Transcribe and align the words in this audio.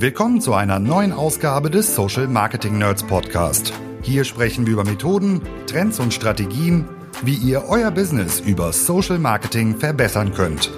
Willkommen 0.00 0.40
zu 0.40 0.54
einer 0.54 0.78
neuen 0.78 1.12
Ausgabe 1.12 1.68
des 1.68 1.94
Social 1.94 2.26
Marketing 2.26 2.78
Nerds 2.78 3.02
Podcast. 3.02 3.74
Hier 4.00 4.24
sprechen 4.24 4.64
wir 4.64 4.72
über 4.72 4.84
Methoden, 4.84 5.42
Trends 5.66 6.00
und 6.00 6.14
Strategien, 6.14 6.88
wie 7.20 7.34
ihr 7.34 7.64
euer 7.68 7.90
Business 7.90 8.40
über 8.40 8.72
Social 8.72 9.18
Marketing 9.18 9.76
verbessern 9.76 10.32
könnt. 10.32 10.70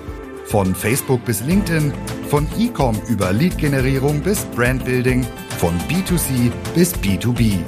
Von 0.46 0.74
Facebook 0.74 1.24
bis 1.24 1.40
LinkedIn, 1.40 1.92
von 2.30 2.48
E-Com 2.58 3.00
über 3.08 3.32
Lead-Generierung 3.32 4.22
bis 4.22 4.44
Brandbuilding, 4.56 5.24
von 5.56 5.78
B2C 5.88 6.50
bis 6.74 6.92
B2B. 6.92 7.60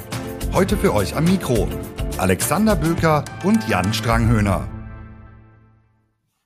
Heute 0.51 0.75
für 0.75 0.93
euch 0.93 1.15
am 1.15 1.23
Mikro 1.23 1.69
Alexander 2.17 2.75
Böker 2.75 3.23
und 3.45 3.65
Jan 3.69 3.93
Stranghöhner. 3.93 4.74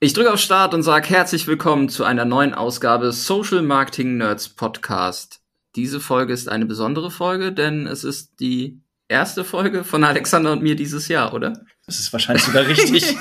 Ich 0.02 0.14
drücke 0.14 0.32
auf 0.32 0.40
Start 0.40 0.74
und 0.74 0.82
sage 0.82 1.10
herzlich 1.10 1.46
willkommen 1.46 1.90
zu 1.90 2.06
einer 2.06 2.24
neuen 2.24 2.54
Ausgabe 2.54 3.12
Social 3.12 3.62
Marketing 3.62 4.16
Nerds 4.16 4.48
Podcast. 4.48 5.42
Diese 5.76 6.00
Folge 6.00 6.32
ist 6.32 6.48
eine 6.48 6.66
besondere 6.66 7.12
Folge, 7.12 7.52
denn 7.52 7.86
es 7.86 8.06
ist 8.06 8.40
die 8.40 8.80
erste 9.10 9.44
Folge 9.44 9.84
von 9.84 10.06
Alexander 10.06 10.54
und 10.54 10.62
mir 10.62 10.78
dieses 10.78 11.10
Jahr, 11.10 11.34
oder? 11.34 11.66
Das 11.86 12.00
ist 12.00 12.14
wahrscheinlich 12.14 12.46
sogar 12.46 12.66
richtig. 12.66 13.14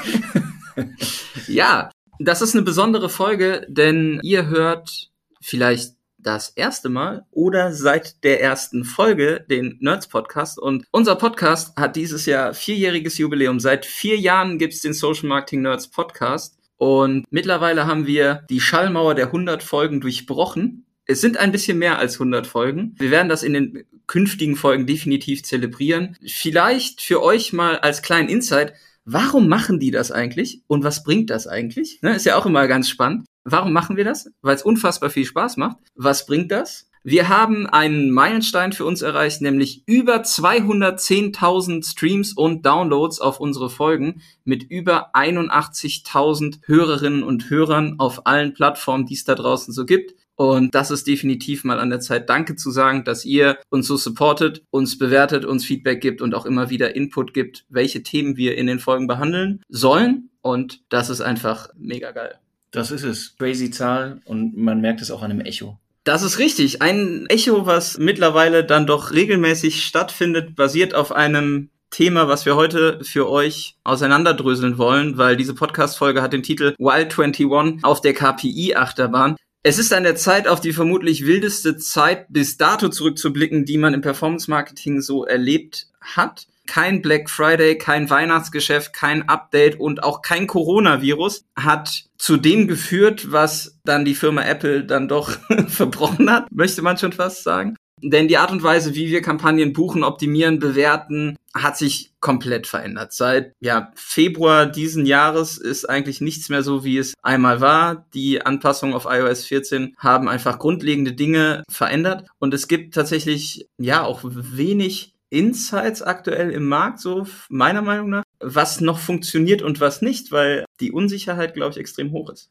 ja, 1.49 1.91
das 2.21 2.43
ist 2.43 2.55
eine 2.55 2.63
besondere 2.63 3.09
Folge, 3.09 3.67
denn 3.69 4.21
ihr 4.23 4.47
hört 4.47 5.11
vielleicht 5.41 5.95
das 6.17 6.51
erste 6.51 6.91
Mal 6.91 7.27
oder 7.33 7.73
seit 7.73 8.23
der 8.23 8.41
ersten 8.41 8.85
Folge 8.85 9.45
den 9.51 9.79
Nerds 9.81 10.07
Podcast. 10.07 10.61
Und 10.61 10.85
unser 10.93 11.17
Podcast 11.17 11.77
hat 11.77 11.97
dieses 11.97 12.25
Jahr 12.27 12.55
vierjähriges 12.55 13.19
Jubiläum. 13.19 13.59
Seit 13.59 13.85
vier 13.85 14.17
Jahren 14.17 14.59
gibt's 14.59 14.81
den 14.81 14.95
Social 14.95 15.29
Marketing 15.29 15.63
Nerds 15.63 15.89
Podcast. 15.89 16.58
Und 16.79 17.27
mittlerweile 17.31 17.87
haben 17.87 18.07
wir 18.07 18.45
die 18.49 18.61
Schallmauer 18.61 19.15
der 19.15 19.27
100 19.27 19.63
Folgen 19.63 20.01
durchbrochen. 20.01 20.87
Es 21.05 21.21
sind 21.21 21.37
ein 21.37 21.53
bisschen 21.53 21.79
mehr 21.79 21.99
als 21.99 22.15
100 22.15 22.47
Folgen. 22.47 22.95
Wir 22.99 23.11
werden 23.11 23.29
das 23.29 23.43
in 23.43 23.53
den 23.53 23.85
künftigen 24.07 24.57
Folgen 24.57 24.87
definitiv 24.87 25.43
zelebrieren. 25.43 26.17
Vielleicht 26.27 27.03
für 27.03 27.23
euch 27.23 27.53
mal 27.53 27.79
als 27.79 28.03
kleinen 28.03 28.29
Insight, 28.29 28.75
warum 29.05 29.49
machen 29.49 29.81
die 29.81 29.91
das 29.91 30.13
eigentlich 30.13 30.63
und 30.67 30.85
was 30.85 31.03
bringt 31.03 31.31
das 31.31 31.47
eigentlich? 31.47 32.01
Ne, 32.03 32.15
ist 32.15 32.27
ja 32.27 32.37
auch 32.37 32.47
immer 32.47 32.67
ganz 32.69 32.89
spannend. 32.89 33.27
Warum 33.45 33.73
machen 33.73 33.97
wir 33.97 34.05
das? 34.05 34.31
Weil 34.43 34.55
es 34.55 34.63
unfassbar 34.63 35.11
viel 35.11 35.25
Spaß 35.25 35.57
macht. 35.57 35.79
Was 35.95 36.27
bringt 36.27 36.53
das? 36.53 36.88
Wir 37.05 37.29
haben 37.29 37.67
einen 37.67 38.11
Meilenstein 38.11 38.73
für 38.73 38.85
uns 38.85 39.03
erreicht, 39.03 39.41
nämlich 39.41 39.83
über 39.87 40.23
210.000 40.23 41.89
Streams 41.89 42.33
und 42.33 42.67
Downloads 42.67 43.21
auf 43.21 43.41
unsere 43.41 43.71
Folgen 43.71 44.23
mit 44.45 44.65
über 44.65 45.15
81.000 45.15 46.61
Hörerinnen 46.65 47.23
und 47.23 47.51
Hörern 47.51 47.97
auf 47.99 48.27
allen 48.27 48.53
Plattformen, 48.55 49.07
die 49.07 49.15
es 49.15 49.25
da 49.25 49.35
draußen 49.35 49.73
so 49.73 49.87
gibt. 49.87 50.15
Und 50.35 50.73
das 50.75 50.93
ist 50.93 51.09
definitiv 51.09 51.65
mal 51.65 51.81
an 51.81 51.91
der 51.91 51.99
Zeit, 51.99 52.29
Danke 52.29 52.55
zu 52.55 52.71
sagen, 52.71 53.03
dass 53.03 53.25
ihr 53.25 53.59
uns 53.71 53.89
so 53.89 53.97
supportet, 53.97 54.63
uns 54.71 54.97
bewertet, 54.97 55.45
uns 55.45 55.65
Feedback 55.65 56.01
gibt 56.01 56.23
und 56.23 56.33
auch 56.33 56.47
immer 56.47 56.71
wieder 56.71 56.95
Input 56.95 57.35
gibt, 57.35 57.65
welche 57.69 58.05
Themen 58.05 58.37
wir 58.37 58.57
in 58.57 58.69
den 58.69 58.79
Folgen 58.79 59.09
behandeln 59.09 59.63
sollen. 59.69 60.31
Und 60.41 60.83
das 60.91 61.11
ist 61.11 61.21
einfach 61.21 61.71
mega 61.77 62.13
geil. 62.13 62.39
Das 62.71 62.93
ist 62.93 63.03
es. 63.03 63.37
Crazy 63.37 63.71
Zahl 63.71 64.21
und 64.27 64.57
man 64.57 64.81
merkt 64.81 65.01
es 65.01 65.11
auch 65.11 65.23
an 65.23 65.31
dem 65.31 65.41
Echo. 65.41 65.79
Das 66.09 66.23
ist 66.23 66.39
richtig. 66.39 66.81
Ein 66.81 67.27
Echo, 67.29 67.67
was 67.67 67.99
mittlerweile 67.99 68.65
dann 68.65 68.87
doch 68.87 69.13
regelmäßig 69.13 69.85
stattfindet, 69.85 70.57
basiert 70.57 70.95
auf 70.95 71.13
einem 71.13 71.69
Thema, 71.91 72.29
was 72.29 72.47
wir 72.47 72.57
heute 72.57 73.05
für 73.05 73.29
euch 73.29 73.77
auseinanderdröseln 73.85 74.79
wollen, 74.79 75.19
weil 75.19 75.37
diese 75.37 75.53
Podcast-Folge 75.53 76.23
hat 76.23 76.33
den 76.33 76.43
Titel 76.43 76.75
Wild 76.79 77.13
21 77.19 77.85
auf 77.85 78.01
der 78.01 78.15
KPI-Achterbahn. 78.15 79.37
Es 79.63 79.77
ist 79.77 79.93
an 79.93 80.05
der 80.05 80.17
Zeit, 80.17 80.49
auf 80.49 80.63
die 80.63 80.73
vermutlich 80.73 81.27
wildeste 81.27 81.77
Zeit 81.77 82.25
bis 82.31 82.57
dato 82.57 82.89
zurückzublicken, 82.89 83.67
die 83.67 83.77
man 83.77 83.93
im 83.93 84.01
Performance-Marketing 84.01 85.03
so 85.03 85.27
erlebt 85.27 85.89
hat 86.01 86.47
kein 86.69 87.03
Black 87.03 87.29
Friday, 87.29 87.77
kein 87.77 88.09
Weihnachtsgeschäft, 88.09 88.93
kein 88.93 89.29
Update 89.29 89.81
und 89.81 90.05
auch 90.05 90.23
kein 90.23 90.47
Coronavirus 90.47 91.45
hat 91.57 92.05
zu 92.17 92.37
dem 92.37 92.69
geführt, 92.69 93.33
was 93.33 93.79
dann 93.85 94.05
die 94.05 94.15
Firma 94.15 94.43
Apple 94.43 94.85
dann 94.85 95.09
doch 95.09 95.31
verbrochen 95.69 96.31
hat, 96.31 96.47
möchte 96.53 96.83
man 96.83 96.99
schon 96.99 97.13
fast 97.13 97.43
sagen. 97.43 97.75
Denn 98.03 98.29
die 98.29 98.39
Art 98.39 98.53
und 98.53 98.63
Weise, 98.63 98.95
wie 98.95 99.11
wir 99.11 99.23
Kampagnen 99.23 99.73
buchen, 99.73 100.05
optimieren, 100.05 100.61
bewerten, 100.61 101.37
hat 101.55 101.77
sich 101.77 102.13
komplett 102.21 102.67
verändert. 102.67 103.13
Seit 103.13 103.53
ja, 103.61 103.91
Februar 103.97 104.67
diesen 104.67 105.07
Jahres 105.07 105.59
ist 105.59 105.89
eigentlich 105.89 106.21
nichts 106.21 106.49
mehr 106.49 106.63
so, 106.63 106.85
wie 106.85 106.99
es 106.99 107.15
einmal 107.23 107.61
war. 107.61 108.07
Die 108.15 108.45
Anpassungen 108.45 108.95
auf 108.95 109.07
iOS 109.09 109.45
14 109.47 109.97
haben 109.99 110.29
einfach 110.29 110.59
grundlegende 110.59 111.13
Dinge 111.13 111.65
verändert 111.69 112.29
und 112.39 112.55
es 112.55 112.69
gibt 112.69 112.95
tatsächlich 112.95 113.67
ja 113.79 114.05
auch 114.05 114.21
wenig 114.23 115.15
Insights 115.31 116.03
aktuell 116.03 116.51
im 116.51 116.67
Markt, 116.67 117.01
so 117.01 117.27
meiner 117.49 117.83
Meinung 117.83 118.11
nach, 118.11 118.25
was 118.41 118.81
noch 118.81 118.99
funktioniert 118.99 119.63
und 119.63 119.81
was 119.81 120.03
nicht, 120.03 120.33
weil 120.33 120.65
die 120.81 120.93
Unsicherheit, 120.93 121.55
glaube 121.55 121.73
ich, 121.73 121.79
extrem 121.79 122.13
hoch 122.13 122.31
ist. 122.31 122.51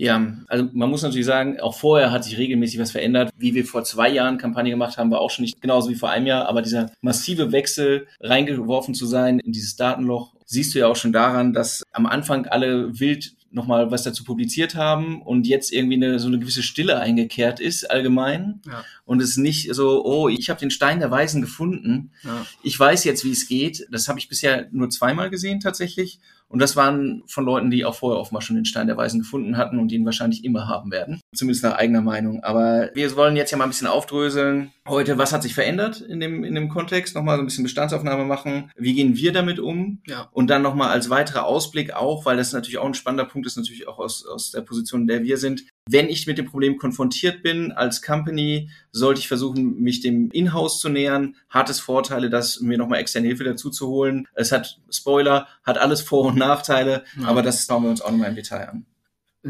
Ja, 0.00 0.32
also 0.46 0.68
man 0.74 0.90
muss 0.90 1.02
natürlich 1.02 1.26
sagen, 1.26 1.58
auch 1.58 1.76
vorher 1.76 2.12
hat 2.12 2.22
sich 2.22 2.38
regelmäßig 2.38 2.78
was 2.78 2.92
verändert. 2.92 3.32
Wie 3.36 3.54
wir 3.54 3.64
vor 3.64 3.82
zwei 3.82 4.08
Jahren 4.08 4.38
Kampagne 4.38 4.70
gemacht 4.70 4.96
haben, 4.96 5.10
war 5.10 5.20
auch 5.20 5.30
schon 5.30 5.42
nicht 5.42 5.60
genauso 5.60 5.90
wie 5.90 5.96
vor 5.96 6.08
einem 6.08 6.26
Jahr, 6.26 6.46
aber 6.48 6.62
dieser 6.62 6.92
massive 7.00 7.50
Wechsel 7.50 8.06
reingeworfen 8.20 8.94
zu 8.94 9.06
sein 9.06 9.40
in 9.40 9.50
dieses 9.50 9.74
Datenloch, 9.74 10.34
siehst 10.46 10.72
du 10.72 10.78
ja 10.78 10.86
auch 10.86 10.94
schon 10.94 11.12
daran, 11.12 11.52
dass 11.52 11.82
am 11.90 12.06
Anfang 12.06 12.46
alle 12.46 13.00
wild 13.00 13.34
nochmal 13.50 13.90
was 13.90 14.02
dazu 14.02 14.24
publiziert 14.24 14.74
haben 14.74 15.22
und 15.22 15.46
jetzt 15.46 15.72
irgendwie 15.72 15.96
eine, 15.96 16.18
so 16.18 16.28
eine 16.28 16.38
gewisse 16.38 16.62
Stille 16.62 16.98
eingekehrt 16.98 17.60
ist 17.60 17.90
allgemein 17.90 18.60
ja. 18.66 18.84
und 19.04 19.22
es 19.22 19.36
nicht 19.36 19.74
so, 19.74 20.04
oh, 20.04 20.28
ich 20.28 20.50
habe 20.50 20.60
den 20.60 20.70
Stein 20.70 21.00
der 21.00 21.10
Weisen 21.10 21.40
gefunden, 21.40 22.10
ja. 22.22 22.46
ich 22.62 22.78
weiß 22.78 23.04
jetzt, 23.04 23.24
wie 23.24 23.30
es 23.30 23.48
geht. 23.48 23.86
Das 23.90 24.08
habe 24.08 24.18
ich 24.18 24.28
bisher 24.28 24.68
nur 24.70 24.90
zweimal 24.90 25.30
gesehen 25.30 25.60
tatsächlich 25.60 26.20
und 26.48 26.60
das 26.60 26.76
waren 26.76 27.22
von 27.26 27.44
Leuten, 27.44 27.70
die 27.70 27.84
auch 27.84 27.94
vorher 27.94 28.18
offenbar 28.18 28.40
schon 28.40 28.56
den 28.56 28.64
Stein 28.64 28.86
der 28.86 28.96
Weisen 28.96 29.20
gefunden 29.20 29.56
hatten 29.58 29.78
und 29.78 29.92
ihn 29.92 30.06
wahrscheinlich 30.06 30.44
immer 30.44 30.66
haben 30.66 30.90
werden. 30.90 31.20
Zumindest 31.34 31.62
nach 31.62 31.76
eigener 31.76 32.00
Meinung. 32.00 32.42
Aber 32.42 32.90
wir 32.94 33.16
wollen 33.16 33.36
jetzt 33.36 33.50
ja 33.50 33.58
mal 33.58 33.64
ein 33.64 33.70
bisschen 33.70 33.86
aufdröseln. 33.86 34.72
Heute, 34.86 35.18
was 35.18 35.32
hat 35.32 35.42
sich 35.42 35.54
verändert 35.54 36.00
in 36.00 36.20
dem, 36.20 36.44
in 36.44 36.54
dem 36.54 36.70
Kontext? 36.70 37.14
Nochmal 37.14 37.36
so 37.36 37.42
ein 37.42 37.46
bisschen 37.46 37.64
Bestandsaufnahme 37.64 38.24
machen. 38.24 38.70
Wie 38.76 38.94
gehen 38.94 39.16
wir 39.16 39.32
damit 39.32 39.58
um? 39.58 40.00
Ja. 40.06 40.28
Und 40.32 40.48
dann 40.48 40.62
nochmal 40.62 40.88
als 40.88 41.10
weiterer 41.10 41.44
Ausblick 41.44 41.92
auch, 41.92 42.24
weil 42.24 42.38
das 42.38 42.54
natürlich 42.54 42.78
auch 42.78 42.86
ein 42.86 42.94
spannender 42.94 43.26
Punkt 43.26 43.46
ist, 43.46 43.56
natürlich 43.58 43.86
auch 43.86 43.98
aus, 43.98 44.26
aus 44.26 44.50
der 44.50 44.62
Position, 44.62 45.02
in 45.02 45.06
der 45.06 45.22
wir 45.22 45.36
sind. 45.36 45.64
Wenn 45.90 46.10
ich 46.10 46.26
mit 46.26 46.36
dem 46.36 46.44
Problem 46.44 46.76
konfrontiert 46.76 47.42
bin 47.42 47.72
als 47.72 48.02
Company, 48.02 48.70
sollte 48.92 49.20
ich 49.20 49.28
versuchen, 49.28 49.80
mich 49.80 50.00
dem 50.00 50.30
Inhouse 50.32 50.80
zu 50.80 50.90
nähern. 50.90 51.34
Hat 51.48 51.70
es 51.70 51.80
Vorteile, 51.80 52.28
dass 52.28 52.60
mir 52.60 52.76
nochmal 52.76 53.00
externe 53.00 53.26
Hilfe 53.26 53.44
dazu 53.44 53.70
zu 53.70 53.88
holen. 53.88 54.28
Es 54.34 54.52
hat, 54.52 54.80
Spoiler, 54.90 55.48
hat 55.64 55.78
alles 55.78 56.02
Vor- 56.02 56.26
und 56.26 56.36
Nachteile, 56.36 57.04
ja. 57.18 57.26
aber 57.26 57.42
das 57.42 57.64
schauen 57.64 57.84
wir 57.84 57.90
uns 57.90 58.02
auch 58.02 58.10
nochmal 58.10 58.28
im 58.28 58.34
Detail 58.34 58.68
an. 58.68 58.86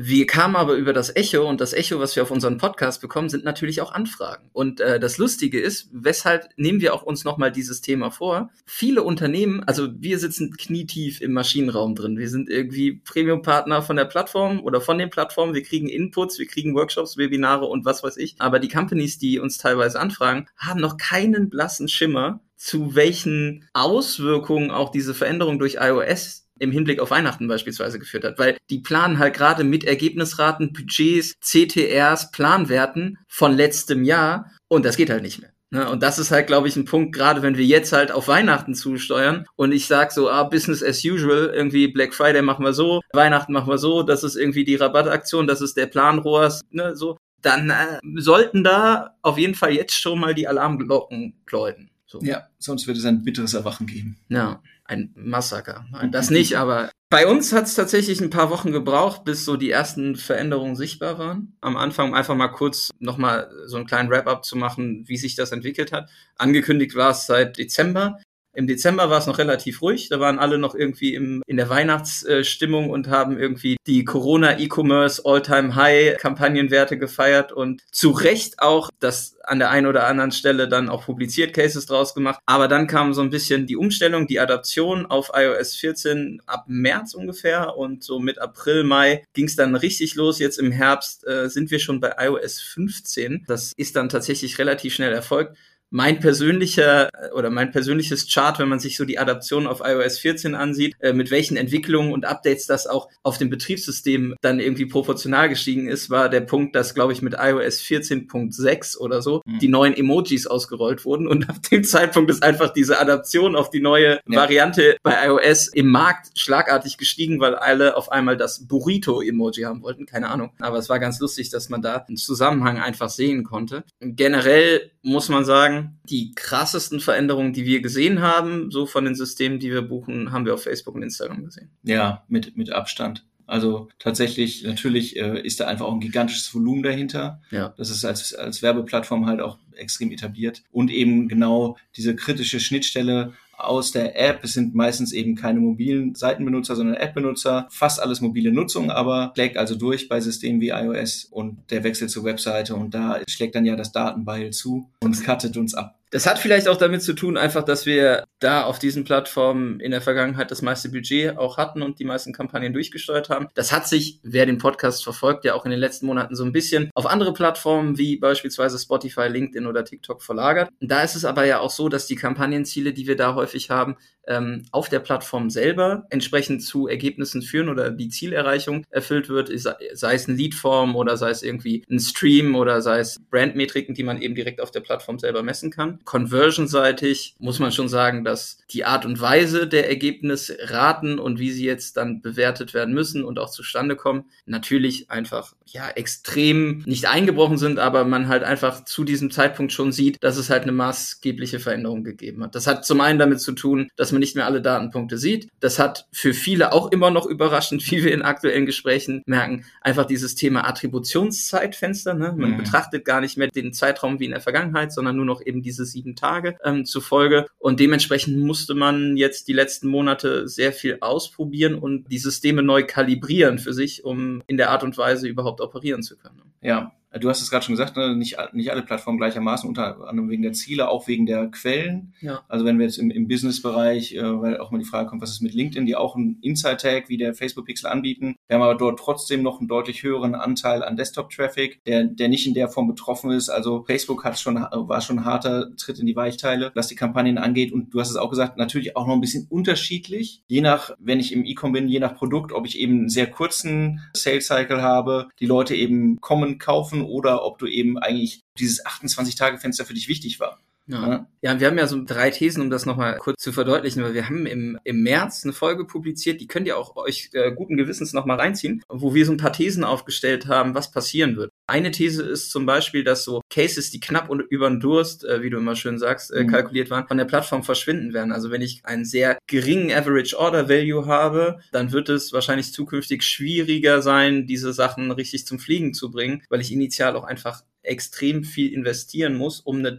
Wir 0.00 0.28
kamen 0.28 0.54
aber 0.54 0.74
über 0.74 0.92
das 0.92 1.16
Echo 1.16 1.48
und 1.48 1.60
das 1.60 1.72
Echo, 1.72 1.98
was 1.98 2.14
wir 2.14 2.22
auf 2.22 2.30
unseren 2.30 2.56
Podcast 2.56 3.00
bekommen, 3.00 3.28
sind 3.28 3.42
natürlich 3.42 3.80
auch 3.80 3.90
Anfragen. 3.90 4.48
Und 4.52 4.80
äh, 4.80 5.00
das 5.00 5.18
Lustige 5.18 5.58
ist, 5.58 5.88
weshalb 5.92 6.50
nehmen 6.56 6.80
wir 6.80 6.94
auch 6.94 7.02
uns 7.02 7.24
nochmal 7.24 7.50
dieses 7.50 7.80
Thema 7.80 8.12
vor? 8.12 8.50
Viele 8.64 9.02
Unternehmen, 9.02 9.64
also 9.64 9.88
wir 9.98 10.20
sitzen 10.20 10.56
knietief 10.56 11.20
im 11.20 11.32
Maschinenraum 11.32 11.96
drin. 11.96 12.16
Wir 12.16 12.28
sind 12.28 12.48
irgendwie 12.48 12.92
Premium-Partner 12.92 13.82
von 13.82 13.96
der 13.96 14.04
Plattform 14.04 14.60
oder 14.60 14.80
von 14.80 14.98
den 14.98 15.10
Plattformen. 15.10 15.52
Wir 15.52 15.64
kriegen 15.64 15.88
Inputs, 15.88 16.38
wir 16.38 16.46
kriegen 16.46 16.76
Workshops, 16.76 17.16
Webinare 17.16 17.66
und 17.66 17.84
was 17.84 18.04
weiß 18.04 18.18
ich. 18.18 18.36
Aber 18.38 18.60
die 18.60 18.68
Companies, 18.68 19.18
die 19.18 19.40
uns 19.40 19.58
teilweise 19.58 19.98
anfragen, 19.98 20.46
haben 20.56 20.80
noch 20.80 20.96
keinen 20.96 21.50
blassen 21.50 21.88
Schimmer, 21.88 22.38
zu 22.54 22.94
welchen 22.94 23.68
Auswirkungen 23.72 24.70
auch 24.70 24.92
diese 24.92 25.14
Veränderung 25.14 25.58
durch 25.58 25.78
iOS 25.80 26.47
im 26.58 26.70
Hinblick 26.70 27.00
auf 27.00 27.10
Weihnachten 27.10 27.48
beispielsweise 27.48 27.98
geführt 27.98 28.24
hat, 28.24 28.38
weil 28.38 28.56
die 28.70 28.80
planen 28.80 29.18
halt 29.18 29.34
gerade 29.34 29.64
mit 29.64 29.84
Ergebnisraten, 29.84 30.72
Budgets, 30.72 31.34
CTRs, 31.40 32.30
Planwerten 32.30 33.18
von 33.28 33.56
letztem 33.56 34.04
Jahr 34.04 34.50
und 34.68 34.84
das 34.84 34.96
geht 34.96 35.10
halt 35.10 35.22
nicht 35.22 35.40
mehr. 35.40 35.50
Ne? 35.70 35.88
Und 35.90 36.02
das 36.02 36.18
ist 36.18 36.30
halt, 36.30 36.46
glaube 36.46 36.68
ich, 36.68 36.76
ein 36.76 36.86
Punkt, 36.86 37.14
gerade 37.14 37.42
wenn 37.42 37.58
wir 37.58 37.64
jetzt 37.64 37.92
halt 37.92 38.10
auf 38.10 38.28
Weihnachten 38.28 38.74
zusteuern 38.74 39.46
und 39.56 39.72
ich 39.72 39.86
sag 39.86 40.12
so, 40.12 40.30
ah, 40.30 40.44
Business 40.44 40.82
as 40.82 41.04
usual, 41.04 41.52
irgendwie 41.54 41.88
Black 41.88 42.14
Friday 42.14 42.40
machen 42.40 42.64
wir 42.64 42.72
so, 42.72 43.00
Weihnachten 43.12 43.52
machen 43.52 43.68
wir 43.68 43.78
so, 43.78 44.02
das 44.02 44.24
ist 44.24 44.36
irgendwie 44.36 44.64
die 44.64 44.76
Rabattaktion, 44.76 45.46
das 45.46 45.60
ist 45.60 45.76
der 45.76 45.86
Planrohrs, 45.86 46.62
ne, 46.70 46.96
so, 46.96 47.18
dann 47.42 47.70
äh, 47.70 48.00
sollten 48.16 48.64
da 48.64 49.16
auf 49.22 49.36
jeden 49.36 49.54
Fall 49.54 49.72
jetzt 49.72 49.94
schon 49.94 50.18
mal 50.18 50.34
die 50.34 50.48
Alarmglocken 50.48 51.34
läuten. 51.50 51.90
So. 52.06 52.20
Ja, 52.22 52.48
sonst 52.58 52.86
wird 52.86 52.96
es 52.96 53.04
ein 53.04 53.22
bitteres 53.22 53.52
Erwachen 53.52 53.86
geben. 53.86 54.16
Ja 54.30 54.62
ein 54.88 55.12
Massaker. 55.14 55.86
Das 56.10 56.30
nicht, 56.30 56.56
aber 56.56 56.90
bei 57.10 57.26
uns 57.26 57.52
hat 57.52 57.64
es 57.64 57.74
tatsächlich 57.74 58.20
ein 58.20 58.30
paar 58.30 58.50
Wochen 58.50 58.72
gebraucht, 58.72 59.24
bis 59.24 59.44
so 59.44 59.56
die 59.56 59.70
ersten 59.70 60.16
Veränderungen 60.16 60.76
sichtbar 60.76 61.18
waren. 61.18 61.56
Am 61.60 61.76
Anfang 61.76 62.14
einfach 62.14 62.34
mal 62.34 62.48
kurz 62.48 62.90
nochmal 62.98 63.50
so 63.66 63.76
einen 63.76 63.86
kleinen 63.86 64.10
Wrap-up 64.10 64.44
zu 64.44 64.56
machen, 64.56 65.04
wie 65.06 65.16
sich 65.16 65.34
das 65.34 65.52
entwickelt 65.52 65.92
hat. 65.92 66.10
Angekündigt 66.36 66.94
war 66.96 67.12
es 67.12 67.26
seit 67.26 67.56
Dezember. 67.56 68.18
Im 68.58 68.66
Dezember 68.66 69.08
war 69.08 69.20
es 69.20 69.28
noch 69.28 69.38
relativ 69.38 69.82
ruhig. 69.82 70.08
Da 70.08 70.18
waren 70.18 70.40
alle 70.40 70.58
noch 70.58 70.74
irgendwie 70.74 71.14
im, 71.14 71.44
in 71.46 71.56
der 71.56 71.68
Weihnachtsstimmung 71.68 72.90
und 72.90 73.06
haben 73.06 73.38
irgendwie 73.38 73.76
die 73.86 74.04
Corona 74.04 74.58
E-Commerce 74.58 75.22
All-Time 75.24 75.76
High 75.76 76.16
Kampagnenwerte 76.16 76.98
gefeiert 76.98 77.52
und 77.52 77.82
zu 77.92 78.10
Recht 78.10 78.58
auch 78.58 78.90
das 78.98 79.38
an 79.44 79.60
der 79.60 79.70
einen 79.70 79.86
oder 79.86 80.08
anderen 80.08 80.32
Stelle 80.32 80.68
dann 80.68 80.88
auch 80.88 81.04
publiziert, 81.04 81.54
Cases 81.54 81.86
draus 81.86 82.14
gemacht. 82.14 82.40
Aber 82.46 82.66
dann 82.66 82.88
kam 82.88 83.14
so 83.14 83.22
ein 83.22 83.30
bisschen 83.30 83.68
die 83.68 83.76
Umstellung, 83.76 84.26
die 84.26 84.40
Adaption 84.40 85.06
auf 85.06 85.30
iOS 85.34 85.76
14 85.76 86.42
ab 86.46 86.64
März 86.66 87.14
ungefähr 87.14 87.76
und 87.76 88.02
so 88.02 88.18
mit 88.18 88.40
April, 88.40 88.82
Mai 88.82 89.22
ging 89.34 89.46
es 89.46 89.54
dann 89.54 89.76
richtig 89.76 90.16
los. 90.16 90.40
Jetzt 90.40 90.58
im 90.58 90.72
Herbst 90.72 91.24
äh, 91.28 91.48
sind 91.48 91.70
wir 91.70 91.78
schon 91.78 92.00
bei 92.00 92.16
iOS 92.18 92.60
15. 92.60 93.44
Das 93.46 93.72
ist 93.76 93.94
dann 93.94 94.08
tatsächlich 94.08 94.58
relativ 94.58 94.94
schnell 94.94 95.12
erfolgt 95.12 95.56
mein 95.90 96.20
persönlicher 96.20 97.08
oder 97.34 97.50
mein 97.50 97.70
persönliches 97.70 98.32
Chart, 98.32 98.58
wenn 98.58 98.68
man 98.68 98.80
sich 98.80 98.96
so 98.96 99.04
die 99.04 99.18
Adaption 99.18 99.66
auf 99.66 99.80
iOS 99.84 100.18
14 100.18 100.54
ansieht, 100.54 100.94
äh, 101.00 101.12
mit 101.12 101.30
welchen 101.30 101.56
Entwicklungen 101.56 102.12
und 102.12 102.24
Updates 102.24 102.66
das 102.66 102.86
auch 102.86 103.08
auf 103.22 103.38
dem 103.38 103.50
Betriebssystem 103.50 104.34
dann 104.40 104.60
irgendwie 104.60 104.86
proportional 104.86 105.48
gestiegen 105.48 105.88
ist, 105.88 106.10
war 106.10 106.28
der 106.28 106.40
Punkt, 106.40 106.74
dass, 106.74 106.94
glaube 106.94 107.12
ich, 107.12 107.22
mit 107.22 107.34
iOS 107.34 107.80
14.6 107.80 108.98
oder 108.98 109.22
so 109.22 109.42
mhm. 109.44 109.58
die 109.58 109.68
neuen 109.68 109.94
Emojis 109.94 110.46
ausgerollt 110.46 111.04
wurden 111.04 111.26
und 111.26 111.48
ab 111.48 111.56
dem 111.70 111.84
Zeitpunkt 111.84 112.30
ist 112.30 112.42
einfach 112.42 112.72
diese 112.72 112.98
Adaption 112.98 113.56
auf 113.56 113.70
die 113.70 113.80
neue 113.80 114.20
ja. 114.28 114.40
Variante 114.40 114.96
bei 115.02 115.26
iOS 115.26 115.68
im 115.68 115.88
Markt 115.88 116.38
schlagartig 116.38 116.98
gestiegen, 116.98 117.40
weil 117.40 117.54
alle 117.54 117.96
auf 117.96 118.12
einmal 118.12 118.36
das 118.36 118.66
Burrito-Emoji 118.66 119.62
haben 119.62 119.82
wollten, 119.82 120.06
keine 120.06 120.28
Ahnung. 120.28 120.50
Aber 120.60 120.78
es 120.78 120.88
war 120.88 120.98
ganz 120.98 121.20
lustig, 121.20 121.50
dass 121.50 121.68
man 121.68 121.82
da 121.82 121.96
einen 121.96 122.16
Zusammenhang 122.16 122.78
einfach 122.78 123.08
sehen 123.08 123.44
konnte. 123.44 123.84
Generell 124.00 124.90
muss 125.02 125.28
man 125.28 125.44
sagen, 125.44 125.77
die 126.04 126.32
krassesten 126.34 127.00
Veränderungen, 127.00 127.52
die 127.52 127.64
wir 127.64 127.80
gesehen 127.80 128.20
haben, 128.20 128.70
so 128.70 128.86
von 128.86 129.04
den 129.04 129.14
Systemen, 129.14 129.58
die 129.58 129.70
wir 129.70 129.82
buchen, 129.82 130.32
haben 130.32 130.44
wir 130.44 130.54
auf 130.54 130.62
Facebook 130.62 130.94
und 130.94 131.02
Instagram 131.02 131.44
gesehen. 131.44 131.70
Ja, 131.82 132.24
mit, 132.28 132.56
mit 132.56 132.70
Abstand. 132.70 133.24
Also 133.48 133.88
tatsächlich, 133.98 134.62
natürlich 134.64 135.16
äh, 135.16 135.40
ist 135.40 135.58
da 135.58 135.66
einfach 135.66 135.86
auch 135.86 135.94
ein 135.94 136.00
gigantisches 136.00 136.54
Volumen 136.54 136.82
dahinter. 136.82 137.40
Ja. 137.50 137.72
Das 137.78 137.88
ist 137.88 138.04
als, 138.04 138.34
als 138.34 138.60
Werbeplattform 138.60 139.24
halt 139.24 139.40
auch 139.40 139.58
extrem 139.74 140.10
etabliert. 140.10 140.62
Und 140.70 140.90
eben 140.90 141.28
genau 141.28 141.78
diese 141.96 142.14
kritische 142.14 142.60
Schnittstelle 142.60 143.32
aus 143.58 143.92
der 143.92 144.18
App. 144.18 144.44
Es 144.44 144.52
sind 144.54 144.74
meistens 144.74 145.12
eben 145.12 145.34
keine 145.34 145.60
mobilen 145.60 146.14
Seitenbenutzer, 146.14 146.76
sondern 146.76 146.96
App-Benutzer. 146.96 147.66
Fast 147.70 148.00
alles 148.00 148.20
mobile 148.20 148.52
Nutzung, 148.52 148.90
aber 148.90 149.32
schlägt 149.34 149.56
also 149.56 149.74
durch 149.74 150.08
bei 150.08 150.20
Systemen 150.20 150.60
wie 150.60 150.70
iOS 150.70 151.24
und 151.30 151.58
der 151.70 151.84
Wechsel 151.84 152.08
zur 152.08 152.24
Webseite 152.24 152.74
und 152.74 152.94
da 152.94 153.20
schlägt 153.28 153.54
dann 153.54 153.66
ja 153.66 153.76
das 153.76 153.92
Datenbeil 153.92 154.50
zu 154.50 154.88
und 155.02 155.24
cuttet 155.24 155.56
uns 155.56 155.74
ab. 155.74 155.97
Das 156.10 156.26
hat 156.26 156.38
vielleicht 156.38 156.68
auch 156.68 156.76
damit 156.76 157.02
zu 157.02 157.12
tun, 157.12 157.36
einfach, 157.36 157.64
dass 157.64 157.86
wir 157.86 158.24
da 158.38 158.64
auf 158.64 158.78
diesen 158.78 159.04
Plattformen 159.04 159.80
in 159.80 159.90
der 159.90 160.00
Vergangenheit 160.00 160.50
das 160.50 160.62
meiste 160.62 160.88
Budget 160.88 161.36
auch 161.36 161.56
hatten 161.56 161.82
und 161.82 161.98
die 161.98 162.04
meisten 162.04 162.32
Kampagnen 162.32 162.72
durchgesteuert 162.72 163.28
haben. 163.28 163.48
Das 163.54 163.72
hat 163.72 163.88
sich, 163.88 164.20
wer 164.22 164.46
den 164.46 164.58
Podcast 164.58 165.04
verfolgt, 165.04 165.44
ja 165.44 165.54
auch 165.54 165.64
in 165.64 165.70
den 165.70 165.80
letzten 165.80 166.06
Monaten 166.06 166.34
so 166.34 166.44
ein 166.44 166.52
bisschen 166.52 166.90
auf 166.94 167.06
andere 167.06 167.32
Plattformen 167.32 167.98
wie 167.98 168.16
beispielsweise 168.16 168.78
Spotify, 168.78 169.28
LinkedIn 169.28 169.66
oder 169.66 169.84
TikTok 169.84 170.22
verlagert. 170.22 170.70
Da 170.80 171.02
ist 171.02 171.16
es 171.16 171.24
aber 171.24 171.44
ja 171.44 171.60
auch 171.60 171.70
so, 171.70 171.88
dass 171.88 172.06
die 172.06 172.16
Kampagnenziele, 172.16 172.92
die 172.92 173.06
wir 173.06 173.16
da 173.16 173.34
häufig 173.34 173.70
haben, 173.70 173.96
ähm, 174.28 174.64
auf 174.70 174.88
der 174.88 175.00
Plattform 175.00 175.50
selber 175.50 176.06
entsprechend 176.10 176.62
zu 176.62 176.86
Ergebnissen 176.86 177.42
führen 177.42 177.68
oder 177.68 177.90
die 177.90 178.10
Zielerreichung 178.10 178.84
erfüllt 178.90 179.28
wird, 179.28 179.50
sei 179.58 180.14
es 180.14 180.28
eine 180.28 180.36
Leadform 180.36 180.94
oder 180.94 181.16
sei 181.16 181.30
es 181.30 181.42
irgendwie 181.42 181.84
ein 181.90 181.98
Stream 181.98 182.54
oder 182.54 182.82
sei 182.82 182.98
es 183.00 183.18
Brandmetriken, 183.30 183.94
die 183.94 184.02
man 184.02 184.20
eben 184.20 184.34
direkt 184.34 184.60
auf 184.60 184.70
der 184.70 184.80
Plattform 184.80 185.18
selber 185.18 185.42
messen 185.42 185.70
kann. 185.70 185.97
Conversion-seitig 186.04 187.36
muss 187.38 187.58
man 187.58 187.72
schon 187.72 187.88
sagen, 187.88 188.24
dass 188.24 188.58
die 188.70 188.84
Art 188.84 189.04
und 189.04 189.20
Weise 189.20 189.66
der 189.66 189.88
Ergebnisraten 189.88 191.18
und 191.18 191.38
wie 191.38 191.50
sie 191.50 191.64
jetzt 191.64 191.96
dann 191.96 192.20
bewertet 192.20 192.74
werden 192.74 192.94
müssen 192.94 193.24
und 193.24 193.38
auch 193.38 193.50
zustande 193.50 193.96
kommen, 193.96 194.24
natürlich 194.46 195.10
einfach 195.10 195.54
ja 195.72 195.88
extrem 195.90 196.82
nicht 196.86 197.08
eingebrochen 197.08 197.58
sind, 197.58 197.78
aber 197.78 198.04
man 198.04 198.28
halt 198.28 198.42
einfach 198.42 198.84
zu 198.84 199.04
diesem 199.04 199.30
Zeitpunkt 199.30 199.72
schon 199.72 199.92
sieht, 199.92 200.22
dass 200.22 200.36
es 200.36 200.50
halt 200.50 200.62
eine 200.62 200.72
maßgebliche 200.72 201.60
Veränderung 201.60 202.04
gegeben 202.04 202.42
hat. 202.42 202.54
Das 202.54 202.66
hat 202.66 202.84
zum 202.84 203.00
einen 203.00 203.18
damit 203.18 203.40
zu 203.40 203.52
tun, 203.52 203.90
dass 203.96 204.12
man 204.12 204.20
nicht 204.20 204.36
mehr 204.36 204.46
alle 204.46 204.62
Datenpunkte 204.62 205.18
sieht. 205.18 205.48
Das 205.60 205.78
hat 205.78 206.06
für 206.12 206.34
viele 206.34 206.72
auch 206.72 206.90
immer 206.90 207.10
noch 207.10 207.26
überraschend, 207.26 207.82
wie 207.90 208.04
wir 208.04 208.12
in 208.12 208.22
aktuellen 208.22 208.66
Gesprächen 208.66 209.22
merken, 209.26 209.64
einfach 209.80 210.06
dieses 210.06 210.34
Thema 210.34 210.66
Attributionszeitfenster. 210.66 212.14
Ne? 212.14 212.34
Man 212.36 212.52
mhm. 212.52 212.56
betrachtet 212.58 213.04
gar 213.04 213.20
nicht 213.20 213.36
mehr 213.36 213.48
den 213.48 213.72
Zeitraum 213.72 214.20
wie 214.20 214.26
in 214.26 214.32
der 214.32 214.40
Vergangenheit, 214.40 214.92
sondern 214.92 215.16
nur 215.16 215.24
noch 215.24 215.44
eben 215.44 215.62
sieben 215.90 216.16
Tage 216.16 216.56
ähm, 216.64 216.84
zufolge. 216.84 217.46
Und 217.58 217.80
dementsprechend 217.80 218.38
musste 218.38 218.74
man 218.74 219.16
jetzt 219.16 219.48
die 219.48 219.52
letzten 219.52 219.88
Monate 219.88 220.48
sehr 220.48 220.72
viel 220.72 220.98
ausprobieren 221.00 221.74
und 221.74 222.10
die 222.10 222.18
Systeme 222.18 222.62
neu 222.62 222.84
kalibrieren 222.84 223.58
für 223.58 223.72
sich, 223.72 224.04
um 224.04 224.42
in 224.46 224.56
der 224.56 224.70
Art 224.70 224.82
und 224.82 224.96
Weise 224.98 225.28
überhaupt 225.28 225.60
operieren 225.60 226.02
zu 226.02 226.16
können. 226.16 226.42
Ja, 226.60 226.92
Du 227.18 227.28
hast 227.28 227.40
es 227.40 227.50
gerade 227.50 227.64
schon 227.64 227.74
gesagt, 227.74 227.96
ne? 227.96 228.14
nicht, 228.14 228.36
nicht 228.52 228.70
alle 228.70 228.82
Plattformen 228.82 229.18
gleichermaßen, 229.18 229.68
unter 229.68 230.08
anderem 230.08 230.28
wegen 230.28 230.42
der 230.42 230.52
Ziele, 230.52 230.88
auch 230.88 231.08
wegen 231.08 231.26
der 231.26 231.48
Quellen. 231.48 232.14
Ja. 232.20 232.42
Also 232.48 232.64
wenn 232.64 232.78
wir 232.78 232.86
jetzt 232.86 232.98
im, 232.98 233.10
im 233.10 233.28
Business-Bereich, 233.28 234.14
äh, 234.14 234.40
weil 234.40 234.58
auch 234.58 234.70
mal 234.70 234.78
die 234.78 234.84
Frage 234.84 235.08
kommt, 235.08 235.22
was 235.22 235.30
ist 235.30 235.40
mit 235.40 235.54
LinkedIn, 235.54 235.86
die 235.86 235.96
auch 235.96 236.16
einen 236.16 236.38
Inside-Tag 236.42 237.08
wie 237.08 237.16
der 237.16 237.34
Facebook-Pixel 237.34 237.88
anbieten. 237.88 238.36
Wir 238.46 238.56
haben 238.56 238.62
aber 238.62 238.74
dort 238.74 238.98
trotzdem 238.98 239.42
noch 239.42 239.58
einen 239.58 239.68
deutlich 239.68 240.02
höheren 240.02 240.34
Anteil 240.34 240.82
an 240.82 240.96
Desktop-Traffic, 240.96 241.82
der, 241.84 242.04
der 242.04 242.28
nicht 242.28 242.46
in 242.46 242.54
der 242.54 242.68
Form 242.68 242.86
betroffen 242.86 243.30
ist. 243.30 243.48
Also 243.48 243.84
Facebook 243.84 244.24
hat 244.24 244.38
schon, 244.38 244.56
war 244.56 245.00
schon 245.00 245.20
ein 245.20 245.24
harter 245.24 245.74
Tritt 245.76 245.98
in 245.98 246.06
die 246.06 246.16
Weichteile, 246.16 246.72
was 246.74 246.88
die 246.88 246.94
Kampagnen 246.94 247.38
angeht. 247.38 247.72
Und 247.72 247.94
du 247.94 248.00
hast 248.00 248.10
es 248.10 248.16
auch 248.16 248.30
gesagt, 248.30 248.58
natürlich 248.58 248.96
auch 248.96 249.06
noch 249.06 249.14
ein 249.14 249.20
bisschen 249.20 249.46
unterschiedlich. 249.48 250.42
Je 250.46 250.60
nach, 250.60 250.90
wenn 250.98 251.20
ich 251.20 251.32
im 251.32 251.44
E-Com 251.44 251.72
bin, 251.72 251.88
je 251.88 252.00
nach 252.00 252.14
Produkt, 252.14 252.52
ob 252.52 252.66
ich 252.66 252.78
eben 252.78 252.98
einen 252.98 253.08
sehr 253.08 253.28
kurzen 253.28 254.00
Sales-Cycle 254.12 254.82
habe, 254.82 255.28
die 255.40 255.46
Leute 255.46 255.74
eben 255.74 256.20
kommen, 256.20 256.58
kaufen, 256.58 257.02
oder 257.08 257.44
ob 257.44 257.58
du 257.58 257.66
eben 257.66 257.98
eigentlich 257.98 258.42
dieses 258.58 258.84
28-Tage-Fenster 258.84 259.84
für 259.84 259.94
dich 259.94 260.08
wichtig 260.08 260.40
war. 260.40 260.60
Ja. 260.88 261.26
ja, 261.42 261.60
wir 261.60 261.66
haben 261.66 261.76
ja 261.76 261.86
so 261.86 262.02
drei 262.04 262.30
Thesen, 262.30 262.62
um 262.62 262.70
das 262.70 262.86
nochmal 262.86 263.16
kurz 263.18 263.42
zu 263.42 263.52
verdeutlichen, 263.52 264.02
weil 264.02 264.14
wir 264.14 264.26
haben 264.26 264.46
im, 264.46 264.78
im 264.84 265.02
März 265.02 265.44
eine 265.44 265.52
Folge 265.52 265.84
publiziert, 265.84 266.40
die 266.40 266.46
könnt 266.46 266.66
ihr 266.66 266.78
auch 266.78 266.96
euch 266.96 267.28
äh, 267.34 267.52
guten 267.52 267.76
Gewissens 267.76 268.14
nochmal 268.14 268.38
reinziehen, 268.38 268.82
wo 268.88 269.14
wir 269.14 269.26
so 269.26 269.32
ein 269.32 269.36
paar 269.36 269.52
Thesen 269.52 269.84
aufgestellt 269.84 270.46
haben, 270.46 270.74
was 270.74 270.90
passieren 270.90 271.36
wird. 271.36 271.50
Eine 271.66 271.90
These 271.90 272.22
ist 272.22 272.50
zum 272.50 272.64
Beispiel, 272.64 273.04
dass 273.04 273.24
so 273.24 273.42
Cases, 273.50 273.90
die 273.90 274.00
knapp 274.00 274.30
und 274.30 274.40
über 274.40 274.70
den 274.70 274.80
Durst, 274.80 275.24
äh, 275.24 275.42
wie 275.42 275.50
du 275.50 275.58
immer 275.58 275.76
schön 275.76 275.98
sagst, 275.98 276.32
äh, 276.32 276.44
mhm. 276.44 276.48
kalkuliert 276.48 276.88
waren, 276.88 277.06
von 277.06 277.18
der 277.18 277.26
Plattform 277.26 277.62
verschwinden 277.62 278.14
werden. 278.14 278.32
Also 278.32 278.50
wenn 278.50 278.62
ich 278.62 278.80
einen 278.84 279.04
sehr 279.04 279.38
geringen 279.46 279.92
Average 279.92 280.38
Order 280.38 280.70
Value 280.70 281.04
habe, 281.04 281.58
dann 281.70 281.92
wird 281.92 282.08
es 282.08 282.32
wahrscheinlich 282.32 282.72
zukünftig 282.72 283.22
schwieriger 283.22 284.00
sein, 284.00 284.46
diese 284.46 284.72
Sachen 284.72 285.10
richtig 285.10 285.46
zum 285.46 285.58
Fliegen 285.58 285.92
zu 285.92 286.10
bringen, 286.10 286.42
weil 286.48 286.62
ich 286.62 286.72
initial 286.72 287.14
auch 287.14 287.24
einfach 287.24 287.62
extrem 287.82 288.44
viel 288.44 288.72
investieren 288.72 289.34
muss, 289.34 289.60
um 289.60 289.78
eine 289.78 289.92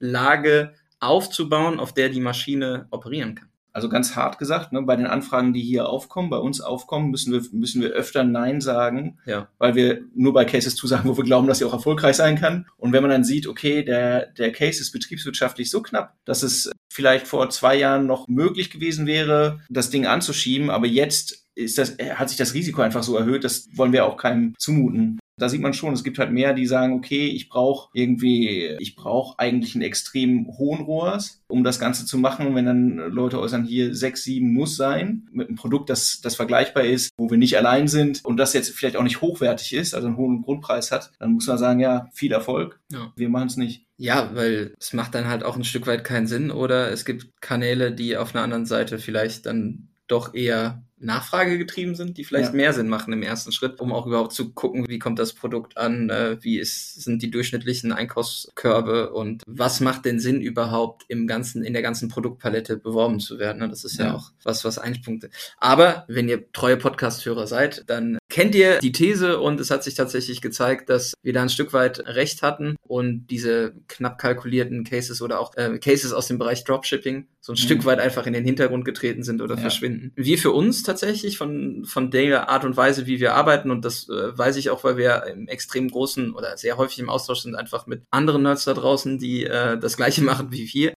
Datenlage 0.00 0.74
aufzubauen, 1.00 1.78
auf 1.78 1.92
der 1.92 2.08
die 2.08 2.20
Maschine 2.20 2.86
operieren 2.90 3.34
kann. 3.34 3.48
Also 3.72 3.90
ganz 3.90 4.16
hart 4.16 4.38
gesagt, 4.38 4.72
ne, 4.72 4.80
bei 4.80 4.96
den 4.96 5.06
Anfragen, 5.06 5.52
die 5.52 5.60
hier 5.60 5.86
aufkommen, 5.86 6.30
bei 6.30 6.38
uns 6.38 6.62
aufkommen, 6.62 7.10
müssen 7.10 7.30
wir, 7.30 7.42
müssen 7.52 7.82
wir 7.82 7.90
öfter 7.90 8.24
Nein 8.24 8.62
sagen, 8.62 9.18
ja. 9.26 9.48
weil 9.58 9.74
wir 9.74 10.00
nur 10.14 10.32
bei 10.32 10.46
Cases 10.46 10.74
zusagen, 10.74 11.10
wo 11.10 11.16
wir 11.18 11.24
glauben, 11.24 11.46
dass 11.46 11.58
sie 11.58 11.66
auch 11.66 11.74
erfolgreich 11.74 12.16
sein 12.16 12.40
kann. 12.40 12.66
Und 12.78 12.94
wenn 12.94 13.02
man 13.02 13.10
dann 13.10 13.24
sieht, 13.24 13.46
okay, 13.46 13.84
der, 13.84 14.28
der 14.32 14.50
Case 14.52 14.80
ist 14.80 14.92
betriebswirtschaftlich 14.92 15.70
so 15.70 15.82
knapp, 15.82 16.14
dass 16.24 16.42
es 16.42 16.70
vielleicht 16.90 17.28
vor 17.28 17.50
zwei 17.50 17.76
Jahren 17.76 18.06
noch 18.06 18.28
möglich 18.28 18.70
gewesen 18.70 19.06
wäre, 19.06 19.60
das 19.68 19.90
Ding 19.90 20.06
anzuschieben, 20.06 20.70
aber 20.70 20.86
jetzt 20.86 21.46
ist 21.54 21.76
das, 21.76 21.98
hat 21.98 22.30
sich 22.30 22.38
das 22.38 22.54
Risiko 22.54 22.80
einfach 22.80 23.02
so 23.02 23.14
erhöht, 23.14 23.44
das 23.44 23.68
wollen 23.74 23.92
wir 23.92 24.06
auch 24.06 24.16
keinem 24.16 24.54
zumuten. 24.58 25.18
Da 25.38 25.48
sieht 25.48 25.60
man 25.60 25.74
schon, 25.74 25.92
es 25.92 26.02
gibt 26.02 26.18
halt 26.18 26.32
mehr, 26.32 26.54
die 26.54 26.66
sagen, 26.66 26.94
okay, 26.94 27.26
ich 27.26 27.48
brauche 27.48 27.90
irgendwie, 27.92 28.76
ich 28.78 28.96
brauche 28.96 29.38
eigentlich 29.38 29.74
einen 29.74 29.84
extrem 29.84 30.46
hohen 30.56 30.80
ROAS, 30.80 31.42
um 31.46 31.62
das 31.62 31.78
Ganze 31.78 32.06
zu 32.06 32.16
machen. 32.16 32.54
Wenn 32.54 32.64
dann 32.64 32.96
Leute 33.10 33.38
äußern, 33.38 33.64
hier 33.64 33.94
sechs, 33.94 34.24
sieben 34.24 34.52
muss 34.52 34.76
sein, 34.76 35.28
mit 35.32 35.48
einem 35.48 35.56
Produkt, 35.56 35.90
das, 35.90 36.20
das 36.22 36.36
vergleichbar 36.36 36.84
ist, 36.84 37.10
wo 37.18 37.30
wir 37.30 37.36
nicht 37.36 37.58
allein 37.58 37.86
sind 37.86 38.24
und 38.24 38.38
das 38.38 38.54
jetzt 38.54 38.70
vielleicht 38.70 38.96
auch 38.96 39.02
nicht 39.02 39.20
hochwertig 39.20 39.74
ist, 39.74 39.94
also 39.94 40.06
einen 40.06 40.16
hohen 40.16 40.42
Grundpreis 40.42 40.90
hat, 40.90 41.12
dann 41.18 41.32
muss 41.32 41.46
man 41.46 41.58
sagen, 41.58 41.80
ja, 41.80 42.08
viel 42.14 42.32
Erfolg. 42.32 42.80
Ja. 42.90 43.12
Wir 43.16 43.28
machen 43.28 43.48
es 43.48 43.56
nicht. 43.56 43.86
Ja, 43.98 44.30
weil 44.34 44.74
es 44.78 44.92
macht 44.92 45.14
dann 45.14 45.28
halt 45.28 45.42
auch 45.42 45.56
ein 45.56 45.64
Stück 45.64 45.86
weit 45.86 46.04
keinen 46.04 46.26
Sinn 46.26 46.50
oder 46.50 46.90
es 46.90 47.04
gibt 47.04 47.40
Kanäle, 47.40 47.92
die 47.92 48.16
auf 48.16 48.34
einer 48.34 48.44
anderen 48.44 48.66
Seite 48.66 48.98
vielleicht 48.98 49.46
dann 49.46 49.88
doch 50.06 50.34
eher 50.34 50.82
Nachfrage 50.98 51.58
getrieben 51.58 51.94
sind, 51.94 52.16
die 52.16 52.24
vielleicht 52.24 52.50
ja. 52.50 52.56
mehr 52.56 52.72
Sinn 52.72 52.88
machen 52.88 53.12
im 53.12 53.22
ersten 53.22 53.52
Schritt, 53.52 53.80
um 53.80 53.92
auch 53.92 54.06
überhaupt 54.06 54.32
zu 54.32 54.52
gucken, 54.52 54.88
wie 54.88 54.98
kommt 54.98 55.18
das 55.18 55.34
Produkt 55.34 55.76
an, 55.76 56.08
äh, 56.08 56.38
wie 56.40 56.58
ist, 56.58 57.02
sind 57.02 57.22
die 57.22 57.30
durchschnittlichen 57.30 57.92
Einkaufskörbe 57.92 59.12
und 59.12 59.42
was 59.46 59.80
macht 59.80 60.06
denn 60.06 60.20
Sinn 60.20 60.40
überhaupt 60.40 61.04
im 61.08 61.26
ganzen, 61.26 61.64
in 61.64 61.74
der 61.74 61.82
ganzen 61.82 62.08
Produktpalette 62.08 62.78
beworben 62.78 63.20
zu 63.20 63.38
werden. 63.38 63.58
Ne? 63.58 63.68
Das 63.68 63.84
ist 63.84 63.98
ja, 63.98 64.06
ja 64.06 64.14
auch 64.14 64.30
was, 64.42 64.64
was 64.64 64.78
Einpunkte. 64.78 65.30
Aber 65.58 66.04
wenn 66.08 66.28
ihr 66.28 66.50
treue 66.52 66.76
Podcast-Hörer 66.78 67.46
seid, 67.46 67.84
dann 67.88 68.18
kennt 68.36 68.54
ihr 68.54 68.80
die 68.80 68.92
These 68.92 69.40
und 69.40 69.58
es 69.60 69.70
hat 69.70 69.82
sich 69.82 69.94
tatsächlich 69.94 70.42
gezeigt, 70.42 70.90
dass 70.90 71.14
wir 71.22 71.32
da 71.32 71.40
ein 71.40 71.48
Stück 71.48 71.72
weit 71.72 72.00
recht 72.00 72.42
hatten 72.42 72.76
und 72.82 73.28
diese 73.28 73.72
knapp 73.88 74.18
kalkulierten 74.18 74.84
Cases 74.84 75.22
oder 75.22 75.40
auch 75.40 75.56
äh, 75.56 75.78
Cases 75.78 76.12
aus 76.12 76.26
dem 76.26 76.36
Bereich 76.36 76.62
Dropshipping 76.64 77.28
so 77.40 77.52
ein 77.52 77.54
mhm. 77.54 77.60
Stück 77.60 77.86
weit 77.86 77.98
einfach 77.98 78.26
in 78.26 78.34
den 78.34 78.44
Hintergrund 78.44 78.84
getreten 78.84 79.22
sind 79.22 79.40
oder 79.40 79.54
ja. 79.54 79.62
verschwinden. 79.62 80.12
Wir 80.16 80.36
für 80.36 80.50
uns 80.50 80.82
tatsächlich 80.82 81.38
von, 81.38 81.86
von 81.86 82.10
der 82.10 82.50
Art 82.50 82.66
und 82.66 82.76
Weise, 82.76 83.06
wie 83.06 83.20
wir 83.20 83.32
arbeiten 83.32 83.70
und 83.70 83.86
das 83.86 84.06
äh, 84.10 84.36
weiß 84.36 84.56
ich 84.56 84.68
auch, 84.68 84.84
weil 84.84 84.98
wir 84.98 85.24
im 85.32 85.48
extrem 85.48 85.88
großen 85.88 86.34
oder 86.34 86.58
sehr 86.58 86.76
häufig 86.76 86.98
im 86.98 87.08
Austausch 87.08 87.40
sind, 87.40 87.54
einfach 87.54 87.86
mit 87.86 88.02
anderen 88.10 88.42
Nerds 88.42 88.66
da 88.66 88.74
draußen, 88.74 89.18
die 89.18 89.44
äh, 89.44 89.78
das 89.78 89.96
gleiche 89.96 90.22
machen 90.22 90.52
wie 90.52 90.70
wir, 90.74 90.92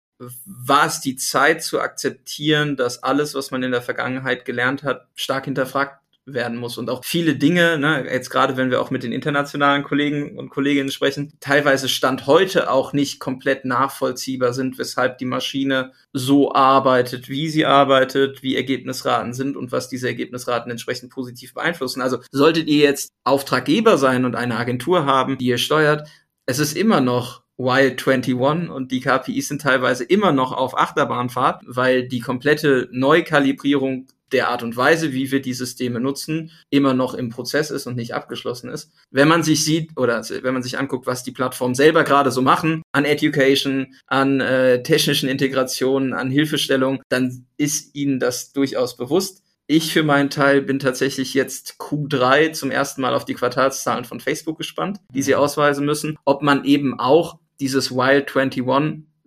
war 0.46 0.86
es 0.86 1.00
die 1.00 1.16
Zeit 1.16 1.64
zu 1.64 1.80
akzeptieren, 1.80 2.76
dass 2.76 3.02
alles, 3.02 3.34
was 3.34 3.52
man 3.52 3.64
in 3.64 3.72
der 3.72 3.82
Vergangenheit 3.82 4.44
gelernt 4.44 4.84
hat, 4.84 5.08
stark 5.16 5.46
hinterfragt 5.46 5.99
werden 6.34 6.58
muss 6.58 6.78
und 6.78 6.90
auch 6.90 7.04
viele 7.04 7.36
Dinge, 7.36 7.78
ne, 7.78 8.06
jetzt 8.12 8.30
gerade 8.30 8.58
wenn 8.58 8.72
wir 8.72 8.82
auch 8.82 8.92
mit 8.92 9.04
den 9.04 9.12
internationalen 9.12 9.84
Kollegen 9.84 10.38
und 10.38 10.50
Kolleginnen 10.50 10.92
sprechen, 10.92 11.34
teilweise 11.40 11.90
Stand 11.90 12.28
heute 12.28 12.72
auch 12.72 12.94
nicht 12.94 13.20
komplett 13.20 13.66
nachvollziehbar 13.66 14.54
sind, 14.54 14.78
weshalb 14.78 15.18
die 15.18 15.26
Maschine 15.26 15.92
so 16.14 16.54
arbeitet, 16.54 17.30
wie 17.30 17.50
sie 17.50 17.66
arbeitet, 17.66 18.44
wie 18.44 18.56
Ergebnisraten 18.56 19.34
sind 19.34 19.58
und 19.58 19.72
was 19.72 19.90
diese 19.90 20.08
Ergebnisraten 20.08 20.72
entsprechend 20.72 21.12
positiv 21.12 21.54
beeinflussen. 21.54 22.02
Also 22.02 22.20
solltet 22.32 22.68
ihr 22.68 22.84
jetzt 22.84 23.12
Auftraggeber 23.24 23.98
sein 23.98 24.26
und 24.26 24.36
eine 24.36 24.58
Agentur 24.58 25.06
haben, 25.06 25.38
die 25.38 25.48
ihr 25.48 25.58
steuert, 25.58 26.08
es 26.46 26.60
ist 26.60 26.76
immer 26.76 27.00
noch 27.00 27.44
Wild 27.60 28.08
21 28.08 28.70
und 28.72 28.92
die 28.92 29.02
KPIs 29.02 29.50
sind 29.50 29.62
teilweise 29.62 30.06
immer 30.06 30.32
noch 30.32 30.54
auf 30.54 30.78
Achterbahnfahrt, 30.78 31.62
weil 31.68 32.08
die 32.08 32.22
komplette 32.22 32.88
Neukalibrierung 32.92 34.08
der 34.32 34.50
Art 34.50 34.64
und 34.64 34.76
Weise, 34.78 35.14
wie 35.14 35.32
wir 35.32 35.42
die 35.42 35.54
Systeme 35.54 36.00
nutzen, 36.00 36.52
immer 36.70 36.94
noch 36.94 37.14
im 37.14 37.30
Prozess 37.30 37.72
ist 37.72 37.88
und 37.88 37.96
nicht 37.96 38.14
abgeschlossen 38.14 38.70
ist. 38.70 38.92
Wenn 39.12 39.28
man 39.28 39.44
sich 39.44 39.64
sieht 39.64 39.92
oder 39.98 40.24
wenn 40.42 40.54
man 40.54 40.64
sich 40.64 40.78
anguckt, 40.78 41.08
was 41.08 41.24
die 41.24 41.32
Plattformen 41.32 41.76
selber 41.76 42.04
gerade 42.04 42.32
so 42.32 42.42
machen, 42.42 42.82
an 42.92 43.06
Education, 43.06 43.96
an 44.08 44.40
äh, 44.40 44.84
technischen 44.84 45.30
Integrationen, 45.30 46.14
an 46.14 46.30
Hilfestellung, 46.30 47.02
dann 47.10 47.46
ist 47.58 47.96
ihnen 47.96 48.20
das 48.20 48.52
durchaus 48.54 48.98
bewusst. 48.98 49.44
Ich 49.72 49.94
für 49.94 50.02
meinen 50.02 50.32
Teil 50.32 50.64
bin 50.64 50.80
tatsächlich 50.80 51.36
jetzt 51.36 51.76
Q3 51.78 52.54
zum 52.54 52.72
ersten 52.72 53.02
Mal 53.02 53.14
auf 53.14 53.26
die 53.26 53.36
Quartalszahlen 53.36 54.04
von 54.04 54.20
Facebook 54.20 54.58
gespannt, 54.58 55.00
die 55.14 55.22
sie 55.22 55.36
ausweisen 55.36 55.86
müssen, 55.86 56.18
ob 56.26 56.42
man 56.42 56.66
eben 56.66 57.00
auch 57.00 57.38
dieses 57.60 57.92
Wild 57.92 58.36
21 58.36 58.66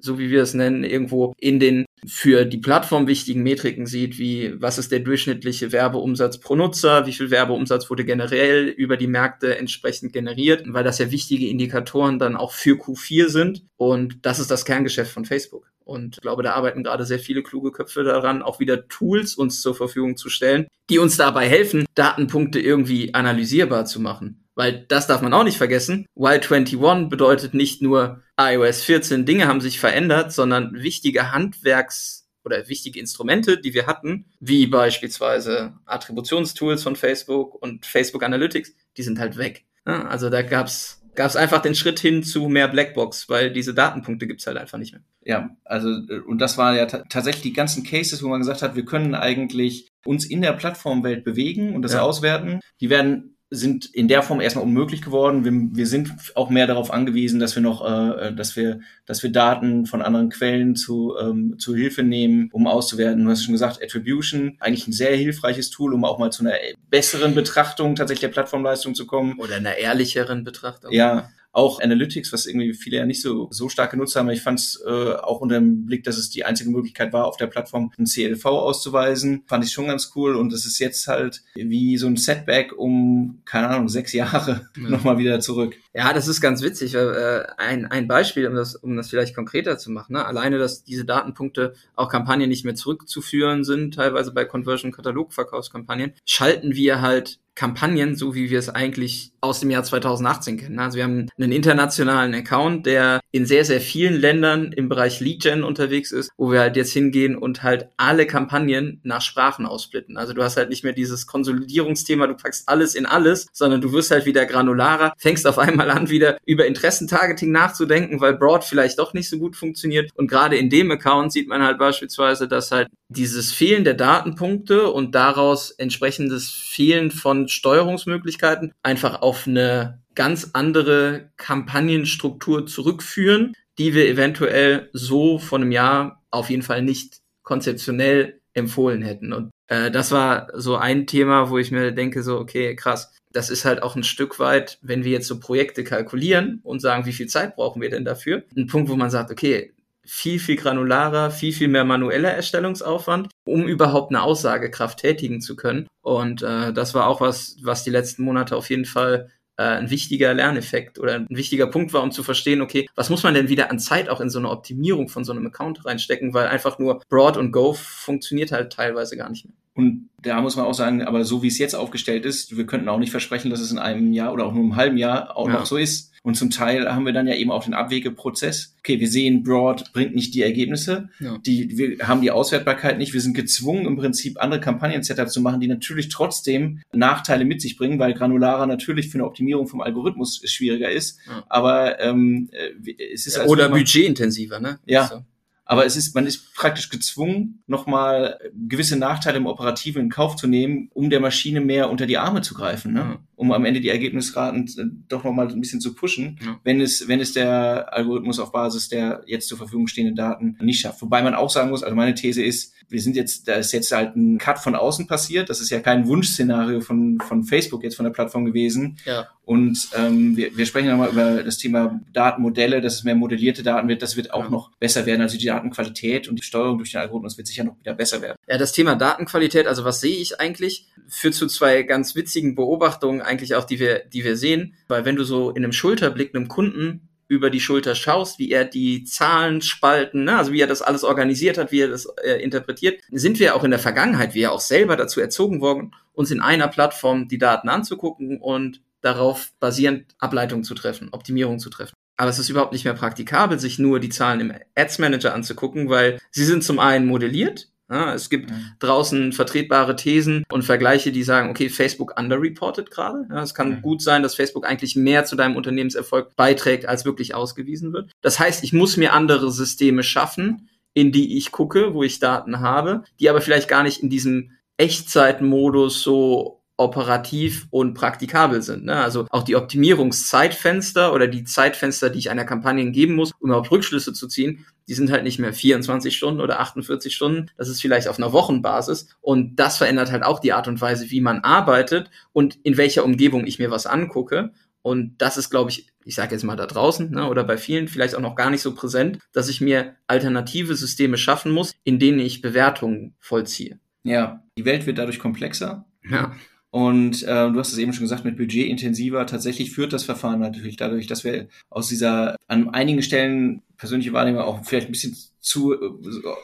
so 0.02 0.18
wie 0.18 0.30
wir 0.30 0.42
es 0.42 0.54
nennen, 0.54 0.84
irgendwo 0.84 1.34
in 1.38 1.60
den 1.60 1.86
für 2.04 2.44
die 2.44 2.58
Plattform 2.58 3.06
wichtigen 3.06 3.42
Metriken 3.42 3.86
sieht, 3.86 4.18
wie 4.18 4.60
was 4.60 4.78
ist 4.78 4.90
der 4.90 5.00
durchschnittliche 5.00 5.70
Werbeumsatz 5.70 6.40
pro 6.40 6.56
Nutzer, 6.56 7.06
wie 7.06 7.12
viel 7.12 7.30
Werbeumsatz 7.30 7.88
wurde 7.88 8.04
generell 8.04 8.66
über 8.66 8.96
die 8.96 9.06
Märkte 9.06 9.56
entsprechend 9.56 10.12
generiert, 10.12 10.64
weil 10.66 10.84
das 10.84 10.98
ja 10.98 11.10
wichtige 11.10 11.46
Indikatoren 11.48 12.18
dann 12.18 12.36
auch 12.36 12.52
für 12.52 12.74
Q4 12.74 13.28
sind 13.28 13.62
und 13.76 14.26
das 14.26 14.40
ist 14.40 14.50
das 14.50 14.64
Kerngeschäft 14.64 15.12
von 15.12 15.24
Facebook. 15.24 15.70
Und 15.84 16.16
ich 16.16 16.22
glaube, 16.22 16.42
da 16.42 16.52
arbeiten 16.54 16.84
gerade 16.84 17.04
sehr 17.04 17.18
viele 17.18 17.42
kluge 17.42 17.72
Köpfe 17.72 18.04
daran, 18.04 18.42
auch 18.42 18.60
wieder 18.60 18.88
Tools 18.88 19.34
uns 19.34 19.60
zur 19.60 19.74
Verfügung 19.74 20.16
zu 20.16 20.28
stellen, 20.28 20.66
die 20.90 20.98
uns 20.98 21.16
dabei 21.16 21.48
helfen, 21.48 21.84
Datenpunkte 21.94 22.60
irgendwie 22.60 23.14
analysierbar 23.14 23.84
zu 23.84 24.00
machen. 24.00 24.41
Weil 24.54 24.84
das 24.88 25.06
darf 25.06 25.22
man 25.22 25.32
auch 25.32 25.44
nicht 25.44 25.56
vergessen. 25.56 26.06
Wild 26.14 26.50
21 26.50 27.08
bedeutet 27.08 27.54
nicht 27.54 27.80
nur 27.80 28.22
iOS 28.38 28.82
14 28.82 29.24
Dinge 29.24 29.46
haben 29.46 29.60
sich 29.60 29.80
verändert, 29.80 30.32
sondern 30.32 30.74
wichtige 30.74 31.32
Handwerks- 31.32 32.28
oder 32.44 32.68
wichtige 32.68 32.98
Instrumente, 32.98 33.58
die 33.58 33.72
wir 33.72 33.86
hatten, 33.86 34.26
wie 34.40 34.66
beispielsweise 34.66 35.74
Attributionstools 35.86 36.82
von 36.82 36.96
Facebook 36.96 37.54
und 37.62 37.86
Facebook 37.86 38.24
Analytics, 38.24 38.74
die 38.96 39.02
sind 39.02 39.18
halt 39.18 39.36
weg. 39.38 39.64
Also 39.84 40.28
da 40.28 40.42
gab's 40.42 41.02
gab's 41.14 41.36
einfach 41.36 41.60
den 41.60 41.74
Schritt 41.74 42.00
hin 42.00 42.22
zu 42.22 42.48
mehr 42.48 42.68
Blackbox, 42.68 43.28
weil 43.28 43.52
diese 43.52 43.74
Datenpunkte 43.74 44.26
gibt's 44.26 44.46
halt 44.46 44.56
einfach 44.56 44.78
nicht 44.78 44.92
mehr. 44.92 45.02
Ja, 45.24 45.50
also 45.64 45.88
äh, 45.88 46.20
und 46.20 46.38
das 46.38 46.58
war 46.58 46.74
ja 46.74 46.86
tatsächlich 46.86 47.42
die 47.42 47.52
ganzen 47.52 47.84
Cases, 47.84 48.22
wo 48.22 48.28
man 48.28 48.40
gesagt 48.40 48.62
hat, 48.62 48.76
wir 48.76 48.84
können 48.84 49.14
eigentlich 49.14 49.88
uns 50.04 50.24
in 50.24 50.42
der 50.42 50.52
Plattformwelt 50.52 51.24
bewegen 51.24 51.74
und 51.74 51.82
das 51.82 51.92
ja. 51.92 52.02
auswerten. 52.02 52.60
Die 52.80 52.90
werden 52.90 53.31
sind 53.54 53.84
in 53.84 54.08
der 54.08 54.22
Form 54.22 54.40
erstmal 54.40 54.64
unmöglich 54.64 55.02
geworden. 55.02 55.44
Wir, 55.44 55.52
wir 55.76 55.86
sind 55.86 56.10
auch 56.34 56.48
mehr 56.48 56.66
darauf 56.66 56.90
angewiesen, 56.90 57.38
dass 57.38 57.54
wir 57.54 57.62
noch, 57.62 57.84
äh, 57.84 58.32
dass 58.34 58.56
wir, 58.56 58.80
dass 59.04 59.22
wir 59.22 59.30
Daten 59.30 59.84
von 59.84 60.00
anderen 60.00 60.30
Quellen 60.30 60.74
zu, 60.74 61.14
ähm, 61.20 61.58
zu 61.58 61.76
Hilfe 61.76 62.02
nehmen, 62.02 62.48
um 62.52 62.66
auszuwerten. 62.66 63.22
Du 63.22 63.30
hast 63.30 63.44
schon 63.44 63.52
gesagt, 63.52 63.82
Attribution, 63.82 64.56
eigentlich 64.58 64.88
ein 64.88 64.92
sehr 64.92 65.14
hilfreiches 65.14 65.68
Tool, 65.68 65.92
um 65.92 66.06
auch 66.06 66.18
mal 66.18 66.32
zu 66.32 66.44
einer 66.44 66.54
besseren 66.88 67.34
Betrachtung 67.34 67.94
tatsächlich 67.94 68.22
der 68.22 68.28
Plattformleistung 68.28 68.94
zu 68.94 69.06
kommen. 69.06 69.38
Oder 69.38 69.56
einer 69.56 69.76
ehrlicheren 69.76 70.44
Betrachtung. 70.44 70.90
Ja, 70.90 71.28
auch 71.52 71.80
Analytics, 71.80 72.32
was 72.32 72.46
irgendwie 72.46 72.72
viele 72.72 72.96
ja 72.96 73.06
nicht 73.06 73.20
so, 73.20 73.48
so 73.50 73.68
stark 73.68 73.90
genutzt 73.90 74.16
haben. 74.16 74.30
Ich 74.30 74.40
fand 74.42 74.58
es 74.58 74.82
äh, 74.86 75.14
auch 75.14 75.40
unter 75.40 75.56
dem 75.56 75.84
Blick, 75.84 76.02
dass 76.02 76.16
es 76.16 76.30
die 76.30 76.44
einzige 76.44 76.70
Möglichkeit 76.70 77.12
war, 77.12 77.26
auf 77.26 77.36
der 77.36 77.46
Plattform 77.46 77.92
ein 77.98 78.06
CLV 78.06 78.44
auszuweisen. 78.46 79.42
Fand 79.46 79.64
ich 79.64 79.72
schon 79.72 79.86
ganz 79.86 80.12
cool. 80.16 80.34
Und 80.34 80.52
das 80.52 80.64
ist 80.64 80.78
jetzt 80.78 81.06
halt 81.08 81.44
wie 81.54 81.98
so 81.98 82.06
ein 82.06 82.16
Setback 82.16 82.72
um, 82.76 83.42
keine 83.44 83.68
Ahnung, 83.68 83.90
sechs 83.90 84.12
Jahre 84.12 84.68
ja. 84.76 84.82
nochmal 84.88 85.18
wieder 85.18 85.40
zurück. 85.40 85.76
Ja, 85.94 86.12
das 86.14 86.26
ist 86.26 86.40
ganz 86.40 86.62
witzig. 86.62 86.94
Äh, 86.94 87.44
ein, 87.58 87.86
ein 87.86 88.08
Beispiel, 88.08 88.46
um 88.46 88.54
das, 88.54 88.74
um 88.76 88.96
das 88.96 89.10
vielleicht 89.10 89.34
konkreter 89.34 89.76
zu 89.76 89.90
machen. 89.90 90.14
Ne? 90.14 90.24
Alleine, 90.24 90.58
dass 90.58 90.84
diese 90.84 91.04
Datenpunkte 91.04 91.74
auch 91.94 92.08
Kampagnen 92.08 92.48
nicht 92.48 92.64
mehr 92.64 92.74
zurückzuführen 92.74 93.62
sind, 93.64 93.94
teilweise 93.94 94.32
bei 94.32 94.44
Conversion-Katalog-Verkaufskampagnen, 94.46 96.14
schalten 96.24 96.74
wir 96.74 97.02
halt 97.02 97.40
Kampagnen, 97.54 98.16
so 98.16 98.34
wie 98.34 98.50
wir 98.50 98.58
es 98.58 98.70
eigentlich 98.70 99.32
aus 99.40 99.60
dem 99.60 99.70
Jahr 99.70 99.84
2018 99.84 100.56
kennen. 100.56 100.78
Also 100.78 100.96
wir 100.96 101.04
haben 101.04 101.28
einen 101.36 101.52
internationalen 101.52 102.34
Account, 102.34 102.86
der 102.86 103.20
in 103.30 103.44
sehr, 103.44 103.64
sehr 103.64 103.80
vielen 103.80 104.14
Ländern 104.14 104.72
im 104.72 104.88
Bereich 104.88 105.20
Lead 105.20 105.42
Gen 105.42 105.62
unterwegs 105.62 106.12
ist, 106.12 106.30
wo 106.36 106.50
wir 106.50 106.60
halt 106.60 106.76
jetzt 106.76 106.92
hingehen 106.92 107.36
und 107.36 107.62
halt 107.62 107.88
alle 107.98 108.26
Kampagnen 108.26 109.00
nach 109.02 109.20
Sprachen 109.20 109.66
aussplitten. 109.66 110.16
Also 110.16 110.32
du 110.32 110.42
hast 110.42 110.56
halt 110.56 110.70
nicht 110.70 110.82
mehr 110.82 110.94
dieses 110.94 111.26
Konsolidierungsthema, 111.26 112.26
du 112.26 112.36
packst 112.36 112.68
alles 112.68 112.94
in 112.94 113.04
alles, 113.04 113.48
sondern 113.52 113.80
du 113.82 113.92
wirst 113.92 114.10
halt 114.10 114.24
wieder 114.24 114.46
granularer, 114.46 115.12
fängst 115.18 115.46
auf 115.46 115.58
einmal 115.58 115.81
an, 115.90 116.10
wieder 116.10 116.38
über 116.46 116.66
Interessentargeting 116.66 117.50
nachzudenken, 117.50 118.20
weil 118.20 118.34
Broad 118.34 118.64
vielleicht 118.64 118.98
doch 118.98 119.14
nicht 119.14 119.28
so 119.28 119.38
gut 119.38 119.56
funktioniert. 119.56 120.10
Und 120.14 120.28
gerade 120.28 120.56
in 120.56 120.70
dem 120.70 120.90
Account 120.90 121.32
sieht 121.32 121.48
man 121.48 121.62
halt 121.62 121.78
beispielsweise, 121.78 122.48
dass 122.48 122.72
halt 122.72 122.88
dieses 123.08 123.52
Fehlen 123.52 123.84
der 123.84 123.94
Datenpunkte 123.94 124.90
und 124.90 125.14
daraus 125.14 125.70
entsprechendes 125.70 126.50
Fehlen 126.50 127.10
von 127.10 127.48
Steuerungsmöglichkeiten 127.48 128.72
einfach 128.82 129.22
auf 129.22 129.46
eine 129.46 130.00
ganz 130.14 130.50
andere 130.52 131.30
Kampagnenstruktur 131.36 132.66
zurückführen, 132.66 133.54
die 133.78 133.94
wir 133.94 134.06
eventuell 134.06 134.90
so 134.92 135.38
von 135.38 135.62
einem 135.62 135.72
Jahr 135.72 136.22
auf 136.30 136.50
jeden 136.50 136.62
Fall 136.62 136.82
nicht 136.82 137.20
konzeptionell 137.42 138.40
empfohlen 138.54 139.02
hätten. 139.02 139.32
Und 139.32 139.50
äh, 139.68 139.90
das 139.90 140.12
war 140.12 140.48
so 140.54 140.76
ein 140.76 141.06
Thema, 141.06 141.50
wo 141.50 141.58
ich 141.58 141.70
mir 141.70 141.92
denke, 141.92 142.22
so, 142.22 142.38
okay, 142.38 142.76
krass, 142.76 143.12
das 143.32 143.50
ist 143.50 143.64
halt 143.64 143.82
auch 143.82 143.96
ein 143.96 144.04
Stück 144.04 144.38
weit, 144.38 144.78
wenn 144.82 145.04
wir 145.04 145.12
jetzt 145.12 145.28
so 145.28 145.40
Projekte 145.40 145.84
kalkulieren 145.84 146.60
und 146.62 146.80
sagen, 146.80 147.06
wie 147.06 147.12
viel 147.12 147.26
Zeit 147.26 147.56
brauchen 147.56 147.82
wir 147.82 147.90
denn 147.90 148.04
dafür? 148.04 148.44
Ein 148.56 148.66
Punkt, 148.66 148.90
wo 148.90 148.96
man 148.96 149.10
sagt, 149.10 149.30
okay, 149.30 149.72
viel, 150.04 150.38
viel 150.38 150.56
granularer, 150.56 151.30
viel, 151.30 151.52
viel 151.52 151.68
mehr 151.68 151.84
manueller 151.84 152.30
Erstellungsaufwand, 152.30 153.28
um 153.44 153.68
überhaupt 153.68 154.10
eine 154.10 154.22
Aussagekraft 154.22 154.98
tätigen 154.98 155.40
zu 155.40 155.56
können. 155.56 155.86
Und 156.00 156.42
äh, 156.42 156.72
das 156.72 156.94
war 156.94 157.06
auch 157.06 157.20
was, 157.20 157.56
was 157.62 157.84
die 157.84 157.90
letzten 157.90 158.24
Monate 158.24 158.56
auf 158.56 158.68
jeden 158.70 158.84
Fall 158.84 159.30
äh, 159.62 159.76
ein 159.76 159.90
wichtiger 159.90 160.34
Lerneffekt 160.34 160.98
oder 160.98 161.14
ein 161.14 161.26
wichtiger 161.28 161.66
Punkt 161.66 161.92
war, 161.92 162.02
um 162.02 162.10
zu 162.10 162.22
verstehen, 162.22 162.60
okay, 162.60 162.88
was 162.96 163.10
muss 163.10 163.22
man 163.22 163.34
denn 163.34 163.48
wieder 163.48 163.70
an 163.70 163.78
Zeit 163.78 164.08
auch 164.08 164.20
in 164.20 164.30
so 164.30 164.38
eine 164.38 164.50
Optimierung 164.50 165.08
von 165.08 165.24
so 165.24 165.32
einem 165.32 165.46
Account 165.46 165.84
reinstecken, 165.84 166.34
weil 166.34 166.48
einfach 166.48 166.78
nur 166.78 167.00
Broad 167.08 167.36
und 167.36 167.52
Go 167.52 167.72
funktioniert 167.74 168.50
halt 168.50 168.72
teilweise 168.72 169.16
gar 169.16 169.30
nicht 169.30 169.44
mehr. 169.44 169.54
Und 169.74 170.10
da 170.20 170.40
muss 170.40 170.56
man 170.56 170.66
auch 170.66 170.74
sagen, 170.74 171.02
aber 171.02 171.24
so 171.24 171.42
wie 171.42 171.48
es 171.48 171.58
jetzt 171.58 171.74
aufgestellt 171.74 172.26
ist, 172.26 172.56
wir 172.56 172.66
könnten 172.66 172.88
auch 172.88 172.98
nicht 172.98 173.10
versprechen, 173.10 173.50
dass 173.50 173.60
es 173.60 173.72
in 173.72 173.78
einem 173.78 174.12
Jahr 174.12 174.32
oder 174.32 174.44
auch 174.44 174.52
nur 174.52 174.62
einem 174.62 174.76
halben 174.76 174.96
Jahr 174.98 175.36
auch 175.36 175.48
ja. 175.48 175.54
noch 175.54 175.66
so 175.66 175.76
ist. 175.76 176.11
Und 176.24 176.36
zum 176.36 176.50
Teil 176.50 176.88
haben 176.88 177.04
wir 177.04 177.12
dann 177.12 177.26
ja 177.26 177.34
eben 177.34 177.50
auch 177.50 177.64
den 177.64 177.74
Abwegeprozess. 177.74 178.76
Okay, 178.78 179.00
wir 179.00 179.08
sehen, 179.08 179.42
Broad 179.42 179.92
bringt 179.92 180.14
nicht 180.14 180.34
die 180.34 180.42
Ergebnisse. 180.42 181.08
Ja. 181.18 181.38
Die, 181.38 181.76
wir 181.76 182.06
haben 182.06 182.20
die 182.20 182.30
Auswertbarkeit 182.30 182.96
nicht. 182.96 183.12
Wir 183.12 183.20
sind 183.20 183.34
gezwungen, 183.34 183.86
im 183.86 183.96
Prinzip 183.96 184.40
andere 184.40 184.60
Kampagnen-Setups 184.60 185.32
zu 185.32 185.40
machen, 185.40 185.60
die 185.60 185.66
natürlich 185.66 186.10
trotzdem 186.10 186.80
Nachteile 186.92 187.44
mit 187.44 187.60
sich 187.60 187.76
bringen, 187.76 187.98
weil 187.98 188.14
Granularer 188.14 188.66
natürlich 188.66 189.08
für 189.08 189.18
eine 189.18 189.26
Optimierung 189.26 189.66
vom 189.66 189.80
Algorithmus 189.80 190.42
schwieriger 190.44 190.90
ist. 190.90 191.18
Ja. 191.26 191.42
Aber 191.48 192.00
ähm, 192.00 192.50
äh, 192.52 193.12
es 193.12 193.26
ist 193.26 193.38
ja, 193.38 193.46
Oder 193.46 193.68
budgetintensiver, 193.68 194.60
ne? 194.60 194.78
Ja. 194.86 195.08
So. 195.08 195.24
Aber 195.64 195.86
es 195.86 195.96
ist, 195.96 196.14
man 196.14 196.26
ist 196.26 196.54
praktisch 196.54 196.90
gezwungen, 196.90 197.62
nochmal 197.66 198.38
gewisse 198.68 198.96
Nachteile 198.96 199.38
im 199.38 199.46
Operativen 199.46 200.02
in 200.02 200.10
Kauf 200.10 200.36
zu 200.36 200.46
nehmen, 200.46 200.90
um 200.92 201.08
der 201.08 201.20
Maschine 201.20 201.60
mehr 201.60 201.88
unter 201.88 202.06
die 202.06 202.18
Arme 202.18 202.42
zu 202.42 202.54
greifen. 202.54 202.92
Ne? 202.92 203.18
Um 203.42 203.50
am 203.50 203.64
Ende 203.64 203.80
die 203.80 203.88
Ergebnisraten 203.88 204.66
äh, 204.78 204.84
doch 205.08 205.24
nochmal 205.24 205.48
ein 205.48 205.60
bisschen 205.60 205.80
zu 205.80 205.94
pushen, 205.94 206.38
ja. 206.40 206.60
wenn 206.62 206.80
es, 206.80 207.08
wenn 207.08 207.18
es 207.18 207.32
der 207.32 207.92
Algorithmus 207.92 208.38
auf 208.38 208.52
Basis 208.52 208.88
der 208.88 209.24
jetzt 209.26 209.48
zur 209.48 209.58
Verfügung 209.58 209.88
stehenden 209.88 210.14
Daten 210.14 210.56
nicht 210.60 210.80
schafft. 210.80 211.02
Wobei 211.02 211.22
man 211.22 211.34
auch 211.34 211.50
sagen 211.50 211.70
muss, 211.70 211.82
also 211.82 211.96
meine 211.96 212.14
These 212.14 212.42
ist, 212.42 212.72
wir 212.88 213.00
sind 213.00 213.16
jetzt, 213.16 213.48
da 213.48 213.54
ist 213.54 213.72
jetzt 213.72 213.90
halt 213.90 214.14
ein 214.14 214.38
Cut 214.38 214.60
von 214.60 214.76
außen 214.76 215.08
passiert. 215.08 215.50
Das 215.50 215.60
ist 215.60 215.70
ja 215.70 215.80
kein 215.80 216.06
Wunschszenario 216.06 216.80
von, 216.80 217.18
von 217.26 217.42
Facebook 217.42 217.82
jetzt 217.82 217.96
von 217.96 218.04
der 218.04 218.12
Plattform 218.12 218.44
gewesen. 218.44 218.98
Ja. 219.04 219.26
Und 219.44 219.88
ähm, 219.96 220.36
wir, 220.36 220.56
wir 220.56 220.66
sprechen 220.66 220.88
nochmal 220.88 221.10
über 221.10 221.42
das 221.42 221.58
Thema 221.58 222.00
Datenmodelle, 222.12 222.80
dass 222.80 222.94
es 222.94 223.04
mehr 223.04 223.16
modellierte 223.16 223.64
Daten 223.64 223.88
wird. 223.88 224.02
Das 224.02 224.16
wird 224.16 224.32
auch 224.32 224.44
ja. 224.44 224.50
noch 224.50 224.70
besser 224.76 225.04
werden. 225.04 225.20
Also 225.20 225.36
die 225.36 225.46
Datenqualität 225.46 226.28
und 226.28 226.36
die 226.36 226.44
Steuerung 226.44 226.78
durch 226.78 226.92
den 226.92 227.00
Algorithmus 227.00 227.36
wird 227.36 227.48
sicher 227.48 227.64
noch 227.64 227.78
wieder 227.80 227.94
besser 227.94 228.22
werden. 228.22 228.36
Ja, 228.48 228.58
das 228.58 228.72
Thema 228.72 228.96
Datenqualität, 228.96 229.66
also 229.66 229.84
was 229.84 230.00
sehe 230.00 230.16
ich 230.16 230.40
eigentlich, 230.40 230.88
führt 231.08 231.34
zu 231.34 231.46
zwei 231.46 231.82
ganz 231.82 232.16
witzigen 232.16 232.54
Beobachtungen 232.54 233.22
eigentlich 233.22 233.54
auch, 233.54 233.64
die 233.64 233.78
wir, 233.78 234.00
die 234.00 234.24
wir 234.24 234.36
sehen. 234.36 234.74
Weil 234.88 235.04
wenn 235.04 235.16
du 235.16 235.24
so 235.24 235.50
in 235.50 235.64
einem 235.64 235.72
Schulterblick 235.72 236.34
einem 236.34 236.48
Kunden 236.48 237.08
über 237.28 237.48
die 237.48 237.60
Schulter 237.60 237.94
schaust, 237.94 238.38
wie 238.38 238.50
er 238.50 238.66
die 238.66 239.04
Zahlen 239.04 239.62
spalten, 239.62 240.24
ne? 240.24 240.36
also 240.36 240.52
wie 240.52 240.60
er 240.60 240.66
das 240.66 240.82
alles 240.82 241.02
organisiert 241.02 241.56
hat, 241.56 241.72
wie 241.72 241.80
er 241.80 241.88
das 241.88 242.06
äh, 242.22 242.42
interpretiert, 242.42 243.00
sind 243.10 243.40
wir 243.40 243.56
auch 243.56 243.64
in 243.64 243.70
der 243.70 243.80
Vergangenheit, 243.80 244.34
wir 244.34 244.52
auch 244.52 244.60
selber 244.60 244.96
dazu 244.96 245.18
erzogen 245.18 245.62
worden, 245.62 245.94
uns 246.12 246.30
in 246.30 246.40
einer 246.40 246.68
Plattform 246.68 247.28
die 247.28 247.38
Daten 247.38 247.70
anzugucken 247.70 248.38
und 248.38 248.82
darauf 249.00 249.52
basierend 249.60 250.14
Ableitungen 250.18 250.62
zu 250.62 250.74
treffen, 250.74 251.08
Optimierungen 251.12 251.58
zu 251.58 251.70
treffen. 251.70 251.94
Aber 252.18 252.28
es 252.28 252.38
ist 252.38 252.50
überhaupt 252.50 252.72
nicht 252.72 252.84
mehr 252.84 252.94
praktikabel, 252.94 253.58
sich 253.58 253.78
nur 253.78 253.98
die 253.98 254.10
Zahlen 254.10 254.40
im 254.40 254.52
Ads 254.74 254.98
Manager 254.98 255.34
anzugucken, 255.34 255.88
weil 255.88 256.20
sie 256.30 256.44
sind 256.44 256.62
zum 256.62 256.78
einen 256.78 257.06
modelliert, 257.06 257.71
es 258.14 258.30
gibt 258.30 258.50
mhm. 258.50 258.72
draußen 258.78 259.32
vertretbare 259.32 259.96
Thesen 259.96 260.44
und 260.50 260.62
Vergleiche, 260.62 261.12
die 261.12 261.22
sagen, 261.22 261.50
okay, 261.50 261.68
Facebook 261.68 262.18
underreported 262.18 262.90
gerade. 262.90 263.26
Es 263.42 263.54
kann 263.54 263.70
mhm. 263.70 263.82
gut 263.82 264.02
sein, 264.02 264.22
dass 264.22 264.34
Facebook 264.34 264.66
eigentlich 264.66 264.96
mehr 264.96 265.24
zu 265.24 265.36
deinem 265.36 265.56
Unternehmenserfolg 265.56 266.34
beiträgt, 266.36 266.86
als 266.86 267.04
wirklich 267.04 267.34
ausgewiesen 267.34 267.92
wird. 267.92 268.10
Das 268.22 268.38
heißt, 268.38 268.64
ich 268.64 268.72
muss 268.72 268.96
mir 268.96 269.12
andere 269.12 269.50
Systeme 269.50 270.02
schaffen, 270.02 270.68
in 270.94 271.12
die 271.12 271.36
ich 271.36 271.52
gucke, 271.52 271.94
wo 271.94 272.02
ich 272.02 272.18
Daten 272.18 272.60
habe, 272.60 273.04
die 273.20 273.28
aber 273.30 273.40
vielleicht 273.40 273.68
gar 273.68 273.82
nicht 273.82 274.02
in 274.02 274.10
diesem 274.10 274.52
Echtzeitmodus 274.76 276.02
so 276.02 276.61
operativ 276.82 277.66
und 277.70 277.94
praktikabel 277.94 278.62
sind. 278.62 278.84
Ne? 278.84 278.96
Also 278.96 279.26
auch 279.30 279.42
die 279.42 279.56
Optimierungszeitfenster 279.56 281.12
oder 281.12 281.26
die 281.26 281.44
Zeitfenster, 281.44 282.10
die 282.10 282.18
ich 282.18 282.30
einer 282.30 282.44
Kampagne 282.44 282.90
geben 282.90 283.14
muss, 283.14 283.32
um 283.38 283.50
überhaupt 283.50 283.70
Rückschlüsse 283.70 284.12
zu 284.12 284.28
ziehen, 284.28 284.66
die 284.88 284.94
sind 284.94 285.10
halt 285.10 285.24
nicht 285.24 285.38
mehr 285.38 285.52
24 285.52 286.16
Stunden 286.16 286.40
oder 286.40 286.60
48 286.60 287.14
Stunden. 287.14 287.50
Das 287.56 287.68
ist 287.68 287.80
vielleicht 287.80 288.08
auf 288.08 288.18
einer 288.18 288.32
Wochenbasis. 288.32 289.08
Und 289.20 289.56
das 289.56 289.76
verändert 289.76 290.10
halt 290.10 290.24
auch 290.24 290.40
die 290.40 290.52
Art 290.52 290.68
und 290.68 290.80
Weise, 290.80 291.10
wie 291.10 291.20
man 291.20 291.40
arbeitet 291.40 292.10
und 292.32 292.58
in 292.62 292.76
welcher 292.76 293.04
Umgebung 293.04 293.46
ich 293.46 293.58
mir 293.58 293.70
was 293.70 293.86
angucke. 293.86 294.52
Und 294.82 295.22
das 295.22 295.36
ist, 295.36 295.50
glaube 295.50 295.70
ich, 295.70 295.92
ich 296.04 296.16
sage 296.16 296.34
jetzt 296.34 296.42
mal 296.42 296.56
da 296.56 296.66
draußen 296.66 297.10
ne, 297.10 297.28
oder 297.28 297.44
bei 297.44 297.56
vielen 297.56 297.86
vielleicht 297.86 298.16
auch 298.16 298.20
noch 298.20 298.34
gar 298.34 298.50
nicht 298.50 298.62
so 298.62 298.74
präsent, 298.74 299.18
dass 299.32 299.48
ich 299.48 299.60
mir 299.60 299.94
alternative 300.08 300.74
Systeme 300.74 301.16
schaffen 301.16 301.52
muss, 301.52 301.72
in 301.84 302.00
denen 302.00 302.18
ich 302.18 302.42
Bewertungen 302.42 303.14
vollziehe. 303.20 303.78
Ja, 304.02 304.42
die 304.58 304.64
Welt 304.64 304.86
wird 304.86 304.98
dadurch 304.98 305.20
komplexer. 305.20 305.86
Ja. 306.10 306.34
Und 306.72 307.22
äh, 307.24 307.52
du 307.52 307.58
hast 307.58 307.72
es 307.72 307.78
eben 307.78 307.92
schon 307.92 308.04
gesagt, 308.04 308.24
mit 308.24 308.38
Budget 308.38 308.66
intensiver. 308.66 309.26
Tatsächlich 309.26 309.72
führt 309.72 309.92
das 309.92 310.04
Verfahren 310.04 310.40
natürlich 310.40 310.78
dadurch, 310.78 311.06
dass 311.06 311.22
wir 311.22 311.48
aus 311.68 311.88
dieser 311.88 312.36
an 312.48 312.70
einigen 312.70 313.02
Stellen 313.02 313.60
persönliche 313.76 314.14
Wahrnehmung 314.14 314.40
auch 314.40 314.64
vielleicht 314.64 314.88
ein 314.88 314.92
bisschen 314.92 315.14
zu 315.38 315.74
äh, 315.74 315.78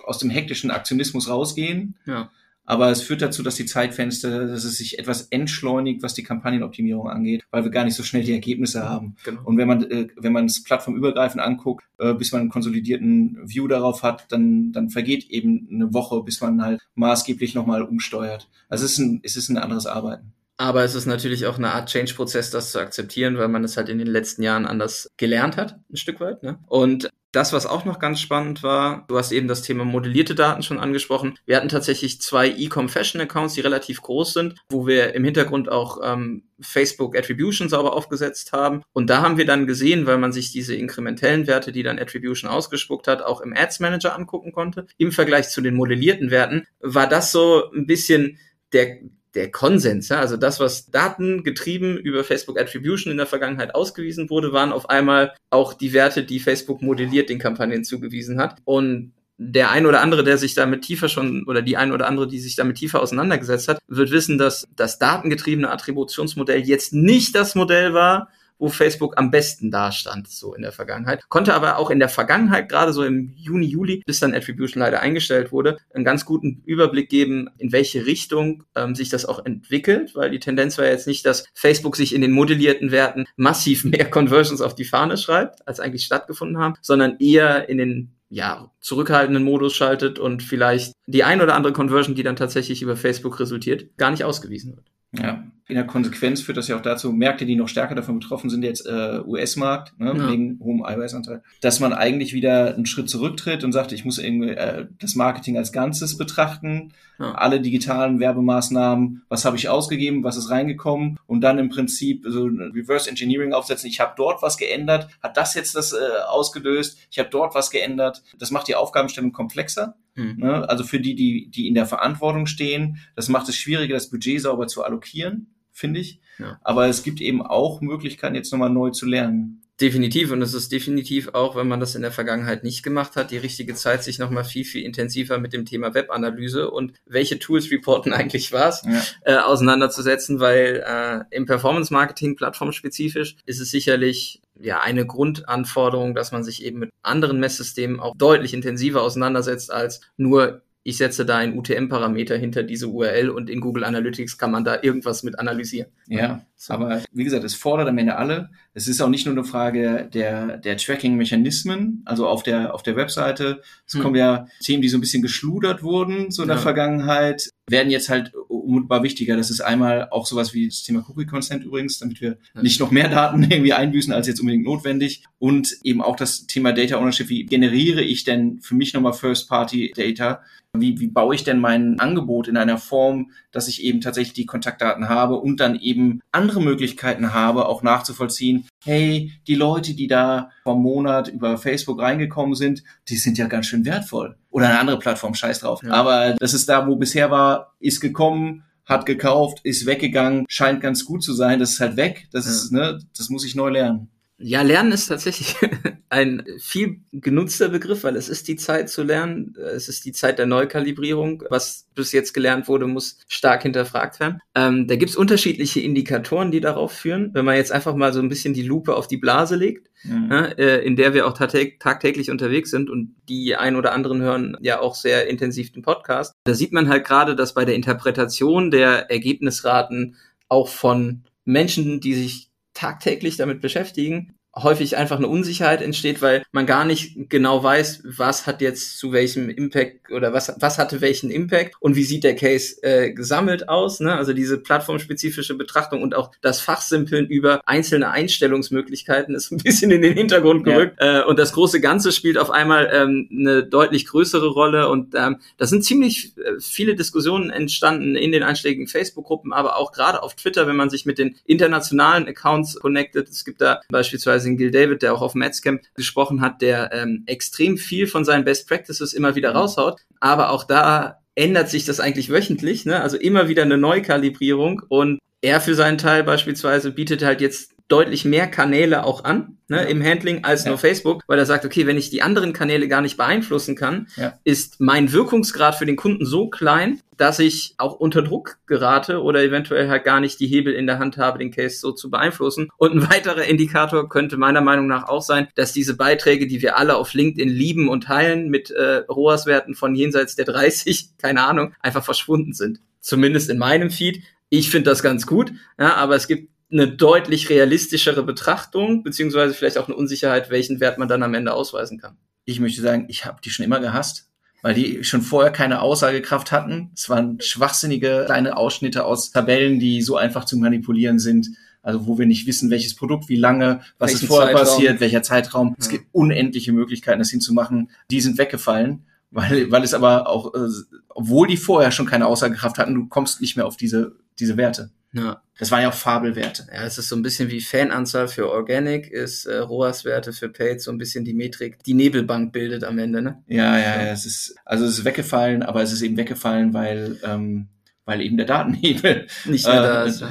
aus 0.05 0.19
dem 0.19 0.29
hektischen 0.29 0.71
Aktionismus 0.71 1.31
rausgehen. 1.31 1.95
Ja. 2.05 2.31
Aber 2.69 2.91
es 2.91 3.01
führt 3.01 3.23
dazu, 3.23 3.43
dass 3.43 3.55
die 3.55 3.65
Zeitfenster, 3.65 4.47
dass 4.47 4.63
es 4.63 4.77
sich 4.77 4.99
etwas 4.99 5.23
entschleunigt, 5.31 6.03
was 6.03 6.13
die 6.13 6.23
Kampagnenoptimierung 6.23 7.09
angeht, 7.09 7.43
weil 7.51 7.65
wir 7.65 7.71
gar 7.71 7.85
nicht 7.85 7.95
so 7.95 8.03
schnell 8.03 8.25
die 8.25 8.35
Ergebnisse 8.35 8.87
haben. 8.87 9.17
Genau. 9.25 9.41
Und 9.45 9.57
wenn 9.57 9.67
man, 9.67 9.91
äh, 9.91 10.09
wenn 10.17 10.35
man 10.35 10.45
es 10.45 10.63
plattformübergreifend 10.63 11.43
anguckt, 11.43 11.87
äh, 11.97 12.13
bis 12.13 12.31
man 12.31 12.43
einen 12.43 12.51
konsolidierten 12.51 13.39
View 13.43 13.69
darauf 13.69 14.03
hat, 14.03 14.27
dann, 14.29 14.71
dann 14.73 14.91
vergeht 14.91 15.31
eben 15.31 15.67
eine 15.73 15.95
Woche, 15.95 16.23
bis 16.23 16.43
man 16.43 16.61
halt 16.63 16.83
maßgeblich 16.95 17.55
nochmal 17.55 17.81
umsteuert. 17.81 18.51
Also 18.69 18.85
es 18.85 18.93
ist 18.93 18.99
ein, 18.99 19.21
es 19.23 19.37
ist 19.37 19.49
ein 19.49 19.57
anderes 19.57 19.87
Arbeiten. 19.87 20.35
Aber 20.59 20.85
es 20.85 20.95
ist 20.95 21.07
natürlich 21.07 21.47
auch 21.47 21.57
eine 21.57 21.73
Art 21.73 21.89
Change-Prozess, 21.89 22.51
das 22.51 22.73
zu 22.73 22.81
akzeptieren, 22.81 23.39
weil 23.39 23.49
man 23.49 23.65
es 23.65 23.79
halt 23.79 23.89
in 23.89 23.97
den 23.97 24.09
letzten 24.09 24.43
Jahren 24.43 24.67
anders 24.67 25.09
gelernt 25.17 25.57
hat, 25.57 25.81
ein 25.91 25.97
Stück 25.97 26.21
weit. 26.21 26.43
Ne? 26.43 26.59
Und 26.67 27.09
das, 27.33 27.53
was 27.53 27.67
auch 27.67 27.85
noch 27.85 27.99
ganz 27.99 28.21
spannend 28.21 28.63
war, 28.63 29.05
du 29.09 29.19
hast 29.19 29.33
eben 29.33 29.49
das 29.49 29.63
Thema 29.63 29.85
modellierte 29.85 30.35
Daten 30.35 30.63
schon 30.63 30.79
angesprochen. 30.79 31.39
Wir 31.45 31.57
hatten 31.57 31.69
tatsächlich 31.69 32.23
zwei 32.23 32.49
E-Com 32.49 32.89
Fashion 32.89 33.21
Accounts, 33.21 33.55
die 33.55 33.61
relativ 33.61 34.01
groß 34.01 34.33
sind, 34.33 34.55
wo 34.71 34.87
wir 34.87 35.15
im 35.15 35.25
Hintergrund 35.25 35.69
auch 35.69 36.01
ähm, 36.03 36.45
Facebook 36.61 37.17
Attribution 37.17 37.69
sauber 37.69 37.93
aufgesetzt 37.93 38.53
haben. 38.53 38.83
Und 38.93 39.11
da 39.11 39.21
haben 39.21 39.37
wir 39.37 39.45
dann 39.45 39.67
gesehen, 39.67 40.07
weil 40.07 40.19
man 40.19 40.33
sich 40.33 40.53
diese 40.53 40.75
inkrementellen 40.75 41.47
Werte, 41.47 41.71
die 41.71 41.83
dann 41.83 41.99
Attribution 41.99 42.51
ausgespuckt 42.51 43.07
hat, 43.07 43.23
auch 43.23 43.43
im 43.43 43.55
Ads 43.55 43.81
Manager 43.81 44.15
angucken 44.15 44.53
konnte. 44.53 44.87
Im 44.97 45.13
Vergleich 45.13 45.51
zu 45.51 45.61
den 45.61 45.75
modellierten 45.75 46.31
Werten 46.31 46.67
war 46.81 47.09
das 47.09 47.31
so 47.31 47.71
ein 47.73 47.87
bisschen 47.87 48.39
der, 48.73 48.99
der 49.39 49.53
Konsens, 49.53 50.09
ja, 50.09 50.19
also 50.19 50.37
das, 50.37 50.59
was 50.59 50.91
datengetrieben 50.91 51.97
über 51.97 52.25
Facebook 52.25 52.61
Attribution 52.61 53.13
in 53.13 53.19
der 53.19 53.27
Vergangenheit 53.27 53.73
ausgewiesen 53.73 54.31
wurde, 54.31 54.53
waren 54.53 54.73
auf 54.73 54.91
einmal 54.91 55.33
auch 55.49 55.75
die 55.75 55.93
Werte, 55.93 56.25
die 56.25 56.41
Facebook 56.41 56.83
modelliert 56.83 57.31
den 57.31 57.39
Kampagnen 57.39 57.85
zugewiesen 57.85 58.41
hat. 58.41 58.57
Und 58.65 59.13
der 59.37 59.71
ein 59.71 59.87
oder 59.87 60.01
andere, 60.01 60.25
der 60.25 60.39
sich 60.39 60.55
damit 60.55 60.83
tiefer 60.83 61.09
schon, 61.09 61.45
oder 61.47 61.63
die 61.63 61.77
ein 61.77 61.93
oder 61.93 62.09
andere, 62.09 62.27
die 62.27 62.41
sich 62.41 62.57
damit 62.57 62.79
tiefer 62.79 63.01
auseinandergesetzt 63.01 63.69
hat, 63.69 63.79
wird 63.87 64.11
wissen, 64.11 64.39
dass 64.39 64.67
das 64.75 64.99
datengetriebene 64.99 65.71
Attributionsmodell 65.71 66.63
jetzt 66.63 66.93
nicht 66.93 67.37
das 67.37 67.55
Modell 67.55 67.95
war, 67.95 68.31
wo 68.59 68.69
Facebook 68.69 69.19
am 69.19 69.31
besten 69.31 69.71
dastand, 69.71 70.29
so 70.29 70.55
in 70.55 70.63
der 70.63 70.73
Vergangenheit. 70.73 71.29
Konnte 71.29 71.55
aber 71.55 71.79
auch 71.79 71.91
in 71.91 71.99
der 71.99 72.09
Vergangenheit, 72.09 72.69
gerade 72.69 72.93
so 72.93 73.05
im 73.05 73.33
Juni, 73.37 73.67
Juli, 73.67 74.03
bis 74.05 74.21
dann 74.21 74.35
Attribution 74.35 74.81
leider 74.81 75.01
eingestellt 75.01 75.53
wurde, 75.53 75.79
einen 75.95 76.05
ganz 76.05 76.25
guten 76.25 76.63
Überblick 76.65 77.09
geben, 77.09 77.51
in 77.59 77.73
welche 77.73 78.07
Richtung 78.07 78.65
ähm, 78.75 78.95
sich 78.95 79.09
das 79.09 79.27
auch 79.27 79.45
entwickelt, 79.45 80.15
weil 80.15 80.31
die 80.31 80.41
Tendenz 80.41 80.79
war 80.79 80.87
jetzt 80.87 81.07
nicht, 81.07 81.25
dass 81.25 81.45
Facebook 81.55 81.97
sich 81.97 82.15
in 82.15 82.21
den 82.21 82.33
modellierten 82.33 82.91
Werten 82.91 83.27
massiv 83.37 83.85
mehr 83.85 84.11
Conversions 84.11 84.61
auf 84.61 84.75
die 84.75 84.85
Fahne 84.85 85.17
schreibt, 85.17 85.67
als 85.67 85.81
eigentlich 85.81 86.05
stattgefunden 86.05 86.59
haben, 86.59 86.75
sondern 86.81 87.17
eher 87.19 87.69
in 87.69 87.79
den 87.79 88.15
ja, 88.31 88.71
zurückhaltenden 88.81 89.43
Modus 89.43 89.75
schaltet 89.75 90.19
und 90.19 90.43
vielleicht 90.43 90.93
die 91.07 91.25
ein 91.25 91.41
oder 91.41 91.55
andere 91.55 91.73
Conversion, 91.73 92.15
die 92.15 92.23
dann 92.23 92.37
tatsächlich 92.37 92.83
über 92.83 92.97
Facebook 92.97 93.41
resultiert, 93.41 93.97
gar 93.97 94.11
nicht 94.11 94.25
ausgewiesen 94.25 94.77
wird. 94.77 94.87
Ja, 95.13 95.45
in 95.69 95.75
der 95.75 95.87
Konsequenz 95.87 96.41
führt 96.41 96.57
das 96.57 96.67
ja 96.69 96.77
auch 96.77 96.83
dazu, 96.83 97.13
Märkte, 97.13 97.45
die 97.45 97.55
noch 97.55 97.69
stärker 97.69 97.95
davon 97.95 98.19
betroffen 98.19 98.49
sind, 98.49 98.63
jetzt 98.63 98.87
äh, 98.87 99.21
US-Markt, 99.25 99.99
ne, 100.01 100.15
ja. 100.17 100.31
wegen 100.31 100.59
hohem 100.61 100.83
Eiweißanteil, 100.83 101.43
dass 101.61 101.79
man 101.79 101.93
eigentlich 101.93 102.33
wieder 102.33 102.75
einen 102.75 102.87
Schritt 102.87 103.11
zurücktritt 103.11 103.65
und 103.65 103.73
sagt, 103.73 103.93
ich 103.93 104.05
muss 104.07 104.19
irgendwie 104.19 104.51
äh, 104.51 104.87
das 104.99 105.15
Marketing 105.15 105.59
als 105.59 105.71
Ganzes 105.71 106.17
betrachten, 106.17 106.95
ja. 107.19 107.33
alle 107.33 107.61
digitalen 107.61 108.19
Werbemaßnahmen, 108.19 109.25
was 109.29 109.45
habe 109.45 109.59
ich 109.59 109.69
ausgegeben, 109.69 110.25
was 110.25 110.39
ist 110.39 110.51
reingekommen 110.51 111.19
und 111.27 111.43
dann 111.43 111.59
im 111.59 111.69
Prinzip 111.69 112.25
so 112.27 112.45
Reverse 112.45 113.11
Engineering 113.11 113.53
aufsetzen, 113.53 113.91
ich 113.91 114.01
habe 114.01 114.15
dort 114.17 114.41
was 114.41 114.57
geändert, 114.57 115.09
hat 115.23 115.37
das 115.37 115.53
jetzt 115.53 115.75
das 115.75 115.93
äh, 115.93 115.97
ausgelöst, 116.29 116.99
ich 117.11 117.19
habe 117.19 117.29
dort 117.29 117.55
was 117.55 117.71
geändert. 117.71 118.23
Das 118.39 118.51
macht 118.51 118.69
die 118.69 118.75
Aufgabenstellung 118.75 119.33
komplexer. 119.33 119.97
Mhm. 120.15 120.37
Ne? 120.39 120.69
Also 120.69 120.85
für 120.85 121.01
die, 121.01 121.15
die, 121.15 121.51
die 121.51 121.69
in 121.69 121.75
der 121.75 121.87
Verantwortung 121.87 122.47
stehen, 122.47 122.99
das 123.17 123.29
macht 123.29 123.49
es 123.49 123.57
schwieriger, 123.57 123.95
das 123.95 124.11
Budget 124.11 124.41
sauber 124.41 124.67
zu 124.67 124.83
allokieren, 124.83 125.55
finde 125.79 126.01
ich. 126.01 126.21
Ja. 126.39 126.59
Aber 126.63 126.87
es 126.87 127.03
gibt 127.03 127.21
eben 127.21 127.43
auch 127.43 127.81
Möglichkeiten, 127.81 128.35
jetzt 128.35 128.53
nochmal 128.53 128.71
neu 128.71 128.91
zu 128.91 129.07
lernen. 129.07 129.63
Definitiv. 129.81 130.33
Und 130.33 130.43
es 130.43 130.55
ist 130.55 130.73
definitiv 130.73 131.29
auch, 131.35 131.55
wenn 131.55 131.69
man 131.69 131.79
das 131.79 131.95
in 131.95 132.03
der 132.03 132.11
Vergangenheit 132.11 132.65
nicht 132.65 132.83
gemacht 132.83 133.15
hat, 133.15 133.31
die 133.31 133.37
richtige 133.37 133.75
Zeit, 133.75 134.03
sich 134.03 134.19
nochmal 134.19 134.43
viel, 134.43 134.65
viel 134.65 134.85
intensiver 134.85 135.39
mit 135.39 135.53
dem 135.53 135.67
Thema 135.67 135.95
Webanalyse 135.95 136.69
und 136.69 136.95
welche 137.07 137.39
Tools 137.39 137.71
reporten 137.71 138.13
eigentlich 138.13 138.53
was, 138.53 138.83
ja. 138.85 139.03
äh, 139.23 139.39
auseinanderzusetzen, 139.39 140.41
weil 140.41 140.85
äh, 140.85 141.21
im 141.31 141.47
Performance-Marketing 141.47 142.35
plattformspezifisch 142.35 143.37
ist 143.47 143.61
es 143.61 143.71
sicherlich 143.71 144.43
ja 144.61 144.81
eine 144.81 145.07
Grundanforderung, 145.07 146.17
dass 146.17 146.33
man 146.33 146.43
sich 146.43 146.65
eben 146.65 146.81
mit 146.81 146.91
anderen 147.03 147.39
Messsystemen 147.39 148.01
auch 148.01 148.17
deutlich 148.17 148.55
intensiver 148.55 149.03
auseinandersetzt 149.03 149.71
als 149.71 150.01
nur 150.17 150.63
ich 150.89 150.97
setze 150.97 151.27
da 151.27 151.37
einen 151.37 151.59
UTM-Parameter 151.59 152.39
hinter 152.39 152.63
diese 152.63 152.89
URL 152.89 153.29
und 153.29 153.51
in 153.51 153.61
Google 153.61 153.85
Analytics 153.85 154.39
kann 154.39 154.51
man 154.51 154.65
da 154.65 154.79
irgendwas 154.81 155.23
mit 155.23 155.39
analysieren. 155.39 155.91
Ja, 156.07 156.47
so. 156.57 156.73
aber 156.73 157.03
wie 157.13 157.25
gesagt, 157.25 157.45
es 157.45 157.55
fordert 157.55 157.89
am 157.89 157.99
Ende 157.99 158.17
alle. 158.17 158.49
Es 158.73 158.89
ist 158.89 159.03
auch 159.03 159.11
nicht 159.11 159.27
nur 159.27 159.35
eine 159.35 159.45
Frage 159.45 160.09
der, 160.11 160.57
der 160.57 160.79
Tracking-Mechanismen, 160.79 162.01
also 162.07 162.27
auf 162.27 162.43
der, 162.43 162.75
auf 162.75 162.83
der 162.83 162.97
Webseite. 162.97 163.61
Es 163.87 163.95
hm. 163.95 164.03
kommen 164.03 164.15
ja 164.17 164.47
Themen, 164.63 164.81
die 164.81 164.89
so 164.89 164.97
ein 164.97 165.03
bisschen 165.03 165.21
geschludert 165.21 165.83
wurden, 165.83 166.31
so 166.31 166.43
in 166.43 166.49
ja. 166.49 166.55
der 166.55 166.63
Vergangenheit, 166.63 167.51
werden 167.69 167.91
jetzt 167.91 168.09
halt 168.09 168.33
unmittelbar 168.49 169.03
wichtiger. 169.03 169.37
Das 169.37 169.51
ist 169.51 169.61
einmal 169.61 170.09
auch 170.11 170.25
sowas 170.25 170.55
wie 170.55 170.69
das 170.69 170.85
Thema 170.85 171.05
Cookie 171.07 171.27
Consent 171.27 171.65
übrigens, 171.65 171.99
damit 171.99 172.23
wir 172.23 172.39
ja. 172.55 172.63
nicht 172.63 172.81
noch 172.81 172.91
mehr 172.91 173.11
Daten 173.11 173.43
irgendwie 173.51 173.75
einbüßen 173.75 174.13
als 174.15 174.27
jetzt 174.27 174.41
unbedingt 174.41 174.65
notwendig. 174.65 175.25
Und 175.39 175.77
eben 175.83 176.01
auch 176.01 176.17
das 176.17 176.47
Thema 176.47 176.73
Data 176.73 176.97
Ownership. 176.97 177.29
Wie 177.29 177.45
generiere 177.45 178.01
ich 178.01 178.25
denn 178.25 178.61
für 178.63 178.75
mich 178.75 178.95
nochmal 178.95 179.13
First 179.13 179.51
Party 179.51 179.93
Data? 179.95 180.41
Wie, 180.81 181.01
wie 181.01 181.09
baue 181.09 181.35
ich 181.35 181.45
denn 181.45 181.61
mein 181.61 181.99
Angebot 182.01 182.49
in 182.49 182.57
einer 182.57 182.79
Form, 182.79 183.31
dass 183.53 183.69
ich 183.69 183.83
eben 183.83 184.01
tatsächlich 184.01 184.35
die 184.35 184.47
Kontaktdaten 184.47 185.09
habe 185.09 185.37
und 185.37 185.61
dann 185.61 185.79
eben 185.79 186.21
andere 186.33 186.61
Möglichkeiten 186.61 187.33
habe, 187.33 187.67
auch 187.67 187.83
nachzuvollziehen, 187.83 188.67
hey, 188.85 189.33
die 189.47 189.55
Leute, 189.55 189.95
die 189.95 190.07
da 190.07 190.51
vom 190.63 190.83
Monat 190.83 191.29
über 191.29 191.59
Facebook 191.59 192.01
reingekommen 192.01 192.55
sind, 192.55 192.83
die 193.09 193.17
sind 193.17 193.39
ja 193.39 193.47
ganz 193.47 193.67
schön 193.67 193.85
wertvoll. 193.85 194.37
Oder 194.51 194.69
eine 194.69 194.79
andere 194.79 194.99
Plattform, 194.99 195.35
scheiß 195.35 195.61
drauf. 195.61 195.83
Ja. 195.83 195.93
Aber 195.93 196.35
das 196.39 196.55
ist 196.55 196.69
da, 196.69 196.87
wo 196.87 196.97
bisher 196.97 197.31
war, 197.31 197.75
ist 197.81 198.01
gekommen, 198.01 198.65
hat 198.85 199.05
gekauft, 199.05 199.61
ist 199.65 199.87
weggegangen, 199.87 200.47
scheint 200.49 200.81
ganz 200.81 201.05
gut 201.05 201.23
zu 201.23 201.35
sein, 201.35 201.59
das 201.59 201.73
ist 201.73 201.81
halt 201.81 201.97
weg. 201.97 202.29
Das 202.33 202.47
ja. 202.47 202.53
ist, 202.53 202.73
ne, 202.73 202.99
das 203.17 203.29
muss 203.29 203.45
ich 203.45 203.55
neu 203.55 203.69
lernen. 203.69 204.11
Ja, 204.41 204.63
Lernen 204.63 204.93
ist 204.93 205.07
tatsächlich 205.07 205.57
ein 206.11 206.45
viel 206.59 207.01
genutzter 207.11 207.69
Begriff, 207.69 208.05
weil 208.05 208.15
es 208.15 208.29
ist 208.29 208.47
die 208.47 208.55
Zeit 208.55 208.89
zu 208.89 209.03
lernen. 209.03 209.57
Es 209.57 209.89
ist 209.89 210.05
die 210.05 210.13
Zeit 210.13 210.39
der 210.39 210.47
Neukalibrierung. 210.47 211.43
Was 211.51 211.89
bis 211.97 212.13
jetzt 212.13 212.35
gelernt 212.35 212.69
wurde, 212.69 212.87
muss 212.87 213.19
stark 213.27 213.63
hinterfragt 213.65 214.21
werden. 214.21 214.41
Ähm, 214.55 214.87
da 214.87 214.95
gibt's 214.95 215.17
unterschiedliche 215.17 215.81
Indikatoren, 215.81 216.53
die 216.53 216.61
darauf 216.61 216.93
führen. 216.93 217.31
Wenn 217.35 217.45
man 217.45 217.57
jetzt 217.57 217.73
einfach 217.73 217.97
mal 217.97 218.13
so 218.13 218.21
ein 218.21 218.29
bisschen 218.29 218.55
die 218.55 218.63
Lupe 218.63 218.95
auf 218.95 219.09
die 219.09 219.17
Blase 219.17 219.57
legt, 219.57 219.91
mhm. 220.05 220.31
äh, 220.31 220.79
in 220.79 220.95
der 220.95 221.15
wir 221.15 221.27
auch 221.27 221.33
tagtäglich 221.33 222.31
unterwegs 222.31 222.71
sind 222.71 222.91
und 222.91 223.17
die 223.29 223.57
ein 223.57 223.75
oder 223.75 223.93
anderen 223.93 224.21
hören 224.21 224.57
ja 224.61 224.81
auch 224.81 224.95
sehr 224.95 225.27
intensiv 225.27 225.73
den 225.73 225.83
Podcast, 225.83 226.35
da 226.45 226.55
sieht 226.55 226.73
man 226.73 226.89
halt 226.89 227.05
gerade, 227.05 227.35
dass 227.35 227.55
bei 227.55 227.65
der 227.65 227.75
Interpretation 227.75 228.71
der 228.71 229.11
Ergebnisraten 229.11 230.15
auch 230.49 230.69
von 230.69 231.25
Menschen, 231.45 232.01
die 232.01 232.15
sich 232.15 232.48
tagtäglich 232.79 233.37
damit 233.37 233.61
beschäftigen, 233.61 234.38
häufig 234.63 234.97
einfach 234.97 235.17
eine 235.17 235.29
Unsicherheit 235.29 235.83
entsteht, 235.83 236.23
weil 236.23 236.43
man 236.53 236.67
gar 236.67 236.85
nicht 236.85 237.31
genau 237.31 237.63
weiß, 237.63 238.03
was 238.05 238.47
hat 238.47 238.61
jetzt 238.61 238.99
zu 238.99 239.13
welchem 239.13 239.51
Impact 239.51 240.11
oder 240.11 240.33
was, 240.33 240.55
was 240.59 240.79
hatte 240.79 241.01
welchen 241.01 241.31
Impact 241.31 241.75
und 241.81 241.97
wie 241.97 242.05
sieht 242.05 242.25
der 242.25 242.35
Case 242.35 242.83
äh, 242.83 243.13
gesammelt 243.13 243.69
aus. 243.69 244.01
Ne? 244.01 244.15
Also 244.15 244.33
diese 244.33 244.59
plattformspezifische 244.59 245.55
Betrachtung 245.55 246.03
und 246.03 246.15
auch 246.15 246.33
das 246.41 246.61
Fachsimpeln 246.61 247.27
über 247.27 247.61
einzelne 247.67 248.11
Einstellungsmöglichkeiten 248.11 249.35
ist 249.35 249.53
ein 249.53 249.59
bisschen 249.59 249.91
in 249.91 250.03
den 250.03 250.15
Hintergrund 250.15 250.65
gerückt. 250.65 250.97
Ja. 251.01 251.21
Äh, 251.21 251.25
und 251.25 251.39
das 251.39 251.53
große 251.53 251.81
Ganze 251.81 252.13
spielt 252.13 252.39
auf 252.39 252.51
einmal 252.51 252.91
ähm, 252.93 253.29
eine 253.31 253.65
deutlich 253.65 254.07
größere 254.07 254.49
Rolle. 254.49 254.89
Und 254.89 255.15
ähm, 255.15 255.37
da 255.57 255.67
sind 255.67 255.85
ziemlich 255.85 256.37
äh, 256.39 256.61
viele 256.61 256.95
Diskussionen 256.95 257.51
entstanden 257.51 258.17
in 258.17 258.33
den 258.33 258.43
einschlägigen 258.43 258.89
Facebook-Gruppen, 258.89 259.53
aber 259.53 259.77
auch 259.77 259.93
gerade 259.93 260.23
auf 260.23 260.35
Twitter, 260.35 260.67
wenn 260.67 260.77
man 260.77 260.91
sich 260.91 261.07
mit 261.07 261.19
den 261.19 261.37
internationalen 261.45 262.27
Accounts 262.27 262.77
connectet. 262.77 263.29
Es 263.29 263.45
gibt 263.45 263.61
da 263.61 263.81
beispielsweise 263.89 264.38
den 264.45 264.57
Gil 264.57 264.71
David, 264.71 265.03
der 265.03 265.15
auch 265.15 265.23
auf 265.23 265.35
Matscamp 265.35 265.83
gesprochen 265.95 266.41
hat, 266.41 266.63
der 266.63 266.93
ähm, 266.93 267.25
extrem 267.27 267.77
viel 267.77 268.07
von 268.07 268.25
seinen 268.25 268.45
Best 268.45 268.69
Practices 268.69 269.13
immer 269.13 269.35
wieder 269.35 269.51
mhm. 269.51 269.57
raushaut. 269.57 270.01
Aber 270.21 270.51
auch 270.51 270.65
da 270.65 271.19
ändert 271.35 271.71
sich 271.71 271.85
das 271.85 272.01
eigentlich 272.01 272.31
wöchentlich, 272.31 272.85
ne? 272.85 273.01
Also 273.01 273.17
immer 273.17 273.49
wieder 273.49 273.63
eine 273.63 273.79
Neukalibrierung 273.79 274.83
und 274.89 275.21
er 275.41 275.61
für 275.61 275.75
seinen 275.75 275.99
Teil 275.99 276.25
beispielsweise 276.25 276.91
bietet 276.91 277.23
halt 277.23 277.41
jetzt 277.41 277.73
deutlich 277.89 278.25
mehr 278.25 278.47
Kanäle 278.47 279.05
auch 279.05 279.25
an 279.25 279.59
ne, 279.69 279.79
ja. 279.79 279.83
im 279.85 280.05
Handling 280.05 280.45
als 280.45 280.65
ja. 280.65 280.71
nur 280.71 280.79
Facebook, 280.79 281.23
weil 281.27 281.39
er 281.39 281.47
sagt, 281.47 281.65
okay, 281.65 281.87
wenn 281.87 281.97
ich 281.97 282.11
die 282.11 282.23
anderen 282.23 282.53
Kanäle 282.53 282.89
gar 282.89 283.01
nicht 283.01 283.17
beeinflussen 283.17 283.77
kann, 283.77 284.09
ja. 284.17 284.35
ist 284.45 284.81
mein 284.81 285.13
Wirkungsgrad 285.13 285.75
für 285.75 285.87
den 285.87 285.97
Kunden 285.97 286.27
so 286.27 286.49
klein, 286.49 287.01
dass 287.17 287.39
ich 287.39 287.75
auch 287.79 287.95
unter 287.95 288.23
Druck 288.23 288.59
gerate 288.67 289.23
oder 289.23 289.43
eventuell 289.43 289.89
halt 289.89 290.05
gar 290.05 290.21
nicht 290.21 290.39
die 290.39 290.47
Hebel 290.47 290.73
in 290.73 290.87
der 290.87 290.99
Hand 290.99 291.17
habe, 291.17 291.39
den 291.39 291.51
Case 291.51 291.79
so 291.79 291.93
zu 291.93 292.11
beeinflussen. 292.11 292.69
Und 292.77 292.93
ein 292.93 293.11
weiterer 293.11 293.45
Indikator 293.45 294.09
könnte 294.09 294.37
meiner 294.37 294.61
Meinung 294.61 294.87
nach 294.87 295.09
auch 295.09 295.23
sein, 295.23 295.49
dass 295.55 295.73
diese 295.73 295.97
Beiträge, 295.97 296.47
die 296.47 296.63
wir 296.63 296.77
alle 296.77 296.97
auf 296.97 297.15
LinkedIn 297.15 297.49
lieben 297.49 297.89
und 297.89 298.05
teilen, 298.05 298.51
mit 298.51 298.71
äh, 298.71 299.03
ROAS-Werten 299.09 299.75
von 299.75 299.95
jenseits 299.95 300.37
der 300.37 300.45
30, 300.45 301.11
keine 301.19 301.45
Ahnung, 301.45 301.75
einfach 301.81 302.05
verschwunden 302.05 302.53
sind. 302.53 302.81
Zumindest 303.01 303.51
in 303.51 303.59
meinem 303.59 303.91
Feed. 303.91 304.23
Ich 304.51 304.71
finde 304.71 304.91
das 304.91 305.03
ganz 305.03 305.27
gut, 305.27 305.53
ja, 305.79 305.95
aber 305.97 306.17
es 306.17 306.27
gibt 306.27 306.49
eine 306.71 306.89
deutlich 306.89 307.49
realistischere 307.49 308.23
Betrachtung, 308.23 309.03
beziehungsweise 309.03 309.55
vielleicht 309.55 309.79
auch 309.79 309.89
eine 309.89 309.97
Unsicherheit, 309.97 310.51
welchen 310.51 310.81
Wert 310.81 310.99
man 310.99 311.09
dann 311.09 311.23
am 311.23 311.35
Ende 311.35 311.53
ausweisen 311.55 311.99
kann. 311.99 312.17
Ich 312.45 312.61
möchte 312.61 312.83
sagen, 312.83 313.07
ich 313.09 313.25
habe 313.25 313.41
die 313.43 313.51
schon 313.51 313.65
immer 313.65 313.81
gehasst, 313.81 314.29
weil 314.63 314.75
die 314.75 315.05
schon 315.05 315.23
vorher 315.23 315.53
keine 315.53 315.81
Aussagekraft 315.81 316.53
hatten. 316.53 316.91
Es 316.95 317.09
waren 317.09 317.41
schwachsinnige 317.41 318.25
kleine 318.27 318.57
Ausschnitte 318.57 319.05
aus 319.05 319.31
Tabellen, 319.31 319.79
die 319.79 320.03
so 320.03 320.17
einfach 320.17 320.45
zu 320.45 320.57
manipulieren 320.57 321.19
sind. 321.19 321.49
Also 321.81 322.07
wo 322.07 322.19
wir 322.19 322.27
nicht 322.27 322.47
wissen, 322.47 322.71
welches 322.71 322.97
Produkt, 322.97 323.29
wie 323.29 323.37
lange, 323.37 323.81
was 323.99 324.11
Welchen 324.11 324.25
ist 324.25 324.29
vorher 324.29 324.49
Zeitraum. 324.49 324.67
passiert, 324.67 325.01
welcher 325.01 325.23
Zeitraum. 325.23 325.69
Ja. 325.69 325.75
Es 325.79 325.89
gibt 325.89 326.07
unendliche 326.13 326.73
Möglichkeiten, 326.73 327.21
das 327.21 327.31
hinzumachen. 327.31 327.91
Die 328.11 328.21
sind 328.21 328.37
weggefallen, 328.37 329.05
weil, 329.31 329.71
weil 329.71 329.85
es 329.85 329.95
aber 329.95 330.29
auch, 330.29 330.55
äh, 330.55 330.69
obwohl 331.09 331.47
die 331.47 331.57
vorher 331.57 331.93
schon 331.93 332.07
keine 332.07 332.27
Aussagekraft 332.27 332.79
hatten, 332.79 332.95
du 332.95 333.07
kommst 333.07 333.41
nicht 333.41 333.57
mehr 333.57 333.67
auf 333.67 333.77
diese, 333.77 334.17
diese 334.39 334.57
Werte. 334.57 334.91
Ja. 335.13 335.43
Das 335.59 335.71
waren 335.71 335.83
ja 335.83 335.89
auch 335.89 335.95
Fabelwerte. 335.95 336.67
Ja, 336.73 336.85
es 336.85 336.99
ist 336.99 337.09
so 337.09 337.17
ein 337.17 337.23
bisschen 337.23 337.51
wie 337.51 337.61
Fananzahl 337.61 338.29
für 338.29 338.49
Organic, 338.49 339.11
ist 339.11 339.47
äh, 339.47 339.59
ROAS-Werte 339.59 340.33
für 340.33 340.49
Paid 340.49 340.81
so 340.81 340.93
ein 340.93 340.99
bisschen 340.99 341.25
die 341.25 341.35
Metrik, 341.35 341.83
die 341.85 341.95
Nebelbank 341.95 342.53
bildet 342.53 342.85
am 342.85 342.99
Ende, 342.99 343.23
ne? 343.23 343.43
Ja, 343.47 343.77
ja, 343.77 344.03
ja. 344.03 344.13
Es 344.13 344.25
ist, 344.25 344.55
also 344.65 344.85
es 344.85 344.99
ist 344.99 345.05
weggefallen, 345.05 345.63
aber 345.63 345.83
es 345.83 345.93
ist 345.93 346.03
eben 346.03 346.17
weggefallen, 346.17 346.75
weil, 346.75 347.19
ähm, 347.25 347.69
weil 348.05 348.21
eben 348.21 348.37
der 348.37 348.47
Datenhebel 348.47 349.27
nicht 349.47 349.67
mehr 349.67 349.83
da 349.83 350.05
äh, 350.05 350.09
ist. 350.09 350.25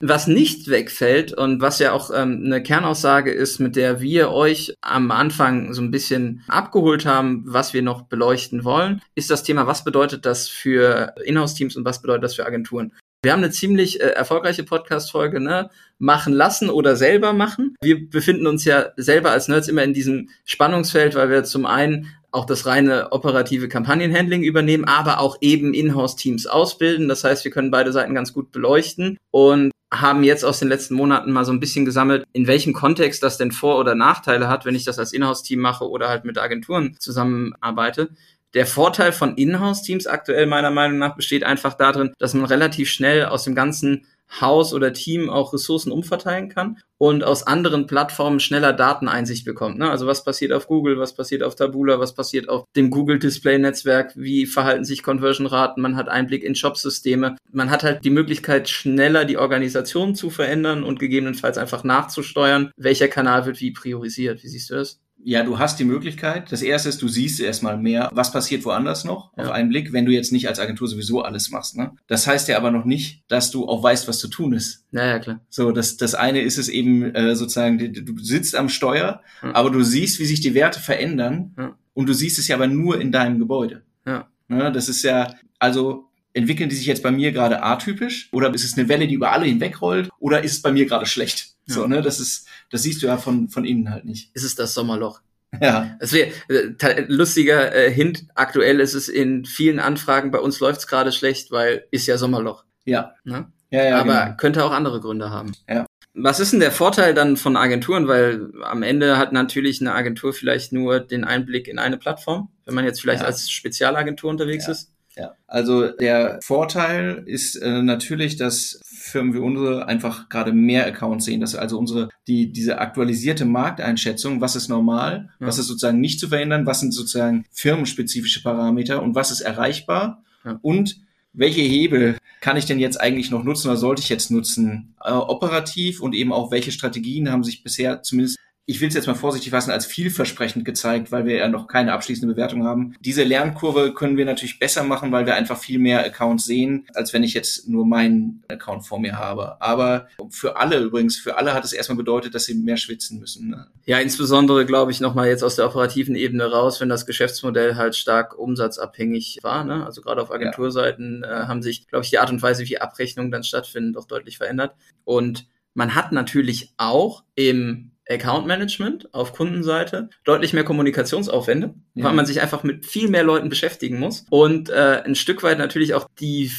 Was 0.00 0.26
nicht 0.26 0.68
wegfällt 0.68 1.32
und 1.32 1.60
was 1.62 1.78
ja 1.78 1.92
auch 1.92 2.10
ähm, 2.12 2.42
eine 2.44 2.62
Kernaussage 2.62 3.30
ist, 3.30 3.60
mit 3.60 3.76
der 3.76 4.00
wir 4.00 4.32
euch 4.32 4.74
am 4.80 5.12
Anfang 5.12 5.72
so 5.72 5.80
ein 5.80 5.92
bisschen 5.92 6.42
abgeholt 6.48 7.06
haben, 7.06 7.44
was 7.46 7.72
wir 7.74 7.80
noch 7.80 8.02
beleuchten 8.02 8.64
wollen, 8.64 9.00
ist 9.14 9.30
das 9.30 9.44
Thema, 9.44 9.68
was 9.68 9.84
bedeutet 9.84 10.26
das 10.26 10.48
für 10.48 11.14
Inhouse-Teams 11.24 11.76
und 11.76 11.84
was 11.84 12.02
bedeutet 12.02 12.24
das 12.24 12.34
für 12.34 12.44
Agenturen? 12.44 12.92
Wir 13.24 13.32
haben 13.32 13.42
eine 13.42 13.50
ziemlich 13.50 14.02
äh, 14.02 14.08
erfolgreiche 14.08 14.64
Podcast-Folge, 14.64 15.40
ne? 15.40 15.70
Machen 15.98 16.34
lassen 16.34 16.68
oder 16.68 16.94
selber 16.94 17.32
machen. 17.32 17.74
Wir 17.80 18.10
befinden 18.10 18.46
uns 18.46 18.66
ja 18.66 18.90
selber 18.96 19.30
als 19.30 19.48
Nerds 19.48 19.66
immer 19.66 19.82
in 19.82 19.94
diesem 19.94 20.28
Spannungsfeld, 20.44 21.14
weil 21.14 21.30
wir 21.30 21.42
zum 21.44 21.64
einen 21.64 22.14
auch 22.32 22.44
das 22.44 22.66
reine 22.66 23.12
operative 23.12 23.68
Kampagnenhandling 23.68 24.42
übernehmen, 24.42 24.84
aber 24.84 25.20
auch 25.20 25.38
eben 25.40 25.72
Inhouse-Teams 25.72 26.46
ausbilden. 26.46 27.08
Das 27.08 27.24
heißt, 27.24 27.44
wir 27.44 27.50
können 27.50 27.70
beide 27.70 27.92
Seiten 27.92 28.14
ganz 28.14 28.34
gut 28.34 28.52
beleuchten 28.52 29.16
und 29.30 29.70
haben 30.00 30.24
jetzt 30.24 30.44
aus 30.44 30.58
den 30.58 30.68
letzten 30.68 30.94
Monaten 30.94 31.32
mal 31.32 31.44
so 31.44 31.52
ein 31.52 31.60
bisschen 31.60 31.84
gesammelt, 31.84 32.24
in 32.32 32.46
welchem 32.46 32.72
Kontext 32.72 33.22
das 33.22 33.38
denn 33.38 33.52
Vor- 33.52 33.78
oder 33.78 33.94
Nachteile 33.94 34.48
hat, 34.48 34.64
wenn 34.64 34.74
ich 34.74 34.84
das 34.84 34.98
als 34.98 35.12
Inhouse-Team 35.12 35.60
mache 35.60 35.88
oder 35.88 36.08
halt 36.08 36.24
mit 36.24 36.36
Agenturen 36.36 36.96
zusammenarbeite. 36.98 38.10
Der 38.54 38.66
Vorteil 38.66 39.12
von 39.12 39.36
Inhouse-Teams 39.36 40.06
aktuell 40.06 40.46
meiner 40.46 40.70
Meinung 40.70 40.98
nach 40.98 41.16
besteht 41.16 41.42
einfach 41.42 41.74
darin, 41.74 42.12
dass 42.18 42.34
man 42.34 42.44
relativ 42.44 42.88
schnell 42.88 43.26
aus 43.26 43.44
dem 43.44 43.54
ganzen 43.54 44.06
Haus 44.40 44.72
oder 44.72 44.92
Team 44.92 45.30
auch 45.30 45.52
Ressourcen 45.52 45.92
umverteilen 45.92 46.48
kann 46.48 46.78
und 46.98 47.24
aus 47.24 47.46
anderen 47.46 47.86
Plattformen 47.86 48.40
schneller 48.40 48.72
Dateneinsicht 48.72 49.44
bekommt. 49.44 49.78
Ne? 49.78 49.90
Also 49.90 50.06
was 50.06 50.24
passiert 50.24 50.52
auf 50.52 50.66
Google, 50.66 50.98
was 50.98 51.14
passiert 51.14 51.42
auf 51.42 51.54
Taboola, 51.54 52.00
was 52.00 52.14
passiert 52.14 52.48
auf 52.48 52.64
dem 52.74 52.90
Google 52.90 53.18
Display 53.18 53.58
Netzwerk, 53.58 54.12
wie 54.16 54.46
verhalten 54.46 54.84
sich 54.84 55.02
Conversion-Raten, 55.02 55.80
man 55.80 55.96
hat 55.96 56.08
Einblick 56.08 56.42
in 56.42 56.54
Shop-Systeme, 56.54 57.36
man 57.52 57.70
hat 57.70 57.82
halt 57.84 58.04
die 58.04 58.10
Möglichkeit, 58.10 58.68
schneller 58.68 59.24
die 59.24 59.38
Organisation 59.38 60.14
zu 60.14 60.30
verändern 60.30 60.84
und 60.84 60.98
gegebenenfalls 60.98 61.58
einfach 61.58 61.84
nachzusteuern, 61.84 62.70
welcher 62.76 63.08
Kanal 63.08 63.46
wird 63.46 63.60
wie 63.60 63.72
priorisiert. 63.72 64.42
Wie 64.42 64.48
siehst 64.48 64.70
du 64.70 64.74
das? 64.74 65.03
Ja, 65.26 65.42
du 65.42 65.58
hast 65.58 65.80
die 65.80 65.86
Möglichkeit. 65.86 66.52
Das 66.52 66.60
erste 66.60 66.90
ist, 66.90 67.00
du 67.00 67.08
siehst 67.08 67.40
erstmal 67.40 67.78
mehr, 67.78 68.10
was 68.12 68.30
passiert 68.30 68.62
woanders 68.66 69.04
noch 69.04 69.32
ja. 69.38 69.44
auf 69.44 69.50
einen 69.52 69.70
Blick, 69.70 69.94
wenn 69.94 70.04
du 70.04 70.12
jetzt 70.12 70.32
nicht 70.32 70.48
als 70.48 70.60
Agentur 70.60 70.86
sowieso 70.86 71.22
alles 71.22 71.50
machst. 71.50 71.78
Ne? 71.78 71.92
Das 72.06 72.26
heißt 72.26 72.46
ja 72.48 72.58
aber 72.58 72.70
noch 72.70 72.84
nicht, 72.84 73.24
dass 73.28 73.50
du 73.50 73.66
auch 73.66 73.82
weißt, 73.82 74.06
was 74.06 74.18
zu 74.18 74.28
tun 74.28 74.52
ist. 74.52 74.84
Ja, 74.92 75.06
ja, 75.06 75.18
klar. 75.18 75.40
So, 75.48 75.72
das, 75.72 75.96
das 75.96 76.14
eine 76.14 76.42
ist 76.42 76.58
es 76.58 76.68
eben 76.68 77.14
äh, 77.14 77.34
sozusagen, 77.36 77.78
du 77.78 78.18
sitzt 78.18 78.54
am 78.54 78.68
Steuer, 78.68 79.22
ja. 79.42 79.54
aber 79.54 79.70
du 79.70 79.82
siehst, 79.82 80.18
wie 80.18 80.26
sich 80.26 80.42
die 80.42 80.52
Werte 80.52 80.78
verändern 80.78 81.54
ja. 81.56 81.74
und 81.94 82.06
du 82.06 82.12
siehst 82.12 82.38
es 82.38 82.46
ja 82.48 82.56
aber 82.56 82.66
nur 82.66 83.00
in 83.00 83.10
deinem 83.10 83.38
Gebäude. 83.38 83.82
Ja. 84.06 84.28
Ne? 84.48 84.72
Das 84.72 84.90
ist 84.90 85.02
ja, 85.04 85.34
also 85.58 86.10
entwickeln 86.34 86.68
die 86.68 86.76
sich 86.76 86.86
jetzt 86.86 87.02
bei 87.02 87.10
mir 87.10 87.32
gerade 87.32 87.62
atypisch 87.62 88.28
oder 88.32 88.52
ist 88.52 88.64
es 88.64 88.76
eine 88.76 88.88
Welle, 88.88 89.06
die 89.06 89.14
über 89.14 89.32
alle 89.32 89.46
hinwegrollt 89.46 90.10
oder 90.18 90.42
ist 90.44 90.52
es 90.52 90.62
bei 90.62 90.72
mir 90.72 90.86
gerade 90.86 91.06
schlecht? 91.06 91.54
Ja. 91.66 91.74
So, 91.74 91.86
ne, 91.86 92.02
das 92.02 92.20
ist, 92.20 92.46
das 92.70 92.82
siehst 92.82 93.02
du 93.02 93.06
ja 93.06 93.16
von, 93.16 93.48
von 93.48 93.64
innen 93.64 93.90
halt 93.90 94.04
nicht. 94.04 94.30
Ist 94.34 94.44
es 94.44 94.54
das 94.54 94.74
Sommerloch? 94.74 95.20
Ja. 95.60 95.96
Es 96.00 96.12
wäre 96.12 96.32
äh, 96.48 97.04
lustiger 97.08 97.74
äh, 97.74 97.90
Hint. 97.90 98.26
Aktuell 98.34 98.80
ist 98.80 98.94
es 98.94 99.08
in 99.08 99.44
vielen 99.44 99.78
Anfragen. 99.78 100.30
Bei 100.30 100.40
uns 100.40 100.60
läuft 100.60 100.80
es 100.80 100.86
gerade 100.86 101.12
schlecht, 101.12 101.50
weil 101.52 101.86
ist 101.90 102.06
ja 102.06 102.18
Sommerloch. 102.18 102.64
Ja. 102.84 103.14
Ne? 103.24 103.46
Ja, 103.70 103.84
ja. 103.84 104.00
Aber 104.00 104.24
genau. 104.24 104.36
könnte 104.36 104.64
auch 104.64 104.72
andere 104.72 105.00
Gründe 105.00 105.30
haben. 105.30 105.52
Ja. 105.68 105.86
Was 106.16 106.38
ist 106.38 106.52
denn 106.52 106.60
der 106.60 106.70
Vorteil 106.70 107.12
dann 107.12 107.36
von 107.36 107.56
Agenturen? 107.56 108.06
Weil 108.06 108.52
am 108.62 108.82
Ende 108.82 109.18
hat 109.18 109.32
natürlich 109.32 109.80
eine 109.80 109.94
Agentur 109.94 110.32
vielleicht 110.32 110.72
nur 110.72 111.00
den 111.00 111.24
Einblick 111.24 111.66
in 111.66 111.78
eine 111.78 111.96
Plattform, 111.96 112.50
wenn 112.64 112.74
man 112.74 112.84
jetzt 112.84 113.00
vielleicht 113.00 113.22
ja. 113.22 113.26
als 113.26 113.50
Spezialagentur 113.50 114.30
unterwegs 114.30 114.66
ja. 114.66 114.72
ist. 114.72 114.93
Ja, 115.16 115.34
also 115.46 115.90
der 115.90 116.40
Vorteil 116.42 117.22
ist 117.26 117.54
äh, 117.56 117.82
natürlich, 117.82 118.36
dass 118.36 118.80
Firmen 118.84 119.34
wie 119.34 119.38
unsere 119.38 119.86
einfach 119.86 120.28
gerade 120.28 120.52
mehr 120.52 120.86
Accounts 120.86 121.26
sehen. 121.26 121.40
dass 121.40 121.54
also 121.54 121.78
unsere, 121.78 122.08
die, 122.26 122.52
diese 122.52 122.78
aktualisierte 122.78 123.44
Markteinschätzung, 123.44 124.40
was 124.40 124.56
ist 124.56 124.68
normal, 124.68 125.30
ja. 125.38 125.46
was 125.46 125.58
ist 125.58 125.66
sozusagen 125.66 126.00
nicht 126.00 126.18
zu 126.18 126.28
verändern, 126.28 126.66
was 126.66 126.80
sind 126.80 126.92
sozusagen 126.92 127.44
firmenspezifische 127.52 128.42
Parameter 128.42 129.02
und 129.02 129.14
was 129.14 129.30
ist 129.30 129.40
erreichbar 129.40 130.24
ja. 130.44 130.58
und 130.62 131.00
welche 131.32 131.62
Hebel 131.62 132.16
kann 132.40 132.56
ich 132.56 132.66
denn 132.66 132.78
jetzt 132.78 133.00
eigentlich 133.00 133.30
noch 133.30 133.42
nutzen 133.42 133.68
oder 133.68 133.76
sollte 133.76 134.02
ich 134.02 134.08
jetzt 134.08 134.30
nutzen, 134.30 134.94
äh, 135.02 135.12
operativ 135.12 136.00
und 136.00 136.14
eben 136.14 136.32
auch 136.32 136.50
welche 136.50 136.72
Strategien 136.72 137.30
haben 137.30 137.44
sich 137.44 137.62
bisher 137.62 138.02
zumindest 138.02 138.38
ich 138.66 138.80
will 138.80 138.88
es 138.88 138.94
jetzt 138.94 139.06
mal 139.06 139.14
vorsichtig 139.14 139.50
fassen, 139.50 139.70
als 139.70 139.84
vielversprechend 139.84 140.64
gezeigt, 140.64 141.12
weil 141.12 141.26
wir 141.26 141.36
ja 141.36 141.48
noch 141.48 141.66
keine 141.66 141.92
abschließende 141.92 142.32
Bewertung 142.32 142.64
haben. 142.64 142.94
Diese 143.00 143.22
Lernkurve 143.22 143.92
können 143.92 144.16
wir 144.16 144.24
natürlich 144.24 144.58
besser 144.58 144.84
machen, 144.84 145.12
weil 145.12 145.26
wir 145.26 145.34
einfach 145.34 145.58
viel 145.58 145.78
mehr 145.78 146.04
Accounts 146.04 146.46
sehen, 146.46 146.86
als 146.94 147.12
wenn 147.12 147.22
ich 147.22 147.34
jetzt 147.34 147.68
nur 147.68 147.84
meinen 147.84 148.42
Account 148.48 148.86
vor 148.86 148.98
mir 148.98 149.18
habe. 149.18 149.60
Aber 149.60 150.08
für 150.30 150.56
alle 150.56 150.78
übrigens, 150.78 151.18
für 151.18 151.36
alle 151.36 151.52
hat 151.52 151.64
es 151.64 151.74
erstmal 151.74 151.98
bedeutet, 151.98 152.34
dass 152.34 152.46
sie 152.46 152.54
mehr 152.54 152.78
schwitzen 152.78 153.20
müssen. 153.20 153.50
Ne? 153.50 153.66
Ja, 153.84 153.98
insbesondere 153.98 154.64
glaube 154.64 154.92
ich 154.92 155.00
nochmal 155.00 155.28
jetzt 155.28 155.44
aus 155.44 155.56
der 155.56 155.66
operativen 155.66 156.14
Ebene 156.14 156.50
raus, 156.50 156.80
wenn 156.80 156.88
das 156.88 157.04
Geschäftsmodell 157.04 157.76
halt 157.76 157.96
stark 157.96 158.38
umsatzabhängig 158.38 159.40
war. 159.42 159.64
Ne? 159.64 159.84
Also 159.84 160.00
gerade 160.00 160.22
auf 160.22 160.32
Agenturseiten 160.32 161.22
ja. 161.22 161.42
äh, 161.42 161.46
haben 161.48 161.62
sich, 161.62 161.86
glaube 161.88 162.04
ich, 162.04 162.10
die 162.10 162.18
Art 162.18 162.30
und 162.30 162.40
Weise, 162.40 162.66
wie 162.66 162.80
Abrechnungen 162.80 163.30
dann 163.30 163.44
stattfinden, 163.44 163.92
doch 163.92 164.06
deutlich 164.06 164.38
verändert. 164.38 164.74
Und 165.04 165.46
man 165.74 165.94
hat 165.94 166.12
natürlich 166.12 166.72
auch 166.78 167.24
im 167.34 167.90
Account 168.08 168.46
Management 168.46 169.12
auf 169.14 169.32
Kundenseite 169.32 170.10
deutlich 170.24 170.52
mehr 170.52 170.64
Kommunikationsaufwände, 170.64 171.74
ja. 171.94 172.04
weil 172.04 172.12
man 172.12 172.26
sich 172.26 172.40
einfach 172.40 172.62
mit 172.62 172.84
viel 172.84 173.08
mehr 173.08 173.24
Leuten 173.24 173.48
beschäftigen 173.48 173.98
muss 173.98 174.26
und 174.30 174.68
äh, 174.70 175.02
ein 175.04 175.14
Stück 175.14 175.42
weit 175.42 175.58
natürlich 175.58 175.94
auch 175.94 176.08
die 176.20 176.50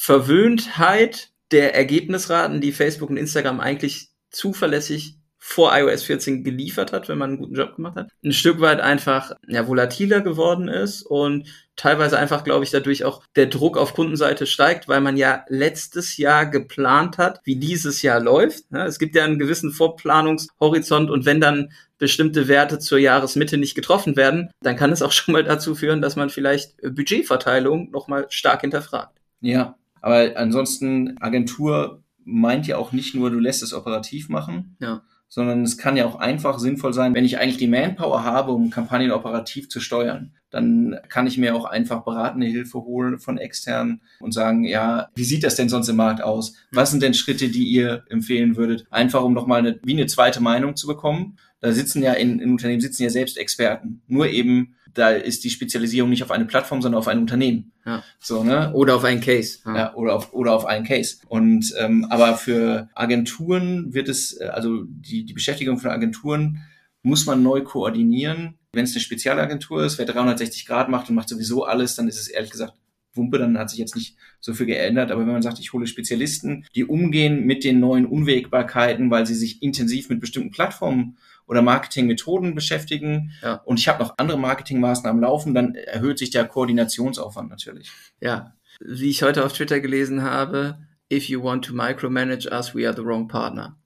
Verwöhntheit 0.00 1.30
der 1.52 1.74
Ergebnisraten, 1.74 2.60
die 2.60 2.72
Facebook 2.72 3.10
und 3.10 3.16
Instagram 3.16 3.60
eigentlich 3.60 4.08
zuverlässig 4.30 5.19
vor 5.50 5.76
iOS 5.76 6.04
14 6.04 6.44
geliefert 6.44 6.92
hat, 6.92 7.08
wenn 7.08 7.18
man 7.18 7.30
einen 7.30 7.38
guten 7.40 7.56
Job 7.56 7.74
gemacht 7.74 7.96
hat, 7.96 8.08
ein 8.24 8.32
Stück 8.32 8.60
weit 8.60 8.80
einfach 8.80 9.32
ja, 9.48 9.66
volatiler 9.66 10.20
geworden 10.20 10.68
ist 10.68 11.02
und 11.02 11.48
teilweise 11.74 12.20
einfach, 12.20 12.44
glaube 12.44 12.62
ich, 12.62 12.70
dadurch 12.70 13.02
auch 13.02 13.24
der 13.34 13.46
Druck 13.46 13.76
auf 13.76 13.94
Kundenseite 13.94 14.46
steigt, 14.46 14.86
weil 14.86 15.00
man 15.00 15.16
ja 15.16 15.44
letztes 15.48 16.18
Jahr 16.18 16.46
geplant 16.46 17.18
hat, 17.18 17.40
wie 17.42 17.56
dieses 17.56 18.02
Jahr 18.02 18.20
läuft. 18.20 18.66
Es 18.70 19.00
gibt 19.00 19.16
ja 19.16 19.24
einen 19.24 19.40
gewissen 19.40 19.72
Vorplanungshorizont 19.72 21.10
und 21.10 21.26
wenn 21.26 21.40
dann 21.40 21.72
bestimmte 21.98 22.46
Werte 22.46 22.78
zur 22.78 22.98
Jahresmitte 22.98 23.58
nicht 23.58 23.74
getroffen 23.74 24.14
werden, 24.14 24.50
dann 24.62 24.76
kann 24.76 24.92
es 24.92 25.02
auch 25.02 25.12
schon 25.12 25.32
mal 25.32 25.42
dazu 25.42 25.74
führen, 25.74 26.00
dass 26.00 26.14
man 26.14 26.30
vielleicht 26.30 26.76
Budgetverteilung 26.80 27.90
nochmal 27.90 28.26
stark 28.28 28.60
hinterfragt. 28.60 29.18
Ja, 29.40 29.76
aber 30.00 30.30
ansonsten 30.36 31.18
Agentur 31.18 32.04
meint 32.24 32.68
ja 32.68 32.76
auch 32.76 32.92
nicht 32.92 33.16
nur, 33.16 33.30
du 33.30 33.40
lässt 33.40 33.64
es 33.64 33.74
operativ 33.74 34.28
machen, 34.28 34.76
ja 34.78 35.02
sondern 35.30 35.62
es 35.62 35.78
kann 35.78 35.96
ja 35.96 36.06
auch 36.06 36.16
einfach 36.16 36.58
sinnvoll 36.58 36.92
sein, 36.92 37.14
wenn 37.14 37.24
ich 37.24 37.38
eigentlich 37.38 37.56
die 37.56 37.68
Manpower 37.68 38.24
habe, 38.24 38.50
um 38.50 38.68
Kampagnen 38.68 39.12
operativ 39.12 39.68
zu 39.68 39.80
steuern. 39.80 40.32
Dann 40.50 40.98
kann 41.08 41.28
ich 41.28 41.38
mir 41.38 41.54
auch 41.54 41.64
einfach 41.64 42.02
beratende 42.02 42.48
Hilfe 42.48 42.80
holen 42.80 43.20
von 43.20 43.38
externen 43.38 44.02
und 44.18 44.32
sagen, 44.32 44.64
ja, 44.64 45.08
wie 45.14 45.22
sieht 45.22 45.44
das 45.44 45.54
denn 45.54 45.68
sonst 45.68 45.88
im 45.88 45.94
Markt 45.94 46.20
aus? 46.20 46.54
Was 46.72 46.90
sind 46.90 47.04
denn 47.04 47.14
Schritte, 47.14 47.48
die 47.48 47.62
ihr 47.62 48.02
empfehlen 48.10 48.56
würdet? 48.56 48.86
Einfach 48.90 49.22
um 49.22 49.32
nochmal 49.32 49.60
eine, 49.60 49.78
wie 49.84 49.92
eine 49.92 50.06
zweite 50.06 50.42
Meinung 50.42 50.74
zu 50.74 50.88
bekommen. 50.88 51.38
Da 51.60 51.72
sitzen 51.72 52.02
ja 52.02 52.14
in, 52.14 52.40
in 52.40 52.50
Unternehmen 52.50 52.80
sitzen 52.80 53.04
ja 53.04 53.10
selbst 53.10 53.38
Experten. 53.38 54.02
Nur 54.08 54.28
eben 54.28 54.74
da 54.94 55.10
ist 55.10 55.44
die 55.44 55.50
Spezialisierung 55.50 56.10
nicht 56.10 56.22
auf 56.22 56.30
eine 56.30 56.44
Plattform, 56.44 56.82
sondern 56.82 56.98
auf 56.98 57.08
ein 57.08 57.18
Unternehmen. 57.18 57.72
Ja. 57.84 58.02
So, 58.18 58.44
ne? 58.44 58.72
Oder 58.74 58.96
auf 58.96 59.04
einen 59.04 59.20
Case. 59.20 59.58
Ja, 59.64 59.76
ja 59.76 59.94
oder 59.94 60.14
auf 60.14 60.32
oder 60.32 60.52
auf 60.52 60.66
einen 60.66 60.84
Case. 60.84 61.16
Und 61.28 61.72
ähm, 61.78 62.06
aber 62.10 62.36
für 62.36 62.88
Agenturen 62.94 63.94
wird 63.94 64.08
es, 64.08 64.40
äh, 64.40 64.46
also 64.46 64.84
die, 64.86 65.24
die 65.24 65.32
Beschäftigung 65.32 65.78
von 65.78 65.90
Agenturen 65.90 66.62
muss 67.02 67.26
man 67.26 67.42
neu 67.42 67.62
koordinieren. 67.62 68.58
Wenn 68.72 68.84
es 68.84 68.92
eine 68.92 69.00
Spezialagentur 69.00 69.84
ist, 69.84 69.98
wer 69.98 70.06
360 70.06 70.66
Grad 70.66 70.88
macht 70.88 71.08
und 71.08 71.14
macht 71.14 71.28
sowieso 71.28 71.64
alles, 71.64 71.96
dann 71.96 72.08
ist 72.08 72.20
es 72.20 72.28
ehrlich 72.28 72.50
gesagt 72.50 72.74
Wumpe, 73.14 73.38
dann 73.38 73.58
hat 73.58 73.70
sich 73.70 73.78
jetzt 73.78 73.96
nicht 73.96 74.16
so 74.40 74.54
viel 74.54 74.66
geändert. 74.66 75.10
Aber 75.10 75.22
wenn 75.22 75.32
man 75.32 75.42
sagt, 75.42 75.58
ich 75.58 75.72
hole 75.72 75.86
Spezialisten, 75.86 76.64
die 76.74 76.84
umgehen 76.84 77.44
mit 77.44 77.64
den 77.64 77.80
neuen 77.80 78.06
Unwägbarkeiten, 78.06 79.10
weil 79.10 79.26
sie 79.26 79.34
sich 79.34 79.62
intensiv 79.62 80.08
mit 80.08 80.20
bestimmten 80.20 80.50
Plattformen 80.50 81.16
oder 81.50 81.62
Marketingmethoden 81.62 82.54
beschäftigen 82.54 83.32
ja. 83.42 83.54
und 83.64 83.80
ich 83.80 83.88
habe 83.88 84.00
noch 84.00 84.14
andere 84.18 84.38
Marketingmaßnahmen 84.38 85.20
laufen, 85.20 85.52
dann 85.52 85.74
erhöht 85.74 86.16
sich 86.16 86.30
der 86.30 86.46
Koordinationsaufwand 86.46 87.50
natürlich. 87.50 87.90
Ja, 88.20 88.54
wie 88.78 89.10
ich 89.10 89.24
heute 89.24 89.44
auf 89.44 89.52
Twitter 89.52 89.80
gelesen 89.80 90.22
habe, 90.22 90.78
if 91.12 91.28
you 91.28 91.42
want 91.42 91.64
to 91.64 91.74
micromanage 91.74 92.48
us, 92.52 92.72
we 92.72 92.86
are 92.86 92.94
the 92.96 93.04
wrong 93.04 93.26
partner. 93.26 93.76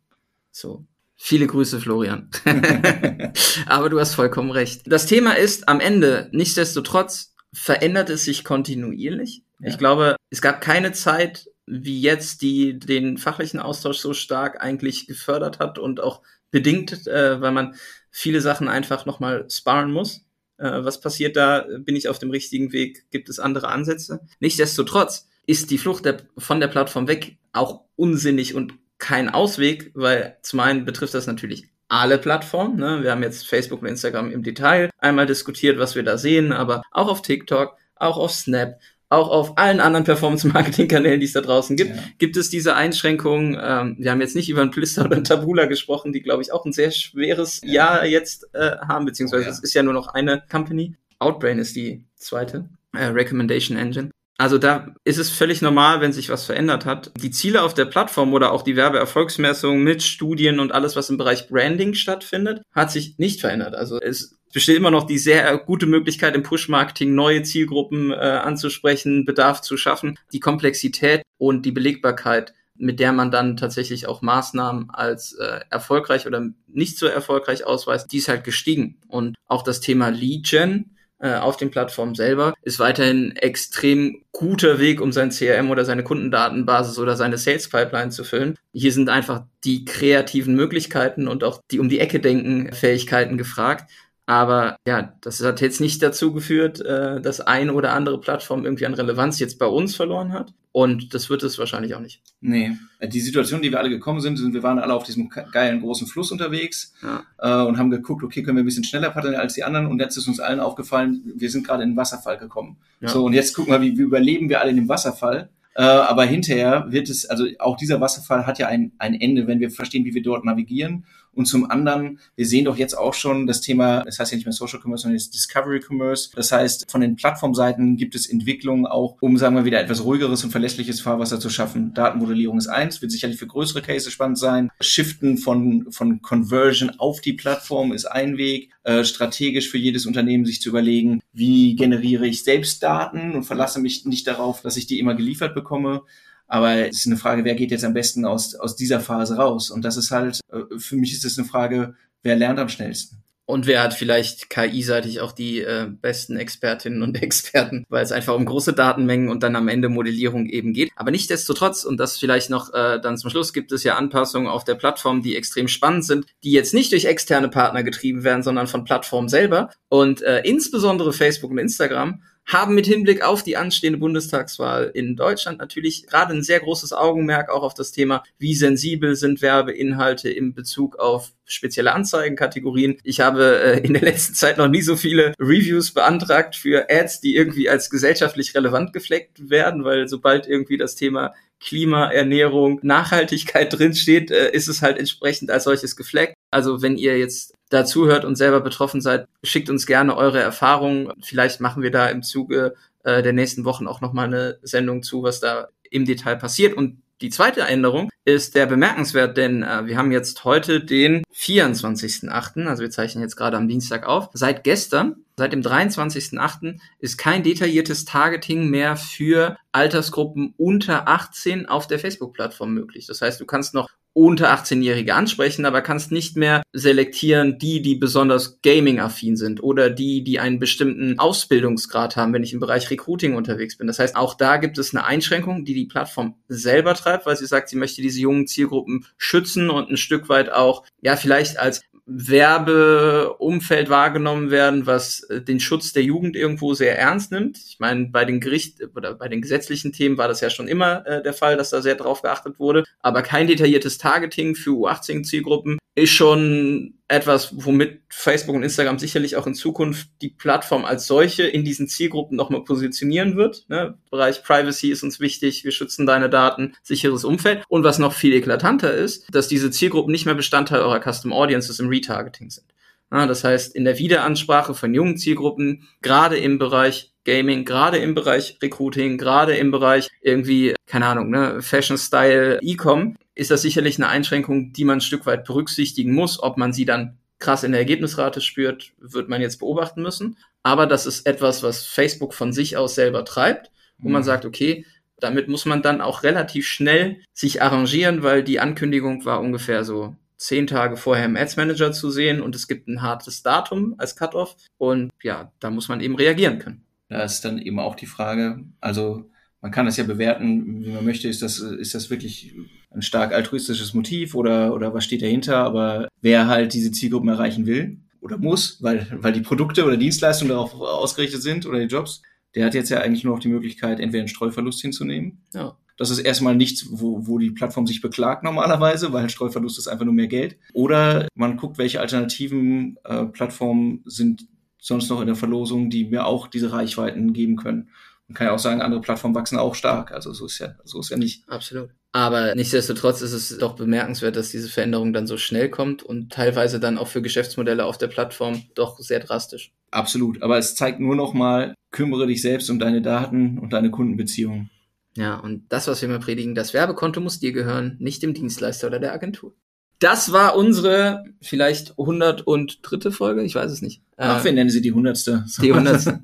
So. 0.50 0.85
Viele 1.16 1.46
Grüße, 1.46 1.81
Florian. 1.81 2.29
Aber 3.66 3.88
du 3.88 3.98
hast 3.98 4.14
vollkommen 4.14 4.50
recht. 4.50 4.83
Das 4.85 5.07
Thema 5.07 5.33
ist 5.33 5.66
am 5.66 5.81
Ende, 5.81 6.29
nichtsdestotrotz, 6.33 7.35
verändert 7.55 8.11
es 8.11 8.24
sich 8.24 8.44
kontinuierlich. 8.44 9.42
Ja. 9.61 9.70
Ich 9.70 9.79
glaube, 9.79 10.16
es 10.29 10.42
gab 10.42 10.61
keine 10.61 10.92
Zeit 10.92 11.46
wie 11.66 12.03
jetzt, 12.03 12.42
die 12.42 12.79
den 12.79 13.16
fachlichen 13.16 13.59
Austausch 13.59 13.98
so 13.98 14.12
stark 14.12 14.61
eigentlich 14.62 15.07
gefördert 15.07 15.61
hat 15.61 15.79
und 15.79 16.03
auch 16.03 16.20
bedingt, 16.54 17.08
äh, 17.08 17.40
weil 17.40 17.50
man 17.50 17.74
viele 18.12 18.40
Sachen 18.40 18.68
einfach 18.68 19.06
nochmal 19.06 19.44
sparen 19.50 19.90
muss. 19.90 20.24
Äh, 20.56 20.84
was 20.84 21.00
passiert 21.00 21.36
da? 21.36 21.66
Bin 21.80 21.96
ich 21.96 22.08
auf 22.08 22.20
dem 22.20 22.30
richtigen 22.30 22.72
Weg? 22.72 23.10
Gibt 23.10 23.28
es 23.28 23.40
andere 23.40 23.68
Ansätze? 23.68 24.20
Nichtsdestotrotz 24.38 25.28
ist 25.46 25.72
die 25.72 25.78
Flucht 25.78 26.04
der, 26.04 26.18
von 26.38 26.60
der 26.60 26.68
Plattform 26.68 27.08
weg 27.08 27.38
auch 27.52 27.80
unsinnig 27.96 28.54
und 28.54 28.74
kein 28.98 29.28
Ausweg, 29.28 29.90
weil 29.94 30.36
zum 30.42 30.60
einen 30.60 30.84
betrifft 30.84 31.14
das 31.14 31.26
natürlich 31.26 31.66
alle 31.88 32.18
Plattformen. 32.18 32.76
Ne? 32.76 33.02
Wir 33.02 33.10
haben 33.10 33.24
jetzt 33.24 33.48
Facebook 33.48 33.82
und 33.82 33.88
Instagram 33.88 34.30
im 34.30 34.44
Detail 34.44 34.90
einmal 34.98 35.26
diskutiert, 35.26 35.80
was 35.80 35.96
wir 35.96 36.04
da 36.04 36.18
sehen, 36.18 36.52
aber 36.52 36.82
auch 36.92 37.08
auf 37.08 37.20
TikTok, 37.20 37.76
auch 37.96 38.16
auf 38.16 38.30
Snap, 38.30 38.78
auch 39.08 39.28
auf 39.28 39.58
allen 39.58 39.80
anderen 39.80 40.04
Performance-Marketing-Kanälen, 40.04 41.20
die 41.20 41.26
es 41.26 41.32
da 41.32 41.40
draußen 41.40 41.76
gibt, 41.76 41.94
ja. 41.94 42.02
gibt 42.18 42.36
es 42.36 42.50
diese 42.50 42.74
Einschränkungen. 42.74 43.58
Ähm, 43.60 43.96
wir 43.98 44.10
haben 44.10 44.20
jetzt 44.20 44.34
nicht 44.34 44.48
über 44.48 44.62
ein 44.62 44.70
Plister 44.70 45.04
oder 45.04 45.16
ein 45.16 45.24
Tabula 45.24 45.66
gesprochen, 45.66 46.12
die, 46.12 46.22
glaube 46.22 46.42
ich, 46.42 46.52
auch 46.52 46.64
ein 46.64 46.72
sehr 46.72 46.90
schweres 46.90 47.60
ja. 47.62 47.72
Jahr 47.72 48.06
jetzt 48.06 48.48
äh, 48.54 48.76
haben, 48.78 49.04
beziehungsweise 49.04 49.44
oh, 49.44 49.46
ja. 49.46 49.52
es 49.52 49.60
ist 49.60 49.74
ja 49.74 49.82
nur 49.82 49.94
noch 49.94 50.08
eine 50.08 50.42
Company. 50.50 50.96
Outbrain 51.18 51.58
ist 51.58 51.76
die 51.76 52.04
zweite 52.16 52.68
äh, 52.92 53.04
Recommendation 53.06 53.78
Engine. 53.78 54.10
Also 54.37 54.59
da 54.59 54.94
ist 55.05 55.18
es 55.18 55.31
völlig 55.31 55.62
normal, 55.62 56.01
wenn 56.01 56.12
sich 56.12 56.29
was 56.29 56.44
verändert 56.44 56.87
hat. 56.87 57.12
Die 57.23 57.31
Ziele 57.31 57.62
auf 57.62 57.73
der 57.73 57.85
Plattform 57.85 58.33
oder 58.33 58.53
auch 58.53 58.62
die 58.62 58.77
Werbeerfolgsmessung 58.77 59.83
mit 59.83 60.03
Studien 60.03 60.59
und 60.59 60.73
alles, 60.73 60.97
was 60.97 61.09
im 61.09 61.18
Bereich 61.18 61.49
Branding 61.49 61.94
stattfindet, 61.94 62.62
hat 62.73 62.90
sich 62.90 63.16
nicht 63.18 63.40
verändert. 63.40 63.77
Also 63.77 64.01
es 64.01 64.37
besteht 64.53 64.77
immer 64.77 64.90
noch 64.90 65.05
die 65.05 65.18
sehr 65.18 65.57
gute 65.59 65.87
Möglichkeit 65.87 66.35
im 66.35 66.42
Push-Marketing 66.42 67.14
neue 67.14 67.42
Zielgruppen 67.42 68.11
äh, 68.11 68.14
anzusprechen, 68.14 69.25
Bedarf 69.25 69.61
zu 69.61 69.77
schaffen. 69.77 70.18
Die 70.33 70.40
Komplexität 70.40 71.23
und 71.38 71.64
die 71.64 71.73
Belegbarkeit, 71.73 72.55
mit 72.77 72.99
der 72.99 73.12
man 73.12 73.31
dann 73.31 73.57
tatsächlich 73.57 74.09
auch 74.09 74.20
Maßnahmen 74.20 74.90
als 74.90 75.33
äh, 75.35 75.61
erfolgreich 75.70 76.27
oder 76.27 76.49
nicht 76.66 76.99
so 76.99 77.07
erfolgreich 77.07 77.64
ausweist, 77.64 78.11
die 78.11 78.18
ist 78.18 78.29
halt 78.29 78.42
gestiegen. 78.42 79.01
Und 79.07 79.37
auch 79.47 79.62
das 79.62 79.81
Thema 79.81 80.09
Lead 80.09 80.49
Gen 80.49 80.93
äh, 81.24 81.37
auf 81.37 81.56
den 81.56 81.70
Plattformen 81.70 82.14
selber 82.14 82.52
ist 82.60 82.78
weiterhin 82.78 83.34
extrem 83.37 84.22
guter 84.30 84.78
Weg, 84.78 85.00
um 85.00 85.10
sein 85.10 85.30
CRM 85.30 85.70
oder 85.70 85.87
seine 85.87 86.04
Kundendatenbasis 86.04 86.98
oder 86.98 87.16
seine 87.16 87.38
Sales 87.38 87.70
Pipeline 87.70 88.10
zu 88.10 88.24
füllen. 88.24 88.58
Hier 88.74 88.92
sind 88.92 89.08
einfach 89.08 89.44
die 89.64 89.87
kreativen 89.87 90.54
Möglichkeiten 90.54 91.26
und 91.26 91.42
auch 91.42 91.62
die 91.70 91.80
um 91.80 91.88
die 91.88 91.98
Ecke 91.98 92.20
denken 92.20 92.70
Fähigkeiten 92.74 93.38
gefragt. 93.38 93.90
Aber 94.26 94.76
ja, 94.87 95.14
das 95.22 95.42
hat 95.42 95.62
jetzt 95.62 95.80
nicht 95.80 96.02
dazu 96.02 96.34
geführt, 96.34 96.80
äh, 96.82 97.22
dass 97.22 97.40
eine 97.40 97.72
oder 97.72 97.94
andere 97.94 98.20
Plattform 98.20 98.66
irgendwie 98.66 98.84
an 98.84 98.92
Relevanz 98.92 99.38
jetzt 99.38 99.58
bei 99.58 99.66
uns 99.66 99.96
verloren 99.96 100.34
hat. 100.34 100.52
Und 100.76 101.14
das 101.14 101.30
wird 101.30 101.44
es 101.44 101.56
wahrscheinlich 101.56 101.94
auch 101.94 102.00
nicht. 102.00 102.20
Nee. 102.40 102.72
Die 103.00 103.20
Situation, 103.20 103.62
die 103.62 103.70
wir 103.70 103.78
alle 103.78 103.90
gekommen 103.90 104.20
sind, 104.20 104.38
sind, 104.38 104.54
wir 104.54 104.64
waren 104.64 104.80
alle 104.80 104.92
auf 104.92 105.04
diesem 105.04 105.28
geilen 105.28 105.80
großen 105.80 106.08
Fluss 106.08 106.32
unterwegs 106.32 106.92
ja. 107.00 107.22
äh, 107.38 107.64
und 107.64 107.78
haben 107.78 107.92
geguckt, 107.92 108.24
okay, 108.24 108.42
können 108.42 108.56
wir 108.56 108.64
ein 108.64 108.66
bisschen 108.66 108.82
schneller 108.82 109.10
paddeln 109.10 109.37
als 109.37 109.54
die 109.54 109.62
anderen. 109.62 109.87
Und 109.87 110.00
jetzt 110.00 110.16
ist 110.16 110.26
uns 110.26 110.40
allen 110.40 110.58
aufgefallen, 110.58 111.32
wir 111.37 111.48
sind 111.48 111.64
gerade 111.64 111.84
in 111.84 111.90
den 111.90 111.96
Wasserfall 111.96 112.38
gekommen. 112.38 112.76
Ja. 113.00 113.08
So, 113.08 113.24
und 113.24 113.34
jetzt 113.34 113.54
gucken 113.54 113.72
wir, 113.72 113.80
wie, 113.82 113.96
wie 113.96 114.02
überleben 114.02 114.48
wir 114.48 114.60
alle 114.60 114.70
in 114.70 114.76
dem 114.76 114.88
Wasserfall. 114.88 115.48
Äh, 115.76 115.84
aber 115.84 116.24
hinterher 116.24 116.87
wird 116.88 117.08
es, 117.08 117.24
also 117.24 117.46
auch 117.60 117.76
dieser 117.76 118.00
Wasserfall 118.00 118.44
hat 118.44 118.58
ja 118.58 118.66
ein, 118.66 118.90
ein 118.98 119.14
Ende, 119.14 119.46
wenn 119.46 119.60
wir 119.60 119.70
verstehen, 119.70 120.04
wie 120.04 120.14
wir 120.14 120.24
dort 120.24 120.44
navigieren 120.44 121.04
Und 121.35 121.47
zum 121.47 121.70
anderen, 121.70 122.18
wir 122.37 122.47
sehen 122.47 122.64
doch 122.64 122.77
jetzt 122.77 122.97
auch 122.97 123.14
schon 123.14 123.47
das 123.47 123.61
Thema, 123.61 124.03
das 124.05 124.18
heißt 124.18 124.33
ja 124.33 124.37
nicht 124.37 124.47
mehr 124.47 124.53
Social 124.53 124.81
Commerce, 124.83 125.03
sondern 125.03 125.18
jetzt 125.18 125.35
Discovery 125.35 125.81
Commerce. 125.87 126.31
Das 126.35 126.53
heißt, 126.53 126.90
von 126.90 127.01
den 127.01 127.16
Plattformseiten 127.16 127.97
gibt 127.97 128.14
es 128.14 128.29
Entwicklungen 128.29 128.87
auch, 128.87 129.16
um, 129.20 129.37
sagen 129.37 129.57
wir 129.57 129.64
wieder, 129.64 129.81
etwas 129.81 130.05
ruhigeres 130.05 130.44
und 130.44 130.51
verlässliches 130.51 131.01
Fahrwasser 131.01 131.40
zu 131.40 131.51
schaffen. 131.51 131.94
Datenmodellierung 131.94 132.59
ist 132.59 132.68
eins, 132.68 133.03
wird 133.03 133.12
sicherlich 133.12 133.38
für 133.38 133.47
größere 133.47 133.83
Cases 133.83 134.12
spannend 134.12 134.38
sein. 134.38 134.70
Shiften 134.81 135.38
von, 135.38 135.90
von 135.90 136.23
Conversion 136.23 136.90
auf 136.99 137.20
die 137.20 137.33
Plattform 137.33 137.92
ist 137.92 138.07
ein 138.07 138.37
Weg. 138.37 138.70
Äh, 138.85 139.05
strategisch 139.05 139.70
für 139.70 139.79
jedes 139.79 140.05
Unternehmen 140.05 140.44
sich 140.44 140.61
zu 140.61 140.68
überlegen, 140.68 141.23
wie 141.33 141.75
generiere 141.75 142.27
ich 142.27 142.44
selbst 142.44 142.83
Daten 142.83 143.33
und 143.33 143.44
verlasse 143.44 143.81
mich 143.81 144.05
nicht 144.05 144.27
darauf, 144.27 144.61
dass 144.61 144.77
ich 144.77 144.87
die 144.87 144.99
immer 144.99 145.14
geliefert 145.14 145.55
bekomme. 145.55 146.03
Aber 146.46 146.88
es 146.88 147.00
ist 147.00 147.07
eine 147.07 147.16
Frage, 147.16 147.44
wer 147.44 147.54
geht 147.54 147.70
jetzt 147.70 147.85
am 147.85 147.94
besten 147.94 148.24
aus, 148.24 148.54
aus 148.54 148.76
dieser 148.76 149.00
Phase 149.00 149.37
raus? 149.37 149.70
Und 149.70 149.85
das 149.85 149.96
ist 149.96 150.11
halt, 150.11 150.40
äh, 150.52 150.78
für 150.78 150.96
mich 150.96 151.12
ist 151.12 151.24
es 151.24 151.38
eine 151.38 151.46
Frage, 151.46 151.94
wer 152.22 152.37
lernt 152.37 152.59
am 152.59 152.68
schnellsten? 152.68 153.24
Und 153.46 153.66
wer 153.66 153.83
hat 153.83 153.92
vielleicht 153.92 154.48
KI-seitig 154.48 155.20
auch 155.20 155.33
die 155.33 155.61
äh, 155.61 155.87
besten 155.90 156.37
Expertinnen 156.37 157.02
und 157.02 157.14
Experten, 157.22 157.85
weil 157.90 158.02
es 158.02 158.12
einfach 158.12 158.35
um 158.35 158.46
große 158.46 158.72
Datenmengen 158.72 159.28
und 159.28 159.42
dann 159.42 159.54
am 159.54 159.68
Ende 159.68 159.90
Modellierung 159.90 160.46
eben 160.46 160.72
geht. 160.72 160.90
Aber 160.96 161.11
nichtdestotrotz, 161.11 161.85
und 161.85 161.98
das 161.98 162.18
vielleicht 162.18 162.48
noch 162.48 162.72
äh, 162.72 162.98
dann 163.00 163.18
zum 163.18 163.28
Schluss, 163.28 163.52
gibt 163.52 163.70
es 163.72 163.85
ja 163.85 163.96
Anpassungen 163.96 164.48
auf 164.48 164.64
der 164.64 164.76
Plattform, 164.76 165.22
die 165.22 165.37
extrem 165.37 165.68
spannend 165.68 166.07
sind, 166.07 166.26
die 166.42 166.52
jetzt 166.52 166.72
nicht 166.72 166.92
durch 166.92 167.04
externe 167.04 167.50
Partner 167.50 167.83
getrieben 167.83 168.24
werden, 168.24 168.42
sondern 168.42 168.66
von 168.66 168.85
Plattformen 168.85 169.28
selber. 169.28 169.70
Und 169.90 170.22
äh, 170.22 170.40
insbesondere 170.40 171.12
Facebook 171.12 171.50
und 171.50 171.59
Instagram 171.59 172.22
haben 172.46 172.74
mit 172.74 172.87
Hinblick 172.87 173.22
auf 173.22 173.42
die 173.42 173.57
anstehende 173.57 173.98
Bundestagswahl 173.98 174.90
in 174.94 175.16
Deutschland 175.16 175.59
natürlich 175.59 176.07
gerade 176.07 176.35
ein 176.35 176.42
sehr 176.42 176.61
großes 176.61 176.92
Augenmerk 176.92 177.50
auch 177.50 177.62
auf 177.62 177.74
das 177.74 177.92
Thema, 177.92 178.22
wie 178.38 178.54
sensibel 178.54 179.16
sind 179.16 179.40
Werbeinhalte 179.40 180.28
in 180.28 180.54
Bezug 180.54 180.96
auf 180.96 181.33
spezielle 181.46 181.92
Anzeigenkategorien. 181.92 182.98
Ich 183.02 183.20
habe 183.20 183.61
äh, 183.62 183.80
in 183.80 183.94
der 183.94 184.02
letzten 184.02 184.35
Zeit 184.35 184.59
noch 184.59 184.68
nie 184.68 184.83
so 184.83 184.96
viele 184.96 185.35
Reviews 185.40 185.92
beantragt 185.92 186.57
für 186.57 186.87
Ads, 186.90 187.20
die 187.20 187.35
irgendwie 187.35 187.68
als 187.68 187.90
gesellschaftlich 187.90 188.54
relevant 188.54 188.92
gefleckt 188.92 189.50
werden, 189.50 189.85
weil 189.85 190.09
sobald 190.09 190.46
irgendwie 190.46 190.76
das 190.76 190.96
Thema 190.96 191.35
Klima, 191.61 192.11
Ernährung, 192.11 192.78
Nachhaltigkeit 192.83 193.72
drinsteht, 193.78 194.30
äh, 194.30 194.50
ist 194.52 194.68
es 194.68 194.83
halt 194.83 194.98
entsprechend 194.98 195.50
als 195.50 195.64
solches 195.64 195.96
gefleckt. 195.96 196.35
Also 196.50 196.83
wenn 196.83 196.96
ihr 196.96 197.18
jetzt 197.18 197.54
dazuhört 197.74 198.24
und 198.24 198.37
selber 198.37 198.60
betroffen 198.60 199.00
seid, 199.00 199.26
schickt 199.42 199.68
uns 199.68 199.87
gerne 199.87 200.16
eure 200.16 200.40
Erfahrungen. 200.40 201.12
Vielleicht 201.22 201.60
machen 201.60 201.82
wir 201.82 201.90
da 201.90 202.06
im 202.06 202.22
Zuge 202.22 202.74
äh, 203.02 203.22
der 203.22 203.32
nächsten 203.32 203.64
Wochen 203.64 203.87
auch 203.87 204.00
nochmal 204.00 204.26
eine 204.26 204.58
Sendung 204.62 205.02
zu, 205.02 205.22
was 205.22 205.40
da 205.40 205.68
im 205.90 206.04
Detail 206.04 206.37
passiert. 206.37 206.76
Und 206.76 207.02
die 207.20 207.30
zweite 207.30 207.62
Änderung 207.62 208.10
ist 208.24 208.54
der 208.54 208.66
bemerkenswert, 208.66 209.37
denn 209.37 209.62
äh, 209.62 209.87
wir 209.87 209.96
haben 209.96 210.12
jetzt 210.12 210.44
heute 210.44 210.84
den 210.84 211.22
24.8., 211.34 212.66
also 212.66 212.82
wir 212.82 212.90
zeichnen 212.90 213.22
jetzt 213.22 213.37
gerade 213.37 213.56
am 213.56 213.68
Dienstag 213.68 214.06
auf. 214.06 214.30
Seit 214.32 214.64
gestern, 214.64 215.16
seit 215.37 215.52
dem 215.52 215.62
23.8. 215.62 216.78
ist 216.98 217.16
kein 217.16 217.42
detailliertes 217.42 218.04
Targeting 218.04 218.68
mehr 218.68 218.96
für 218.96 219.56
Altersgruppen 219.72 220.54
unter 220.56 221.08
18 221.08 221.66
auf 221.66 221.87
der 221.87 221.98
Facebook-Plattform 221.98 222.74
möglich. 222.74 223.06
Das 223.06 223.20
heißt, 223.20 223.40
du 223.40 223.46
kannst 223.46 223.74
noch 223.74 223.90
unter 224.14 224.55
18-Jährige 224.55 225.14
ansprechen, 225.14 225.66
aber 225.66 225.83
kannst 225.83 226.12
nicht 226.12 226.37
mehr 226.37 226.62
selektieren, 226.72 227.59
die, 227.59 227.83
die 227.83 227.96
besonders 227.96 228.61
gaming-affin 228.62 229.37
sind 229.37 229.62
oder 229.62 229.90
die, 229.90 230.22
die 230.22 230.38
einen 230.38 230.61
bestimmten 230.61 231.18
Ausbildungsgrad 231.18 232.16
haben, 232.16 232.33
wenn 232.33 232.44
ich 232.44 232.53
im 232.53 232.61
Bereich 232.61 232.90
Recruiting 232.90 233.35
unterwegs 233.35 233.77
bin. 233.77 233.88
Das 233.88 233.98
heißt, 233.98 234.16
auch 234.16 234.35
da 234.35 234.57
gibt 234.57 234.79
es 234.79 234.94
eine 234.94 235.05
Einschränkung, 235.05 235.64
die 235.64 235.74
die 235.74 235.87
Plattform 235.87 236.37
selber 236.48 236.94
treibt, 236.94 237.27
weil 237.27 237.37
sie 237.37 237.46
sagt, 237.46 237.68
sie 237.68 237.77
möchte 237.77 238.03
diese 238.03 238.20
jungen 238.20 238.46
Zielgruppen 238.46 239.05
schützen 239.18 239.68
und 239.68 239.90
ein 239.90 239.96
Stück 239.96 240.29
weit 240.29 240.50
auch, 240.50 240.85
ja, 241.00 241.16
vielleicht 241.16 241.59
als 241.59 241.83
Werbeumfeld 242.06 243.88
wahrgenommen 243.88 244.50
werden, 244.50 244.86
was 244.86 245.22
äh, 245.24 245.40
den 245.40 245.58
Schutz 245.58 245.92
der 245.92 246.02
Jugend 246.02 246.36
irgendwo 246.36 246.74
sehr 246.74 246.98
ernst 246.98 247.32
nimmt. 247.32 247.56
Ich 247.56 247.78
meine, 247.78 248.08
bei 248.08 248.24
den 248.24 248.40
Gericht 248.40 248.78
oder 248.94 249.14
bei 249.14 249.28
den 249.28 249.40
gesetzlichen 249.40 249.92
Themen 249.92 250.18
war 250.18 250.28
das 250.28 250.42
ja 250.42 250.50
schon 250.50 250.68
immer 250.68 251.06
äh, 251.06 251.22
der 251.22 251.32
Fall, 251.32 251.56
dass 251.56 251.70
da 251.70 251.80
sehr 251.80 251.94
drauf 251.94 252.20
geachtet 252.20 252.58
wurde. 252.58 252.84
Aber 253.00 253.22
kein 253.22 253.46
detailliertes 253.46 253.96
Targeting 253.96 254.54
für 254.54 254.70
U18-Zielgruppen 254.70 255.78
ist 255.94 256.11
schon 256.11 256.94
etwas, 257.07 257.52
womit 257.64 258.02
Facebook 258.09 258.57
und 258.57 258.62
Instagram 258.62 258.98
sicherlich 258.98 259.37
auch 259.37 259.46
in 259.46 259.54
Zukunft 259.54 260.09
die 260.22 260.30
Plattform 260.30 260.85
als 260.85 261.07
solche 261.07 261.44
in 261.44 261.64
diesen 261.64 261.87
Zielgruppen 261.87 262.37
nochmal 262.37 262.64
positionieren 262.64 263.37
wird. 263.37 263.66
Ne? 263.68 263.98
Bereich 264.11 264.42
Privacy 264.42 264.90
ist 264.90 265.02
uns 265.02 265.20
wichtig, 265.20 265.64
wir 265.64 265.72
schützen 265.72 266.07
deine 266.07 266.30
Daten, 266.30 266.74
sicheres 266.83 267.24
Umfeld. 267.24 267.62
Und 267.68 267.85
was 267.85 267.98
noch 267.98 268.14
viel 268.14 268.33
eklatanter 268.33 268.92
ist, 268.92 269.26
dass 269.33 269.48
diese 269.48 269.70
Zielgruppen 269.70 270.11
nicht 270.11 270.26
mehr 270.26 270.35
Bestandteil 270.35 270.80
eurer 270.80 271.00
Custom 271.00 271.33
Audiences 271.33 271.78
im 271.78 271.88
Retargeting 271.88 272.50
sind. 272.50 272.66
Ja, 273.14 273.29
das 273.29 273.44
heißt, 273.44 273.77
in 273.77 273.85
der 273.85 273.96
Wiederansprache 274.00 274.74
von 274.74 274.92
jungen 274.92 275.16
Zielgruppen, 275.16 275.87
gerade 276.03 276.37
im 276.37 276.59
Bereich 276.59 277.12
Gaming, 277.24 277.64
gerade 277.64 277.98
im 277.98 278.12
Bereich 278.12 278.59
Recruiting, 278.61 279.18
gerade 279.18 279.55
im 279.55 279.70
Bereich 279.70 280.09
irgendwie, 280.20 280.74
keine 280.87 281.07
Ahnung, 281.07 281.31
ne, 281.31 281.62
Fashion 281.62 281.96
Style, 281.96 282.59
E-Com, 282.61 283.16
ist 283.37 283.53
das 283.53 283.62
sicherlich 283.62 283.98
eine 283.98 284.09
Einschränkung, 284.09 284.72
die 284.72 284.83
man 284.83 284.98
ein 284.98 285.00
Stück 285.00 285.27
weit 285.27 285.44
berücksichtigen 285.44 286.12
muss. 286.12 286.42
Ob 286.42 286.57
man 286.57 286.72
sie 286.72 286.87
dann 286.87 287.16
krass 287.38 287.62
in 287.62 287.70
der 287.70 287.83
Ergebnisrate 287.83 288.40
spürt, 288.40 288.92
wird 288.98 289.29
man 289.29 289.40
jetzt 289.40 289.61
beobachten 289.61 290.03
müssen. 290.03 290.37
Aber 290.64 290.88
das 290.88 291.07
ist 291.07 291.24
etwas, 291.24 291.62
was 291.62 291.87
Facebook 291.87 292.35
von 292.35 292.53
sich 292.53 292.77
aus 292.77 292.96
selber 292.96 293.24
treibt, 293.24 293.70
wo 293.98 294.09
mhm. 294.09 294.14
man 294.14 294.24
sagt, 294.24 294.44
okay, 294.44 294.87
damit 295.20 295.46
muss 295.46 295.66
man 295.66 295.83
dann 295.83 296.00
auch 296.00 296.24
relativ 296.24 296.66
schnell 296.66 297.18
sich 297.33 297.62
arrangieren, 297.62 298.24
weil 298.24 298.42
die 298.42 298.59
Ankündigung 298.59 299.24
war 299.24 299.40
ungefähr 299.40 299.85
so 299.85 300.16
zehn 300.44 300.66
Tage 300.66 300.96
vorher 300.96 301.24
im 301.24 301.37
Ads 301.37 301.57
Manager 301.57 301.92
zu 301.92 302.11
sehen 302.11 302.42
und 302.42 302.54
es 302.54 302.68
gibt 302.68 302.87
ein 302.87 303.00
hartes 303.00 303.42
Datum 303.42 303.94
als 303.96 304.14
Cutoff 304.14 304.57
und 304.76 305.11
ja, 305.22 305.52
da 305.59 305.70
muss 305.70 305.88
man 305.88 306.00
eben 306.00 306.16
reagieren 306.16 306.59
können. 306.59 306.85
Da 307.09 307.22
ist 307.22 307.44
dann 307.46 307.59
eben 307.59 307.78
auch 307.78 307.94
die 307.94 308.07
Frage, 308.07 308.62
also 308.80 309.30
man 309.62 309.70
kann 309.70 309.87
das 309.87 309.96
ja 309.96 310.04
bewerten, 310.04 310.85
wie 310.85 310.92
man 310.92 311.04
möchte. 311.04 311.28
Ist 311.28 311.40
das, 311.40 311.59
ist 311.59 311.94
das 311.94 312.11
wirklich 312.11 312.54
ein 312.90 313.00
stark 313.00 313.33
altruistisches 313.33 313.94
Motiv 313.94 314.35
oder, 314.35 314.74
oder 314.74 314.92
was 314.92 315.04
steht 315.04 315.22
dahinter? 315.22 315.57
Aber 315.57 316.09
wer 316.20 316.46
halt 316.46 316.74
diese 316.74 316.92
Zielgruppen 316.92 317.30
erreichen 317.30 317.64
will 317.64 317.96
oder 318.20 318.37
muss, 318.37 318.83
weil, 318.83 319.07
weil 319.22 319.33
die 319.33 319.40
Produkte 319.40 319.87
oder 319.87 319.96
Dienstleistungen 319.96 320.50
darauf 320.50 320.74
ausgerichtet 320.74 321.40
sind 321.40 321.64
oder 321.64 321.78
die 321.78 321.87
Jobs, 321.87 322.20
der 322.54 322.66
hat 322.66 322.74
jetzt 322.74 322.90
ja 322.90 323.00
eigentlich 323.00 323.24
nur 323.24 323.35
noch 323.35 323.42
die 323.42 323.48
Möglichkeit, 323.48 324.00
entweder 324.00 324.20
einen 324.20 324.28
Streuverlust 324.28 324.83
hinzunehmen. 324.83 325.42
Ja. 325.54 325.78
Das 325.96 326.11
ist 326.11 326.18
erstmal 326.18 326.57
nichts, 326.57 326.87
wo, 326.90 327.26
wo 327.26 327.38
die 327.38 327.50
Plattform 327.50 327.87
sich 327.87 328.00
beklagt 328.00 328.42
normalerweise, 328.42 329.12
weil 329.12 329.28
Streuverlust 329.30 329.78
ist 329.78 329.88
einfach 329.88 330.04
nur 330.04 330.14
mehr 330.14 330.26
Geld. 330.26 330.57
Oder 330.72 331.28
man 331.35 331.57
guckt, 331.57 331.78
welche 331.78 332.00
alternativen 332.00 332.98
äh, 333.04 333.26
Plattformen 333.26 334.02
sind 334.04 334.46
sonst 334.80 335.09
noch 335.09 335.20
in 335.20 335.26
der 335.26 335.37
Verlosung, 335.37 335.90
die 335.90 336.04
mir 336.04 336.26
auch 336.26 336.48
diese 336.48 336.72
Reichweiten 336.72 337.33
geben 337.33 337.57
können. 337.57 337.88
Man 338.28 338.35
kann 338.35 338.46
ja 338.48 338.54
auch 338.54 338.59
sagen, 338.59 338.80
andere 338.80 339.00
Plattformen 339.00 339.35
wachsen 339.35 339.59
auch 339.59 339.74
stark. 339.74 340.12
Also 340.12 340.33
so 340.33 340.46
ist 340.46 340.59
ja, 340.59 340.74
so 340.85 341.00
ist 341.00 341.11
ja 341.11 341.16
nicht. 341.16 341.48
Absolut. 341.48 341.90
Aber 342.12 342.54
nichtsdestotrotz 342.54 343.22
ist 343.22 343.33
es 343.33 343.59
doch 343.59 343.74
bemerkenswert, 343.74 344.37
dass 344.37 344.50
diese 344.50 344.68
Veränderung 344.68 345.12
dann 345.12 345.26
so 345.26 345.37
schnell 345.37 345.68
kommt 345.68 346.02
und 346.02 346.33
teilweise 346.33 346.78
dann 346.78 346.96
auch 346.96 347.09
für 347.09 347.22
Geschäftsmodelle 347.22 347.85
auf 347.85 347.98
der 347.98 348.07
Plattform 348.07 348.62
doch 348.74 348.98
sehr 349.00 349.20
drastisch. 349.20 349.72
Absolut. 349.90 350.42
Aber 350.42 350.57
es 350.57 350.74
zeigt 350.74 351.00
nur 351.00 351.16
noch 351.16 351.35
mal, 351.35 351.74
kümmere 351.90 352.26
dich 352.26 352.40
selbst 352.40 352.70
um 352.70 352.78
deine 352.78 353.02
Daten 353.02 353.59
und 353.59 353.72
deine 353.72 353.90
Kundenbeziehungen. 353.90 354.70
Ja, 355.16 355.37
und 355.37 355.64
das, 355.68 355.87
was 355.87 356.03
wir 356.03 356.09
immer 356.09 356.18
predigen, 356.18 356.55
das 356.55 356.74
Werbekonto 356.74 357.20
muss 357.20 357.38
dir 357.38 357.53
gehören, 357.53 357.96
nicht 358.00 358.22
dem 358.22 358.35
Dienstleister 358.35 358.88
oder 358.88 358.98
der 358.98 359.12
Agentur. 359.12 359.55
Das 360.00 360.33
war 360.33 360.57
unsere 360.57 361.24
vielleicht 361.40 361.92
103. 361.92 363.11
Folge, 363.11 363.42
ich 363.42 363.55
weiß 363.55 363.70
es 363.70 363.81
nicht. 363.81 364.03
Ach, 364.16 364.44
wir 364.44 364.53
nennen 364.53 364.70
sie 364.70 364.81
die 364.81 364.90
100. 364.90 365.44
Die 365.62 365.72
100. 365.72 366.18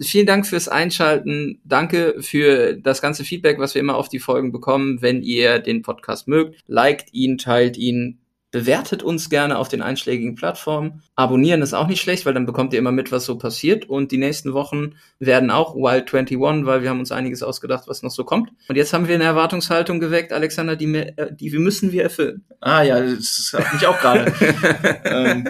Vielen 0.00 0.26
Dank 0.26 0.46
fürs 0.46 0.68
Einschalten. 0.68 1.60
Danke 1.64 2.16
für 2.18 2.74
das 2.74 3.00
ganze 3.00 3.24
Feedback, 3.24 3.60
was 3.60 3.74
wir 3.74 3.80
immer 3.80 3.94
auf 3.94 4.08
die 4.08 4.18
Folgen 4.18 4.50
bekommen. 4.50 5.02
Wenn 5.02 5.22
ihr 5.22 5.60
den 5.60 5.82
Podcast 5.82 6.26
mögt, 6.26 6.60
liked 6.66 7.12
ihn, 7.12 7.38
teilt 7.38 7.76
ihn, 7.76 8.18
bewertet 8.54 9.02
uns 9.02 9.30
gerne 9.30 9.58
auf 9.58 9.66
den 9.66 9.82
einschlägigen 9.82 10.36
Plattformen. 10.36 11.02
Abonnieren 11.16 11.60
ist 11.60 11.74
auch 11.74 11.88
nicht 11.88 12.00
schlecht, 12.00 12.24
weil 12.24 12.34
dann 12.34 12.46
bekommt 12.46 12.72
ihr 12.72 12.78
immer 12.78 12.92
mit, 12.92 13.10
was 13.10 13.24
so 13.24 13.36
passiert. 13.36 13.88
Und 13.88 14.12
die 14.12 14.16
nächsten 14.16 14.52
Wochen 14.52 14.94
werden 15.18 15.50
auch 15.50 15.74
Wild 15.74 16.14
21, 16.14 16.38
weil 16.64 16.82
wir 16.82 16.90
haben 16.90 17.00
uns 17.00 17.10
einiges 17.10 17.42
ausgedacht, 17.42 17.88
was 17.88 18.04
noch 18.04 18.12
so 18.12 18.22
kommt. 18.22 18.50
Und 18.68 18.76
jetzt 18.76 18.92
haben 18.92 19.08
wir 19.08 19.16
eine 19.16 19.24
Erwartungshaltung 19.24 19.98
geweckt, 19.98 20.32
Alexander, 20.32 20.76
die, 20.76 20.86
wir, 20.86 21.18
äh, 21.18 21.34
die 21.34 21.52
wir 21.52 21.58
müssen 21.58 21.90
wir 21.90 22.04
erfüllen. 22.04 22.44
Ah 22.60 22.82
ja, 22.82 23.00
das 23.00 23.52
hat 23.58 23.74
mich 23.74 23.84
auch 23.88 23.98
gerade. 23.98 24.32
ähm, 25.04 25.48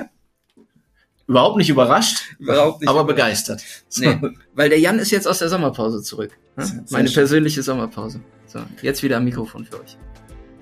überhaupt 1.27 1.59
nicht 1.59 1.69
überrascht, 1.69 2.23
überhaupt 2.39 2.81
nicht 2.81 2.89
aber 2.89 3.01
überrascht. 3.01 3.17
begeistert. 3.19 3.63
So. 3.91 4.03
Nee, 4.09 4.19
weil 4.55 4.71
der 4.71 4.81
Jan 4.81 4.99
ist 4.99 5.11
jetzt 5.11 5.29
aus 5.29 5.41
der 5.41 5.51
Sommerpause 5.51 6.03
zurück. 6.03 6.31
Ne? 6.57 6.87
Meine 6.89 7.09
schön. 7.09 7.17
persönliche 7.17 7.63
Sommerpause. 7.63 8.21
So, 8.47 8.61
jetzt 8.81 9.03
wieder 9.03 9.19
am 9.19 9.25
Mikrofon 9.25 9.67
für 9.67 9.79
euch. 9.79 9.99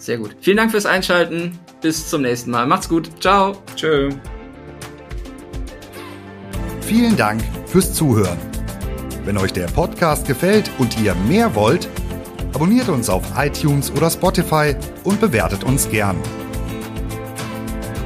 Sehr 0.02 0.18
gut. 0.18 0.34
Vielen 0.40 0.56
Dank 0.56 0.72
fürs 0.72 0.84
Einschalten. 0.84 1.60
Bis 1.80 2.08
zum 2.10 2.22
nächsten 2.22 2.50
Mal. 2.50 2.66
Macht's 2.66 2.88
gut. 2.88 3.08
Ciao. 3.20 3.56
Tschö. 3.76 4.10
Vielen 6.80 7.16
Dank 7.16 7.40
fürs 7.66 7.94
Zuhören. 7.94 8.36
Wenn 9.24 9.38
euch 9.38 9.52
der 9.52 9.66
Podcast 9.66 10.26
gefällt 10.26 10.68
und 10.78 11.00
ihr 11.00 11.14
mehr 11.14 11.54
wollt, 11.54 11.88
abonniert 12.52 12.88
uns 12.88 13.08
auf 13.08 13.22
iTunes 13.38 13.92
oder 13.92 14.10
Spotify 14.10 14.74
und 15.04 15.20
bewertet 15.20 15.62
uns 15.62 15.88
gern. 15.88 16.16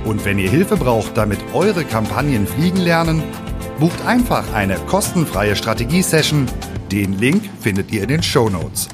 Und 0.04 0.22
wenn 0.26 0.38
ihr 0.38 0.50
Hilfe 0.50 0.76
braucht, 0.76 1.16
damit 1.16 1.38
eure 1.54 1.84
Kampagnen 1.84 2.46
fliegen 2.46 2.82
lernen, 2.82 3.22
bucht 3.80 4.04
einfach 4.04 4.52
eine 4.52 4.76
kostenfreie 4.80 5.56
Strategie-Session. 5.56 6.44
Den 6.92 7.14
Link 7.14 7.42
findet 7.58 7.90
ihr 7.90 8.02
in 8.02 8.08
den 8.08 8.22
Show 8.22 8.50
Notes. 8.50 8.86